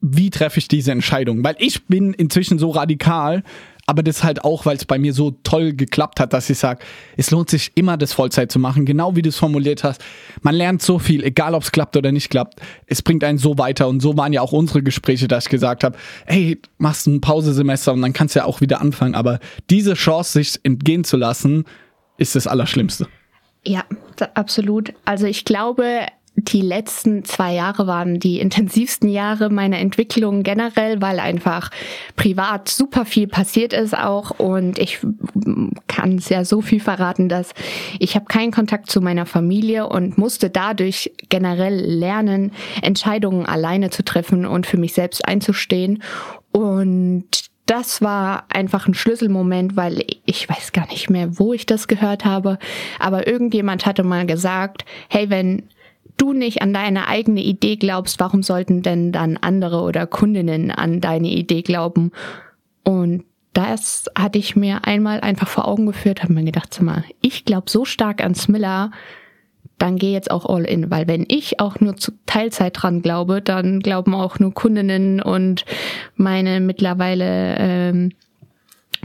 wie 0.01 0.29
treffe 0.29 0.59
ich 0.59 0.67
diese 0.67 0.91
Entscheidung? 0.91 1.43
Weil 1.43 1.55
ich 1.59 1.85
bin 1.85 2.13
inzwischen 2.13 2.59
so 2.59 2.69
radikal, 2.69 3.43
aber 3.89 4.03
das 4.03 4.23
halt 4.23 4.43
auch, 4.43 4.67
weil 4.67 4.77
es 4.77 4.85
bei 4.85 4.99
mir 4.99 5.13
so 5.13 5.31
toll 5.43 5.73
geklappt 5.73 6.19
hat, 6.19 6.31
dass 6.33 6.47
ich 6.49 6.59
sage, 6.59 6.85
es 7.17 7.31
lohnt 7.31 7.49
sich 7.49 7.71
immer, 7.73 7.97
das 7.97 8.13
Vollzeit 8.13 8.51
zu 8.51 8.59
machen, 8.59 8.85
genau 8.85 9.15
wie 9.15 9.23
du 9.23 9.29
es 9.29 9.38
formuliert 9.38 9.83
hast. 9.83 10.03
Man 10.43 10.53
lernt 10.53 10.83
so 10.83 10.99
viel, 10.99 11.23
egal 11.23 11.55
ob 11.55 11.63
es 11.63 11.71
klappt 11.71 11.97
oder 11.97 12.12
nicht 12.12 12.29
klappt. 12.29 12.62
Es 12.85 13.01
bringt 13.01 13.23
einen 13.23 13.39
so 13.39 13.57
weiter 13.57 13.88
und 13.88 13.99
so 13.99 14.15
waren 14.15 14.31
ja 14.31 14.41
auch 14.41 14.51
unsere 14.51 14.83
Gespräche, 14.83 15.27
dass 15.27 15.45
ich 15.45 15.49
gesagt 15.49 15.83
habe, 15.83 15.97
hey, 16.27 16.62
machst 16.77 17.07
ein 17.07 17.19
Pausesemester 17.19 17.91
und 17.93 18.03
dann 18.03 18.13
kannst 18.13 18.35
du 18.35 18.41
ja 18.41 18.45
auch 18.45 18.62
wieder 18.62 18.79
anfangen. 18.79 19.15
Aber 19.15 19.39
diese 19.71 19.95
Chance, 19.95 20.33
sich 20.33 20.59
entgehen 20.62 21.03
zu 21.03 21.17
lassen, 21.17 21.65
ist 22.19 22.35
das 22.35 22.45
Allerschlimmste. 22.45 23.07
Ja, 23.65 23.85
absolut. 24.35 24.93
Also 25.05 25.25
ich 25.25 25.45
glaube, 25.45 26.05
die 26.47 26.62
letzten 26.62 27.23
zwei 27.25 27.54
Jahre 27.54 27.88
waren 27.88 28.19
die 28.19 28.39
intensivsten 28.39 29.10
Jahre 29.10 29.49
meiner 29.49 29.80
Entwicklung 29.80 30.43
generell, 30.43 31.02
weil 31.02 31.19
einfach 31.19 31.69
privat 32.15 32.69
super 32.69 33.06
viel 33.06 33.28
passiert 33.28 33.73
ist 33.73 33.97
auch. 33.97 34.32
Und 34.32 34.80
ich 34.80 34.99
kann 35.88 36.17
es 36.17 36.30
ja 36.30 36.45
so 36.45 36.62
viel 36.62 36.80
verraten, 36.80 37.30
dass 37.30 37.54
ich 37.99 38.15
habe 38.15 38.25
keinen 38.25 38.52
Kontakt 38.52 38.89
zu 38.89 39.02
meiner 39.02 39.25
Familie 39.25 39.88
und 39.88 40.17
musste 40.17 40.49
dadurch 40.49 41.12
generell 41.30 41.75
lernen, 41.75 42.52
Entscheidungen 42.82 43.45
alleine 43.45 43.89
zu 43.89 44.04
treffen 44.04 44.45
und 44.45 44.65
für 44.65 44.78
mich 44.78 44.93
selbst 44.93 45.28
einzustehen. 45.28 46.02
Und 46.52 47.49
das 47.65 48.02
war 48.02 48.45
einfach 48.49 48.88
ein 48.88 48.95
Schlüsselmoment, 48.95 49.75
weil 49.75 50.04
ich 50.25 50.49
weiß 50.49 50.71
gar 50.71 50.88
nicht 50.88 51.10
mehr, 51.10 51.38
wo 51.38 51.54
ich 51.54 51.67
das 51.67 51.88
gehört 51.88 52.25
habe, 52.25 52.58
aber 52.97 53.28
irgendjemand 53.28 53.86
hatte 53.86 54.04
mal 54.04 54.25
gesagt, 54.25 54.86
hey, 55.08 55.30
wenn 55.30 55.69
du 56.21 56.34
nicht 56.34 56.62
an 56.62 56.73
deine 56.73 57.08
eigene 57.08 57.41
Idee 57.41 57.75
glaubst, 57.75 58.19
warum 58.19 58.43
sollten 58.43 58.82
denn 58.82 59.12
dann 59.12 59.38
andere 59.38 59.82
oder 59.82 60.05
Kundinnen 60.08 60.71
an 60.71 61.01
deine 61.01 61.29
Idee 61.29 61.62
glauben? 61.62 62.12
Und 62.84 63.23
das 63.53 64.05
hatte 64.17 64.38
ich 64.38 64.55
mir 64.55 64.86
einmal 64.86 65.21
einfach 65.21 65.47
vor 65.47 65.67
Augen 65.67 65.86
geführt, 65.86 66.21
habe 66.21 66.34
mir 66.34 66.43
gedacht, 66.43 66.73
sag 66.73 66.84
mal, 66.84 67.03
ich 67.21 67.45
glaube 67.45 67.69
so 67.69 67.84
stark 67.84 68.23
an 68.23 68.36
Smiller, 68.36 68.91
dann 69.79 69.97
geh 69.97 70.12
jetzt 70.12 70.29
auch 70.29 70.45
all 70.45 70.65
in, 70.65 70.91
weil 70.91 71.08
wenn 71.08 71.25
ich 71.27 71.60
auch 71.60 71.79
nur 71.79 71.95
zu 71.95 72.12
Teilzeit 72.25 72.73
dran 72.75 73.01
glaube, 73.01 73.41
dann 73.41 73.79
glauben 73.79 74.13
auch 74.13 74.38
nur 74.38 74.53
Kundinnen 74.53 75.21
und 75.21 75.65
meine 76.15 76.60
mittlerweile 76.60 77.55
ähm, 77.58 78.12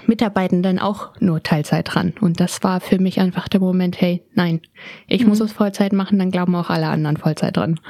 Mitarbeitenden 0.06 0.78
auch 0.78 1.10
nur 1.20 1.42
Teilzeit 1.42 1.94
dran. 1.94 2.14
Und 2.20 2.40
das 2.40 2.62
war 2.62 2.80
für 2.80 2.98
mich 2.98 3.20
einfach 3.20 3.48
der 3.48 3.60
Moment, 3.60 4.00
hey, 4.00 4.22
nein, 4.34 4.60
ich 5.06 5.26
muss 5.26 5.40
es 5.40 5.52
Vollzeit 5.52 5.92
machen, 5.92 6.18
dann 6.18 6.30
glauben 6.30 6.54
auch 6.54 6.70
alle 6.70 6.86
anderen 6.86 7.16
Vollzeit 7.16 7.56
dran. 7.56 7.80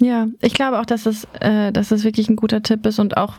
Ja, 0.00 0.28
ich 0.40 0.54
glaube 0.54 0.80
auch, 0.80 0.86
dass 0.86 1.06
es, 1.06 1.26
äh, 1.40 1.72
dass 1.72 1.90
es 1.90 2.04
wirklich 2.04 2.28
ein 2.28 2.36
guter 2.36 2.62
Tipp 2.62 2.84
ist 2.86 2.98
und 2.98 3.16
auch, 3.16 3.38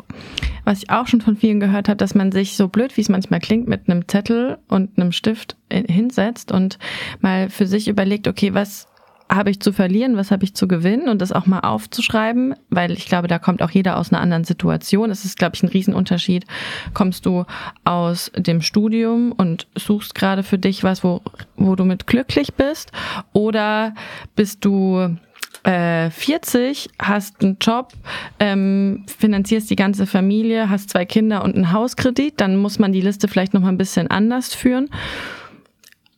was 0.63 0.83
ich 0.83 0.89
auch 0.89 1.07
schon 1.07 1.21
von 1.21 1.35
vielen 1.35 1.59
gehört 1.59 1.89
habe, 1.89 1.97
dass 1.97 2.15
man 2.15 2.31
sich 2.31 2.55
so 2.55 2.67
blöd, 2.67 2.97
wie 2.97 3.01
es 3.01 3.09
manchmal 3.09 3.39
klingt, 3.39 3.67
mit 3.67 3.89
einem 3.89 4.07
Zettel 4.07 4.57
und 4.67 4.97
einem 4.97 5.11
Stift 5.11 5.57
äh, 5.69 5.83
hinsetzt 5.91 6.51
und 6.51 6.77
mal 7.19 7.49
für 7.49 7.67
sich 7.67 7.87
überlegt, 7.87 8.27
okay, 8.27 8.53
was 8.53 8.87
habe 9.32 9.50
ich 9.50 9.62
zu 9.62 9.72
verlieren, 9.72 10.17
was 10.17 10.30
habe 10.30 10.44
ich 10.44 10.54
zu 10.54 10.67
gewinnen 10.67 11.08
und 11.08 11.22
das 11.22 11.32
auch 11.32 11.46
mal 11.46 11.62
aufzuschreiben, 11.62 12.54
weil 12.70 12.91
ich 12.91 13.06
glaube, 13.06 13.28
da 13.28 13.39
kommt 13.39 13.62
auch 13.62 13.72
jeder 13.72 13.98
aus 13.98 14.12
einer 14.12 14.22
anderen 14.22 14.44
Situation. 14.44 15.10
Es 15.10 15.24
ist, 15.24 15.38
glaube 15.38 15.56
ich, 15.56 15.63
ein 15.63 15.70
Riesenunterschied. 15.70 16.46
Kommst 16.94 17.26
du 17.26 17.46
aus 17.86 18.32
dem 18.36 18.62
Studium 18.62 19.32
und 19.32 19.67
suchst 19.76 20.15
gerade 20.15 20.44
für 20.44 20.58
dich 20.58 20.84
was, 20.84 21.04
wo, 21.04 21.22
wo 21.56 21.76
du 21.76 21.86
mit 21.86 22.08
glücklich 22.08 22.54
bist 22.54 22.91
oder 23.32 23.96
bist 24.36 24.65
du 24.65 25.15
äh, 25.63 26.10
40, 26.10 26.89
hast 27.00 27.41
einen 27.41 27.58
Job, 27.62 27.94
ähm, 28.39 29.06
finanzierst 29.08 29.69
die 29.69 29.75
ganze 29.75 30.08
Familie, 30.08 30.69
hast 30.69 30.90
zwei 30.90 31.06
Kinder 31.06 31.44
und 31.44 31.56
einen 31.56 31.71
Hauskredit, 31.71 32.34
dann 32.42 32.58
muss 32.58 32.79
man 32.79 32.92
die 32.92 33.02
Liste 33.02 33.27
vielleicht 33.27 33.54
noch 33.54 33.62
mal 33.62 33.69
ein 33.69 33.77
bisschen 33.77 34.10
anders 34.10 34.54
führen. 34.54 34.90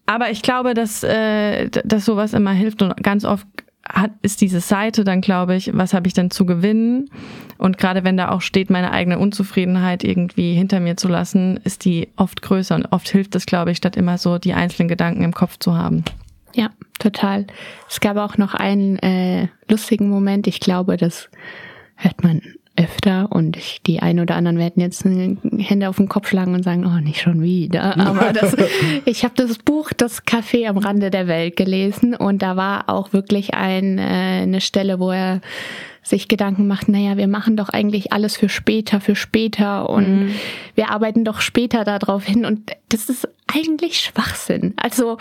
Aber 0.06 0.30
ich 0.30 0.42
glaube, 0.42 0.74
dass, 0.74 1.04
äh, 1.04 1.70
dass 1.70 2.06
sowas 2.06 2.34
immer 2.34 2.52
hilft 2.52 2.82
und 2.82 3.02
ganz 3.02 3.26
oft 3.26 3.48
hat, 3.88 4.12
ist 4.22 4.42
diese 4.42 4.62
Seite 4.62 5.04
dann, 5.04 5.22
glaube 5.22 5.56
ich, 5.56 5.72
was 5.74 5.94
habe 5.94 6.08
ich 6.08 6.14
denn 6.14 6.32
zu 6.32 6.46
gewinnen? 6.46 7.10
Und 7.58 7.78
gerade 7.78 8.04
wenn 8.04 8.18
da 8.18 8.30
auch 8.30 8.42
steht, 8.42 8.70
meine 8.70 8.92
eigene 8.92 9.20
Unzufriedenheit 9.20 10.04
irgendwie 10.04 10.54
hinter 10.54 10.80
mir 10.80 10.96
zu 10.96 11.08
lassen, 11.08 11.60
ist 11.64 11.86
die 11.86 12.10
oft 12.16 12.42
größer 12.42 12.76
und 12.76 12.86
oft 12.92 13.10
hilft 13.10 13.36
es, 13.36 13.46
glaube 13.46 13.72
ich, 13.72 13.78
statt 13.78 13.98
immer 13.98 14.18
so 14.18 14.38
die 14.38 14.54
einzelnen 14.54 14.88
Gedanken 14.88 15.24
im 15.24 15.34
Kopf 15.34 15.58
zu 15.60 15.76
haben. 15.76 16.04
Ja, 16.56 16.70
total. 17.00 17.48
Es 17.90 18.00
gab 18.00 18.18
auch 18.18 18.38
noch 18.38 18.54
einen 18.54 19.00
äh, 19.00 19.48
lustigen 19.68 20.10
Moment. 20.10 20.48
Ich 20.48 20.60
glaube, 20.60 20.98
das 20.98 21.30
hört 21.96 22.24
man 22.24 22.42
öfter 22.76 23.32
und 23.32 23.56
ich, 23.56 23.82
die 23.86 24.02
einen 24.02 24.20
oder 24.20 24.36
anderen 24.36 24.58
werden 24.58 24.82
jetzt 24.82 25.06
Hände 25.06 25.90
auf 25.90 25.98
den 25.98 26.10
Kopf 26.10 26.28
schlagen 26.28 26.56
und 26.56 26.64
sagen, 26.64 26.86
oh, 26.86 27.00
nicht 27.00 27.22
schon 27.22 27.42
wieder. 27.42 27.98
Aber 28.00 28.34
das, 28.34 28.56
ich 29.06 29.24
habe 29.24 29.36
das 29.36 29.60
Buch 29.60 29.92
Das 29.96 30.26
Café 30.26 30.68
am 30.68 30.78
Rande 30.78 31.12
der 31.12 31.28
Welt 31.28 31.56
gelesen 31.56 32.16
und 32.16 32.42
da 32.42 32.56
war 32.56 32.90
auch 32.90 33.14
wirklich 33.14 33.54
ein, 33.54 34.00
äh, 34.00 34.42
eine 34.42 34.62
Stelle, 34.62 35.00
wo 35.00 35.12
er 35.12 35.42
sich 36.02 36.28
Gedanken 36.28 36.68
macht, 36.68 36.90
naja, 36.90 37.16
wir 37.16 37.28
machen 37.28 37.56
doch 37.56 37.70
eigentlich 37.70 38.12
alles 38.12 38.36
für 38.36 38.50
später, 38.50 39.00
für 39.00 39.16
später 39.16 39.90
und 39.90 40.26
mhm. 40.26 40.36
wir 40.76 40.90
arbeiten 40.90 41.24
doch 41.24 41.40
später 41.40 41.86
darauf 41.86 42.26
hin 42.26 42.44
und 42.46 42.72
das 42.90 43.10
ist 43.10 43.28
eigentlich 43.48 44.00
Schwachsinn. 44.00 44.74
Also 44.76 45.18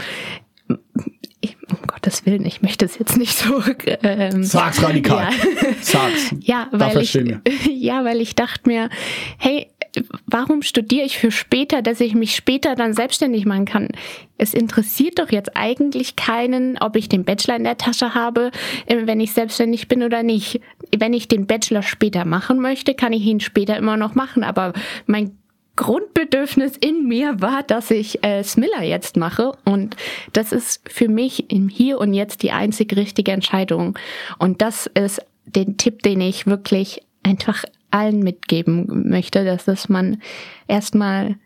ich, 1.43 1.57
um 1.71 1.87
Gottes 1.87 2.25
Willen, 2.25 2.47
ich 2.47 2.63
möchte 2.63 2.85
es 2.85 2.99
jetzt 2.99 3.19
nicht 3.19 3.37
so. 3.37 3.63
Ähm, 3.87 4.45
Sag's 4.45 4.83
radikal. 4.83 5.25
Ja. 5.25 5.69
Sag's. 5.81 6.35
ja, 6.41 6.69
weil 6.71 6.99
ich, 6.99 7.13
ja, 7.69 8.05
weil 8.05 8.21
ich 8.21 8.35
dachte 8.35 8.69
mir, 8.69 8.89
hey, 9.39 9.67
warum 10.27 10.63
studiere 10.63 11.05
ich 11.05 11.19
für 11.19 11.31
später, 11.31 11.83
dass 11.83 12.01
ich 12.01 12.15
mich 12.15 12.35
später 12.35 12.77
dann 12.77 12.95
selbstständig 12.95 13.45
machen 13.45 13.65
kann? 13.65 13.89
Es 14.39 14.55
interessiert 14.55 15.19
doch 15.19 15.31
jetzt 15.31 15.57
eigentlich 15.57 16.17
keinen, 16.17 16.79
ob 16.79 16.97
ich 16.97 17.09
den 17.09 17.25
Bachelor 17.25 17.57
in 17.57 17.65
der 17.65 17.77
Tasche 17.77 18.15
habe, 18.15 18.53
äh, 18.87 18.99
wenn 19.05 19.21
ich 19.21 19.33
selbstständig 19.33 19.89
bin 19.89 20.03
oder 20.03 20.23
nicht. 20.23 20.61
Wenn 20.97 21.13
ich 21.13 21.27
den 21.27 21.47
Bachelor 21.47 21.83
später 21.83 22.25
machen 22.25 22.61
möchte, 22.61 22.95
kann 22.95 23.13
ich 23.13 23.23
ihn 23.23 23.41
später 23.41 23.77
immer 23.77 23.97
noch 23.97 24.15
machen, 24.15 24.45
aber 24.45 24.73
mein 25.07 25.37
Grundbedürfnis 25.77 26.77
in 26.77 27.09
mir 27.09 27.41
war, 27.41 27.63
dass 27.63 27.91
ich 27.91 28.23
äh, 28.25 28.43
Smiller 28.43 28.83
jetzt 28.83 29.17
mache. 29.17 29.53
Und 29.65 29.97
das 30.33 30.53
ist 30.53 30.89
für 30.89 31.09
mich 31.09 31.51
im 31.51 31.69
Hier 31.69 31.99
und 31.99 32.13
Jetzt 32.15 32.43
die 32.43 32.53
einzig 32.53 32.95
richtige 32.97 33.33
Entscheidung. 33.33 33.99
Und 34.39 34.61
das 34.61 34.87
ist 34.87 35.25
den 35.47 35.77
Tipp, 35.77 36.03
den 36.03 36.21
ich 36.21 36.47
wirklich 36.47 37.03
einfach 37.23 37.65
allen 37.91 38.21
mitgeben 38.21 39.09
möchte, 39.09 39.45
dass, 39.45 39.65
dass 39.65 39.89
man 39.89 40.21
erstmal 40.67 41.37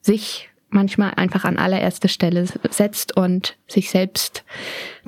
sich 0.00 0.50
manchmal 0.68 1.14
einfach 1.14 1.44
an 1.44 1.58
allererste 1.58 2.08
Stelle 2.08 2.44
setzt 2.70 3.16
und 3.16 3.56
sich 3.66 3.90
selbst 3.90 4.44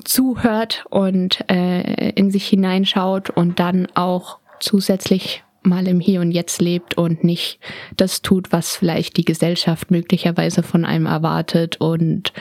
zuhört 0.03 0.85
und 0.89 1.49
äh, 1.49 2.11
in 2.11 2.31
sich 2.31 2.47
hineinschaut 2.47 3.29
und 3.29 3.59
dann 3.59 3.87
auch 3.93 4.39
zusätzlich 4.59 5.43
mal 5.63 5.87
im 5.87 5.99
Hier 5.99 6.21
und 6.21 6.31
Jetzt 6.31 6.61
lebt 6.61 6.97
und 6.97 7.23
nicht 7.23 7.59
das 7.97 8.21
tut, 8.21 8.51
was 8.51 8.75
vielleicht 8.75 9.17
die 9.17 9.25
Gesellschaft 9.25 9.91
möglicherweise 9.91 10.63
von 10.63 10.85
einem 10.85 11.05
erwartet 11.05 11.77
und 11.79 12.33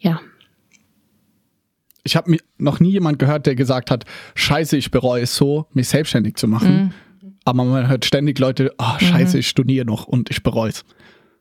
ja. 0.00 0.20
Ich 2.04 2.16
habe 2.16 2.38
noch 2.56 2.80
nie 2.80 2.90
jemand 2.90 3.18
gehört, 3.18 3.46
der 3.46 3.54
gesagt 3.54 3.90
hat, 3.90 4.04
scheiße, 4.34 4.76
ich 4.76 4.90
bereue 4.90 5.22
es 5.22 5.34
so, 5.34 5.66
mich 5.72 5.88
selbstständig 5.88 6.36
zu 6.36 6.48
machen. 6.48 6.76
Mhm. 6.76 6.92
Aber 7.44 7.64
man 7.64 7.88
hört 7.88 8.04
ständig 8.04 8.38
Leute, 8.38 8.74
oh, 8.78 8.98
scheiße, 8.98 9.36
mhm. 9.36 9.40
ich 9.40 9.48
studiere 9.48 9.84
noch 9.86 10.06
und 10.06 10.30
ich 10.30 10.42
bereue 10.42 10.70
es. 10.70 10.84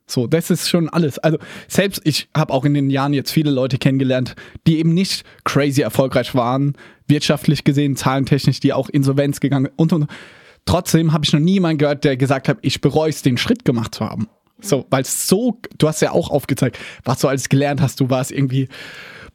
So, 0.09 0.25
das 0.25 0.49
ist 0.49 0.69
schon 0.69 0.87
alles. 0.87 1.19
Also 1.19 1.37
selbst 1.67 2.01
ich 2.05 2.29
habe 2.35 2.53
auch 2.53 2.63
in 2.63 2.73
den 2.73 2.89
Jahren 2.89 3.13
jetzt 3.13 3.31
viele 3.31 3.51
Leute 3.51 3.77
kennengelernt, 3.77 4.35
die 4.65 4.79
eben 4.79 4.93
nicht 4.93 5.25
crazy 5.43 5.81
erfolgreich 5.81 6.33
waren, 6.33 6.75
wirtschaftlich 7.07 7.65
gesehen, 7.65 7.97
zahlentechnisch, 7.97 8.61
die 8.61 8.71
auch 8.71 8.87
Insolvenz 8.87 9.41
gegangen 9.41 9.69
und 9.75 9.91
und 9.91 10.07
Trotzdem 10.67 11.13
habe 11.13 11.25
ich 11.25 11.33
noch 11.33 11.39
nie 11.39 11.53
jemanden 11.53 11.79
gehört, 11.79 12.03
der 12.03 12.17
gesagt 12.17 12.47
hat, 12.47 12.59
ich 12.61 12.81
bereue 12.81 13.09
es, 13.09 13.23
den 13.23 13.37
Schritt 13.37 13.65
gemacht 13.65 13.95
zu 13.95 14.05
haben. 14.05 14.27
So, 14.59 14.85
weil 14.89 15.01
es 15.01 15.27
so, 15.27 15.59
du 15.77 15.87
hast 15.87 16.01
ja 16.01 16.11
auch 16.11 16.29
aufgezeigt, 16.29 16.77
was 17.03 17.19
du 17.19 17.27
alles 17.27 17.49
gelernt 17.49 17.81
hast. 17.81 17.99
Du 17.99 18.09
warst 18.09 18.31
irgendwie 18.31 18.67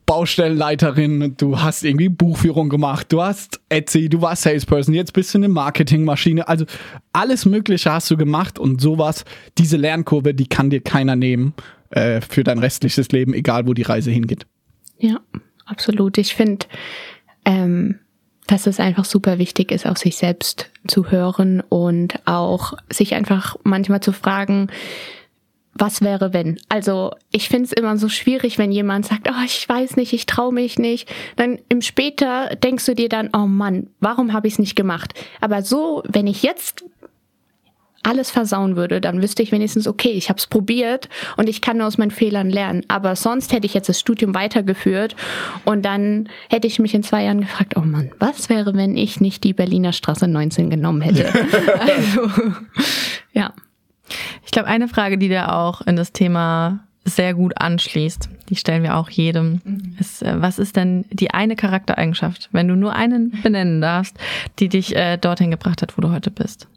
Baustellenleiterin, 0.05 1.37
du 1.37 1.61
hast 1.61 1.85
irgendwie 1.85 2.09
Buchführung 2.09 2.69
gemacht, 2.69 3.13
du 3.13 3.23
hast 3.23 3.61
Etsy, 3.69 4.09
du 4.09 4.21
warst 4.21 4.43
Salesperson, 4.43 4.95
jetzt 4.95 5.13
bist 5.13 5.33
du 5.33 5.39
eine 5.39 5.49
Marketingmaschine. 5.49 6.49
Also 6.49 6.67
alles 7.13 7.47
Mögliche 7.47 7.93
hast 7.93 8.11
du 8.11 8.17
gemacht 8.17 8.59
und 8.59 8.81
sowas, 8.81 9.25
diese 9.59 9.77
Lernkurve, 9.77 10.35
die 10.35 10.47
kann 10.47 10.71
dir 10.71 10.81
keiner 10.81 11.17
nehmen 11.17 11.55
äh, 11.91 12.21
für 12.21 12.45
dein 12.45 12.59
restliches 12.59 13.09
Leben, 13.11 13.33
egal 13.33 13.67
wo 13.67 13.75
die 13.75 13.83
Reise 13.83 14.11
hingeht. 14.11 14.45
Ja, 14.99 15.21
absolut. 15.65 16.19
Ich 16.19 16.35
finde, 16.35 16.67
ähm, 17.45 18.01
dass 18.53 18.67
es 18.67 18.81
einfach 18.81 19.07
super 19.07 19.39
wichtig 19.39 19.73
ist, 19.73 19.87
auf 19.87 19.97
sich 19.97 20.17
selbst 20.17 20.69
zu 20.87 21.11
hören 21.11 21.63
und 21.71 22.17
auch 22.27 22.75
sich 22.91 23.15
einfach 23.15 23.57
manchmal 23.65 24.03
zu 24.03 24.13
fragen, 24.13 24.69
was 25.73 26.03
wäre 26.03 26.35
wenn? 26.35 26.61
Also 26.69 27.13
ich 27.31 27.49
finde 27.49 27.65
es 27.65 27.73
immer 27.73 27.97
so 27.97 28.11
schwierig, 28.11 28.59
wenn 28.59 28.71
jemand 28.71 29.07
sagt, 29.07 29.27
oh, 29.31 29.43
ich 29.43 29.67
weiß 29.67 29.97
nicht, 29.97 30.13
ich 30.13 30.27
traue 30.27 30.53
mich 30.53 30.79
nicht. 30.79 31.11
Dann 31.37 31.61
im 31.71 31.81
später 31.81 32.55
denkst 32.57 32.85
du 32.85 32.95
dir 32.95 33.09
dann, 33.09 33.31
oh 33.33 33.47
Mann, 33.47 33.87
warum 34.01 34.35
habe 34.35 34.49
ich 34.49 34.53
es 34.55 34.59
nicht 34.59 34.77
gemacht? 34.77 35.15
Aber 35.41 35.63
so, 35.63 36.03
wenn 36.07 36.27
ich 36.27 36.43
jetzt 36.43 36.85
alles 38.03 38.31
versauen 38.31 38.77
würde, 38.77 39.01
dann 39.01 39.23
wüsste 39.23 39.43
ich 39.43 39.53
wenigstens, 39.53 39.87
okay, 39.87 40.11
ich 40.11 40.29
habe 40.29 40.39
es 40.39 40.47
probiert 40.47 41.09
und 41.37 41.49
ich 41.49 41.61
kann 41.61 41.79
nur 41.79 41.87
aus 41.87 41.99
meinen 41.99 42.11
Fehlern 42.11 42.51
lernen. 42.51 42.85
Aber 42.89 43.17
sonst 43.17 43.53
hätte 43.53 43.67
ich 43.67 43.75
jetzt 43.75 43.89
das 43.89 44.01
Studium 44.01 44.35
weitergeführt 44.35 45.17
und 45.65 45.85
dann 45.85 46.29
hätte 46.49 46.67
ich 46.67 46.79
mich 46.79 46.95
in 46.95 47.03
zwei 47.03 47.25
Jahren 47.25 47.41
gefragt, 47.41 47.75
oh 47.77 47.81
Mann, 47.81 48.11
was 48.19 48.49
wäre, 48.49 48.75
wenn 48.75 48.97
ich 48.97 49.21
nicht 49.21 49.45
die 49.45 49.53
Berliner 49.53 49.93
Straße 49.93 50.29
19 50.29 50.71
genommen 50.71 51.01
hätte? 51.01 51.33
also, 51.81 52.29
ja. 53.33 53.53
Ich 54.45 54.51
glaube, 54.51 54.69
eine 54.69 54.89
Frage, 54.89 55.17
die 55.17 55.29
da 55.29 55.53
auch 55.53 55.81
in 55.83 55.97
das 55.97 56.13
Thema 56.13 56.81
sehr 57.05 57.35
gut 57.35 57.61
anschließt, 57.61 58.29
die 58.49 58.57
stellen 58.57 58.83
wir 58.83 58.97
auch 58.97 59.11
jedem, 59.11 59.61
mhm. 59.65 59.97
ist, 59.99 60.23
äh, 60.23 60.41
was 60.41 60.59
ist 60.59 60.77
denn 60.77 61.05
die 61.11 61.33
eine 61.33 61.57
Charaktereigenschaft, 61.57 62.49
wenn 62.53 62.69
du 62.69 62.77
nur 62.77 62.95
einen 62.95 63.31
benennen 63.43 63.81
darfst, 63.81 64.17
die 64.59 64.69
dich 64.69 64.95
äh, 64.95 65.17
dorthin 65.17 65.51
gebracht 65.51 65.83
hat, 65.83 65.97
wo 65.97 66.03
du 66.03 66.11
heute 66.11 66.31
bist? 66.31 66.69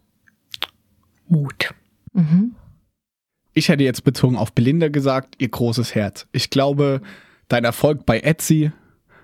Mut. 1.27 1.73
Mhm. 2.13 2.55
Ich 3.53 3.69
hätte 3.69 3.83
jetzt 3.83 4.03
bezogen 4.03 4.35
auf 4.35 4.53
Belinda 4.53 4.89
gesagt, 4.89 5.35
ihr 5.37 5.49
großes 5.49 5.95
Herz. 5.95 6.27
Ich 6.31 6.49
glaube, 6.49 7.01
dein 7.47 7.63
Erfolg 7.63 8.05
bei 8.05 8.19
Etsy 8.19 8.71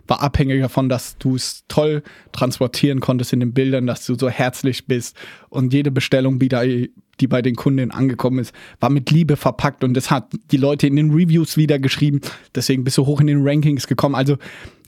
war 0.07 0.21
abhängig 0.21 0.61
davon, 0.61 0.89
dass 0.89 1.17
du 1.17 1.35
es 1.35 1.63
toll 1.67 2.03
transportieren 2.31 2.99
konntest 2.99 3.33
in 3.33 3.39
den 3.39 3.53
Bildern, 3.53 3.87
dass 3.87 4.05
du 4.05 4.15
so 4.15 4.29
herzlich 4.29 4.85
bist 4.85 5.15
und 5.49 5.73
jede 5.73 5.91
Bestellung, 5.91 6.39
die, 6.39 6.91
die 7.19 7.27
bei 7.27 7.41
den 7.41 7.55
Kunden 7.55 7.91
angekommen 7.91 8.39
ist, 8.39 8.53
war 8.79 8.89
mit 8.89 9.11
Liebe 9.11 9.37
verpackt 9.37 9.83
und 9.83 9.93
das 9.93 10.11
hat 10.11 10.33
die 10.51 10.57
Leute 10.57 10.87
in 10.87 10.95
den 10.95 11.11
Reviews 11.11 11.55
wieder 11.55 11.79
geschrieben. 11.79 12.21
Deswegen 12.55 12.83
bist 12.83 12.97
du 12.97 13.05
hoch 13.05 13.21
in 13.21 13.27
den 13.27 13.47
Rankings 13.47 13.87
gekommen. 13.87 14.15
Also 14.15 14.37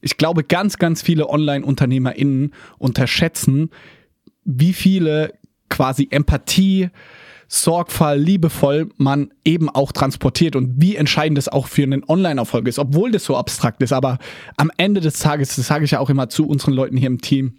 ich 0.02 0.18
glaube, 0.18 0.44
ganz, 0.44 0.78
ganz 0.78 1.02
viele 1.02 1.30
Online-UnternehmerInnen 1.30 2.54
unterschätzen, 2.78 3.70
wie 4.44 4.74
viele 4.74 5.34
quasi 5.74 6.08
Empathie, 6.12 6.90
sorgfall, 7.48 8.20
liebevoll 8.20 8.90
man 8.98 9.32
eben 9.44 9.70
auch 9.70 9.92
transportiert 9.92 10.56
und 10.56 10.74
wie 10.78 10.96
entscheidend 10.96 11.38
das 11.38 11.50
auch 11.50 11.68
für 11.68 11.84
einen 11.84 12.04
Online-Erfolg 12.08 12.68
ist, 12.68 12.78
obwohl 12.78 13.12
das 13.12 13.26
so 13.26 13.36
abstrakt 13.36 13.82
ist. 13.82 13.92
Aber 13.92 14.20
am 14.56 14.72
Ende 14.78 15.02
des 15.02 15.18
Tages, 15.18 15.56
das 15.56 15.66
sage 15.66 15.86
ich 15.86 15.92
ja 15.92 16.00
auch 16.00 16.12
immer 16.12 16.30
zu 16.30 16.48
unseren 16.48 16.74
Leuten 16.74 16.96
hier 16.96 17.08
im 17.08 17.22
Team, 17.22 17.54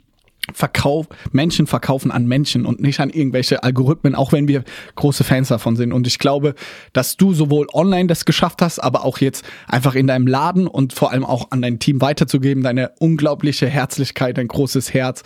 Verkauf, 0.53 1.07
Menschen 1.33 1.67
verkaufen 1.67 2.11
an 2.11 2.27
Menschen 2.27 2.67
und 2.67 2.81
nicht 2.81 3.01
an 3.01 3.09
irgendwelche 3.09 3.63
Algorithmen, 3.63 4.15
auch 4.15 4.31
wenn 4.31 4.47
wir 4.47 4.63
große 4.95 5.25
Fans 5.25 5.49
davon 5.49 5.75
sind. 5.75 5.91
Und 5.93 6.07
ich 6.07 6.19
glaube, 6.19 6.55
dass 6.93 7.17
du 7.17 7.33
sowohl 7.33 7.67
online 7.73 8.09
das 8.09 8.27
geschafft 8.27 8.61
hast, 8.61 8.79
aber 8.79 9.07
auch 9.07 9.19
jetzt 9.19 9.43
einfach 9.67 9.95
in 9.95 10.07
deinem 10.07 10.27
Laden 10.27 10.67
und 10.67 10.93
vor 10.93 11.13
allem 11.13 11.25
auch 11.25 11.51
an 11.51 11.63
dein 11.63 11.79
Team 11.79 12.03
weiterzugeben, 12.03 12.63
deine 12.63 12.93
unglaubliche 12.99 13.67
Herzlichkeit, 13.67 14.37
dein 14.37 14.49
großes 14.49 14.93
Herz 14.93 15.23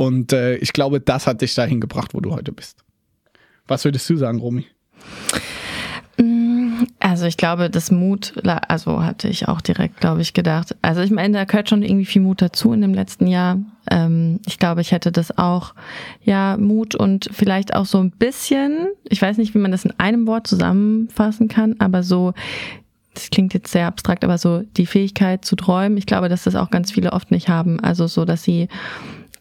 und 0.00 0.32
äh, 0.32 0.56
ich 0.56 0.72
glaube, 0.72 0.98
das 0.98 1.26
hat 1.26 1.42
dich 1.42 1.54
dahin 1.54 1.78
gebracht, 1.78 2.14
wo 2.14 2.20
du 2.20 2.32
heute 2.32 2.52
bist. 2.52 2.78
Was 3.66 3.84
würdest 3.84 4.08
du 4.08 4.16
sagen, 4.16 4.40
Romy? 4.40 4.64
Mm, 6.16 6.84
also 7.00 7.26
ich 7.26 7.36
glaube, 7.36 7.68
das 7.68 7.90
Mut, 7.90 8.32
also 8.46 9.04
hatte 9.04 9.28
ich 9.28 9.46
auch 9.46 9.60
direkt, 9.60 10.00
glaube 10.00 10.22
ich, 10.22 10.32
gedacht. 10.32 10.74
Also 10.80 11.02
ich 11.02 11.10
meine, 11.10 11.36
da 11.36 11.44
gehört 11.44 11.68
schon 11.68 11.82
irgendwie 11.82 12.06
viel 12.06 12.22
Mut 12.22 12.40
dazu 12.40 12.72
in 12.72 12.80
dem 12.80 12.94
letzten 12.94 13.26
Jahr. 13.26 13.58
Ähm, 13.90 14.40
ich 14.46 14.56
glaube, 14.58 14.80
ich 14.80 14.90
hätte 14.92 15.12
das 15.12 15.36
auch, 15.36 15.74
ja, 16.22 16.56
Mut 16.56 16.94
und 16.94 17.28
vielleicht 17.30 17.74
auch 17.74 17.84
so 17.84 17.98
ein 17.98 18.10
bisschen, 18.10 18.88
ich 19.04 19.20
weiß 19.20 19.36
nicht, 19.36 19.54
wie 19.54 19.58
man 19.58 19.70
das 19.70 19.84
in 19.84 19.92
einem 19.98 20.26
Wort 20.26 20.46
zusammenfassen 20.46 21.48
kann, 21.48 21.76
aber 21.78 22.02
so, 22.02 22.32
das 23.12 23.28
klingt 23.28 23.52
jetzt 23.52 23.70
sehr 23.70 23.86
abstrakt, 23.86 24.24
aber 24.24 24.38
so 24.38 24.62
die 24.78 24.86
Fähigkeit 24.86 25.44
zu 25.44 25.56
träumen, 25.56 25.98
ich 25.98 26.06
glaube, 26.06 26.30
dass 26.30 26.44
das 26.44 26.54
auch 26.54 26.70
ganz 26.70 26.90
viele 26.90 27.12
oft 27.12 27.30
nicht 27.30 27.50
haben. 27.50 27.80
Also 27.80 28.06
so, 28.06 28.24
dass 28.24 28.42
sie 28.42 28.68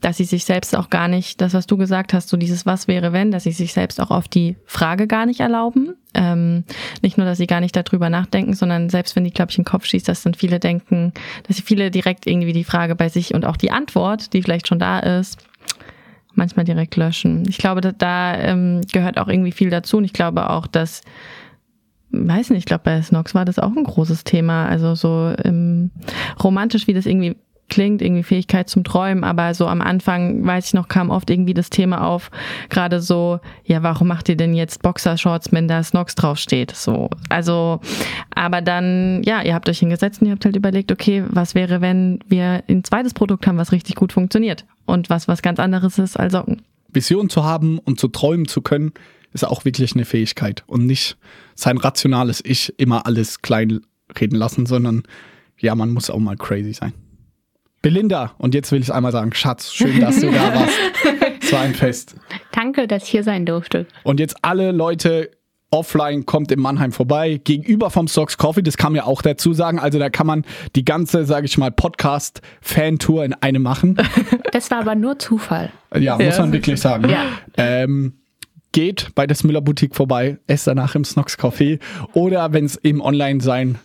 dass 0.02 0.18
sie 0.18 0.24
sich 0.24 0.46
selbst 0.46 0.76
auch 0.76 0.90
gar 0.90 1.08
nicht, 1.08 1.42
das 1.42 1.54
was 1.54 1.68
du 1.68 1.78
gesagt 1.78 2.14
hast, 2.14 2.30
so 2.30 2.38
dieses 2.38 2.66
Was 2.66 2.88
wäre 2.88 3.12
wenn, 3.12 3.32
dass 3.32 3.44
sie 3.44 3.52
sich 3.52 3.74
selbst 3.74 4.00
auch 4.00 4.12
auf 4.12 4.28
die 4.28 4.56
Frage 4.66 5.08
gar 5.08 5.26
nicht 5.26 5.42
erlauben. 5.42 5.96
Ähm, 6.14 6.64
nicht 7.02 7.18
nur, 7.18 7.26
dass 7.26 7.38
sie 7.38 7.48
gar 7.48 7.60
nicht 7.60 7.76
darüber 7.76 8.10
nachdenken, 8.10 8.54
sondern 8.54 8.90
selbst 8.90 9.16
wenn 9.16 9.26
die, 9.26 9.32
glaube 9.32 9.52
ich, 9.52 9.58
in 9.58 9.64
den 9.64 9.70
Kopf 9.70 9.86
schießt, 9.86 10.08
dass 10.08 10.24
dann 10.24 10.34
viele 10.34 10.60
denken, 10.60 11.14
dass 11.48 11.58
sie 11.58 11.64
viele 11.64 11.92
direkt 11.92 12.28
irgendwie 12.28 12.54
die 12.54 12.64
Frage 12.64 12.96
bei 12.96 13.10
sich 13.10 13.34
und 13.34 13.46
auch 13.46 13.58
die 13.58 13.72
Antwort, 13.72 14.34
die 14.34 14.42
vielleicht 14.42 14.68
schon 14.68 14.80
da 14.80 15.00
ist, 15.00 15.38
manchmal 16.34 16.66
direkt 16.66 16.96
löschen. 16.96 17.44
Ich 17.50 17.58
glaube, 17.58 17.82
da, 17.82 17.92
da 17.92 18.38
ähm, 18.38 18.82
gehört 18.92 19.20
auch 19.20 19.28
irgendwie 19.28 19.52
viel 19.52 19.70
dazu 19.70 19.98
und 19.98 20.06
ich 20.06 20.14
glaube 20.14 20.50
auch, 20.50 20.66
dass 20.66 21.02
weiß 22.12 22.50
nicht, 22.50 22.60
ich 22.60 22.66
glaube, 22.66 22.84
bei 22.86 23.02
Snox 23.02 23.36
war 23.36 23.46
das 23.46 23.60
auch 23.60 23.76
ein 23.76 23.84
großes 23.84 24.24
Thema. 24.24 24.68
Also 24.68 24.96
so 24.96 25.34
ähm, 25.44 25.92
romantisch, 26.44 26.88
wie 26.88 26.94
das 26.94 27.06
irgendwie 27.06 27.36
klingt, 27.70 28.02
irgendwie 28.02 28.24
Fähigkeit 28.24 28.70
zum 28.70 28.84
Träumen, 28.84 29.24
aber 29.24 29.54
so 29.54 29.68
am 29.68 29.82
Anfang, 29.82 30.46
weiß 30.46 30.68
ich 30.68 30.74
noch, 30.74 30.88
kam 30.88 31.10
oft 31.10 31.30
irgendwie 31.30 31.54
das 31.54 31.70
Thema 31.70 32.06
auf, 32.06 32.32
gerade 32.70 33.02
so, 33.02 33.40
ja, 33.64 33.84
warum 33.84 34.08
macht 34.08 34.30
ihr 34.30 34.36
denn 34.36 34.54
jetzt 34.54 34.82
Boxershorts, 34.82 35.52
wenn 35.52 35.68
da 35.68 35.82
Snox 35.84 36.16
draufsteht? 36.16 36.72
So, 36.76 37.10
also, 37.30 37.80
aber 38.36 38.62
dann, 38.62 39.24
ja, 39.24 39.42
ihr 39.42 39.54
habt 39.54 39.70
euch 39.70 39.80
hingesetzt 39.80 40.22
und 40.22 40.28
ihr 40.28 40.34
habt 40.34 40.46
halt 40.46 40.56
überlegt, 40.56 40.92
okay, 40.92 41.24
was 41.30 41.56
wäre, 41.56 41.82
wenn 41.82 42.20
wir 42.28 42.64
ein 42.68 42.84
zweites 42.84 43.14
Produkt 43.14 43.48
haben, 43.48 43.58
was 43.58 43.72
richtig 43.72 43.96
gut 43.96 44.12
funktioniert 44.12 44.66
und 44.86 45.10
was 45.10 45.28
was 45.28 45.42
ganz 45.42 45.60
anderes 45.60 46.00
ist 46.00 46.20
als 46.20 46.34
Socken. 46.34 46.62
Vision 46.92 47.30
zu 47.30 47.44
haben 47.44 47.80
und 47.80 48.00
zu 48.00 48.08
träumen 48.08 48.48
zu 48.48 48.62
können, 48.62 48.92
ist 49.32 49.46
auch 49.46 49.66
wirklich 49.66 49.94
eine 49.94 50.06
Fähigkeit 50.06 50.64
und 50.68 50.86
nicht 50.86 51.18
sein 51.56 51.78
rationales 51.78 52.42
Ich 52.44 52.74
immer 52.78 53.06
alles 53.06 53.42
klein 53.42 53.82
reden 54.20 54.36
lassen, 54.36 54.66
sondern 54.66 55.04
ja, 55.60 55.76
man 55.76 55.92
muss 55.92 56.10
auch 56.10 56.20
mal 56.20 56.36
crazy 56.36 56.74
sein. 56.74 56.94
Belinda, 57.82 58.34
und 58.38 58.54
jetzt 58.56 58.72
will 58.72 58.82
ich 58.82 58.94
einmal 58.94 59.12
sagen, 59.12 59.34
Schatz, 59.34 59.72
schön, 59.74 60.00
dass 60.02 60.20
du 60.20 60.32
da 60.32 60.54
warst. 60.56 60.74
Es 61.42 61.54
war 61.54 61.62
ein 61.62 61.74
Fest. 61.74 62.16
Danke, 62.52 62.88
dass 62.88 63.04
ich 63.06 63.10
hier 63.10 63.24
sein 63.24 63.44
durfte. 63.48 63.88
Und 64.04 64.20
jetzt 64.20 64.36
alle 64.44 64.72
Leute 64.72 65.32
offline 65.72 66.26
kommt 66.28 66.52
in 66.52 66.60
Mannheim 66.60 66.92
vorbei, 66.92 67.40
gegenüber 67.44 67.90
vom 67.90 68.08
Stocks 68.08 68.38
Coffee, 68.38 68.62
das 68.62 68.78
kann 68.78 68.92
man 68.92 68.98
ja 68.98 69.06
auch 69.06 69.24
dazu 69.24 69.54
sagen. 69.54 69.80
Also 69.80 69.98
da 69.98 70.10
kann 70.12 70.28
man 70.28 70.46
die 70.76 70.86
ganze, 70.86 71.26
sage 71.26 71.48
ich 71.48 71.58
mal, 71.58 71.72
Podcast-Fan-Tour 71.72 73.26
in 73.26 73.34
eine 73.36 73.60
machen. 73.60 73.98
Das 74.52 74.70
war 74.72 74.80
aber 74.80 74.96
nur 74.96 75.18
Zufall. 75.20 75.72
Ja, 75.98 76.16
muss 76.18 76.36
Ja. 76.38 76.42
man 76.42 76.52
wirklich 76.54 76.80
sagen. 76.82 77.08
Ja. 77.10 77.26
Ähm, 77.58 78.14
geht 78.72 79.10
bei 79.16 79.26
der 79.28 79.36
Smiller 79.36 79.62
Boutique 79.62 79.96
vorbei, 79.96 80.38
esst 80.48 80.68
danach 80.68 80.96
im 80.96 81.04
Snox 81.04 81.38
Café 81.38 81.80
oder 82.14 82.52
wenn 82.54 82.66
es 82.66 82.78
eben 82.84 83.00
online 83.02 83.42
sein 83.42 83.78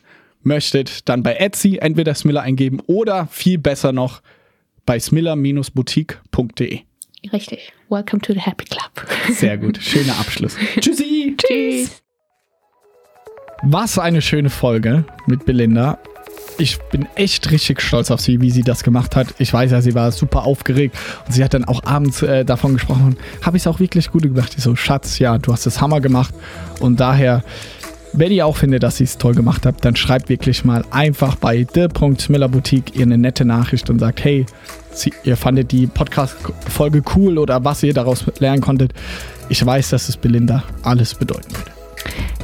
möchtet, 0.44 1.08
dann 1.08 1.22
bei 1.22 1.34
Etsy 1.36 1.78
entweder 1.80 2.14
Smiller 2.14 2.42
eingeben 2.42 2.80
oder 2.86 3.26
viel 3.30 3.58
besser 3.58 3.92
noch 3.92 4.22
bei 4.86 4.98
smiller-boutique.de. 4.98 6.80
Richtig. 7.32 7.72
Welcome 7.88 8.20
to 8.22 8.32
the 8.34 8.40
Happy 8.40 8.64
Club. 8.64 8.90
Sehr 9.30 9.56
gut, 9.56 9.78
schöner 9.82 10.18
Abschluss. 10.18 10.56
Tschüssi! 10.80 11.34
Tschüss. 11.36 12.02
Was 13.62 13.98
eine 13.98 14.20
schöne 14.20 14.50
Folge 14.50 15.04
mit 15.26 15.46
Belinda. 15.46 15.98
Ich 16.58 16.78
bin 16.92 17.06
echt 17.14 17.50
richtig 17.50 17.80
stolz 17.80 18.10
auf 18.10 18.20
sie, 18.20 18.40
wie 18.40 18.50
sie 18.50 18.62
das 18.62 18.84
gemacht 18.84 19.16
hat. 19.16 19.34
Ich 19.38 19.52
weiß 19.52 19.72
ja, 19.72 19.80
sie 19.80 19.94
war 19.94 20.12
super 20.12 20.44
aufgeregt 20.44 20.96
und 21.26 21.32
sie 21.32 21.42
hat 21.42 21.54
dann 21.54 21.64
auch 21.64 21.82
abends 21.84 22.22
äh, 22.22 22.44
davon 22.44 22.74
gesprochen. 22.74 23.16
Habe 23.42 23.56
ich 23.56 23.62
es 23.62 23.66
auch 23.66 23.80
wirklich 23.80 24.10
gut 24.10 24.22
gemacht. 24.22 24.54
Ich 24.56 24.62
so, 24.62 24.76
Schatz, 24.76 25.18
ja, 25.18 25.38
du 25.38 25.52
hast 25.52 25.66
das 25.66 25.80
Hammer 25.80 26.00
gemacht. 26.00 26.34
Und 26.78 27.00
daher, 27.00 27.42
wenn 28.16 28.32
ihr 28.32 28.46
auch 28.46 28.56
findet, 28.56 28.82
dass 28.82 28.98
sie 28.98 29.04
es 29.04 29.18
toll 29.18 29.34
gemacht 29.34 29.66
habt, 29.66 29.84
dann 29.84 29.96
schreibt 29.96 30.28
wirklich 30.28 30.64
mal 30.64 30.84
einfach 30.90 31.36
bei 31.36 31.66
the.smillerboutique 31.72 32.94
ihr 32.94 33.02
eine 33.02 33.18
nette 33.18 33.44
Nachricht 33.44 33.90
und 33.90 33.98
sagt, 33.98 34.24
hey, 34.24 34.46
ihr 35.24 35.36
fandet 35.36 35.72
die 35.72 35.86
Podcast-Folge 35.86 37.02
cool 37.16 37.38
oder 37.38 37.64
was 37.64 37.82
ihr 37.82 37.94
daraus 37.94 38.24
lernen 38.38 38.62
konntet. 38.62 38.92
Ich 39.48 39.64
weiß, 39.64 39.90
dass 39.90 40.08
es 40.08 40.16
Belinda 40.16 40.62
alles 40.82 41.14
bedeuten 41.14 41.52
würde. 41.52 41.73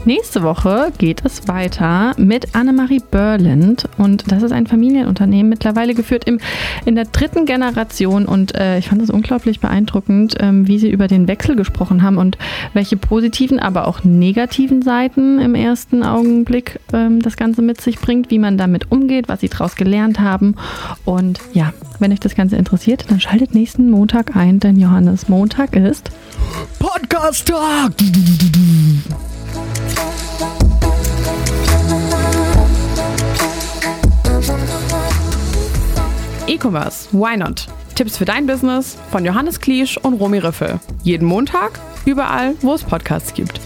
Nächste 0.07 0.42
Woche 0.42 0.92
geht 0.96 1.22
es 1.26 1.46
weiter 1.46 2.14
mit 2.16 2.55
Annemarie 2.55 3.03
Berland 3.11 3.86
und 3.98 4.32
das 4.32 4.42
ist 4.42 4.51
ein 4.51 4.66
Familienunternehmen, 4.66 5.51
mittlerweile 5.51 5.92
geführt 5.94 6.24
im, 6.24 6.40
in 6.86 6.94
der 6.94 7.05
dritten 7.05 7.44
Generation 7.44 8.24
und 8.24 8.55
äh, 8.55 8.78
ich 8.78 8.88
fand 8.88 9.03
es 9.03 9.11
unglaublich 9.11 9.61
beeindruckend, 9.61 10.36
ähm, 10.40 10.66
wie 10.66 10.78
sie 10.78 10.90
über 10.90 11.07
den 11.07 11.28
Wechsel 11.28 11.55
gesprochen 11.55 12.03
haben 12.03 12.16
und 12.16 12.38
welche 12.72 12.96
positiven, 12.96 13.61
aber 13.61 13.86
auch 13.86 14.03
negativen 14.03 14.80
Seiten 14.80 15.38
im 15.38 15.55
ersten 15.55 16.03
Augenblick 16.03 16.80
ähm, 16.94 17.20
das 17.20 17.36
Ganze 17.36 17.61
mit 17.61 17.82
sich 17.82 17.98
bringt, 17.98 18.30
wie 18.30 18.38
man 18.38 18.57
damit 18.57 18.90
umgeht, 18.90 19.28
was 19.28 19.40
sie 19.40 19.51
daraus 19.51 19.76
gelernt 19.76 20.18
haben 20.18 20.55
und 21.05 21.40
ja, 21.53 21.74
wenn 21.98 22.11
euch 22.11 22.20
das 22.20 22.34
Ganze 22.34 22.57
interessiert, 22.57 23.05
dann 23.11 23.20
schaltet 23.20 23.55
nächsten 23.55 23.90
Montag 23.90 24.34
ein, 24.34 24.61
denn 24.61 24.80
Johannes 24.80 25.28
Montag 25.28 25.76
ist 25.76 26.11
Podcast-Tag! 26.78 27.92
E-Commerce, 36.46 37.09
why 37.12 37.36
not? 37.36 37.66
Tipps 37.94 38.16
für 38.16 38.24
dein 38.24 38.46
Business 38.46 38.96
von 39.11 39.24
Johannes 39.24 39.61
Kliesch 39.61 39.96
und 39.98 40.14
Romy 40.14 40.38
Riffel. 40.38 40.80
Jeden 41.03 41.26
Montag, 41.26 41.78
überall, 42.05 42.55
wo 42.61 42.74
es 42.74 42.82
Podcasts 42.82 43.34
gibt. 43.34 43.61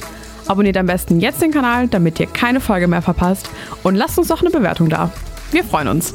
Abonniert 0.46 0.76
am 0.76 0.86
besten 0.86 1.18
jetzt 1.20 1.40
den 1.40 1.50
Kanal, 1.50 1.88
damit 1.88 2.20
ihr 2.20 2.26
keine 2.26 2.60
Folge 2.60 2.86
mehr 2.86 3.00
verpasst 3.00 3.48
und 3.82 3.94
lasst 3.94 4.18
uns 4.18 4.28
doch 4.28 4.42
eine 4.42 4.50
Bewertung 4.50 4.88
da. 4.88 5.10
Wir 5.50 5.64
freuen 5.64 5.88
uns. 5.88 6.14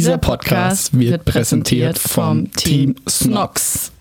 Dieser 0.00 0.16
Podcast 0.16 0.98
wird 0.98 1.26
präsentiert 1.26 1.98
vom 1.98 2.50
Team 2.52 2.94
Snox. 3.06 3.92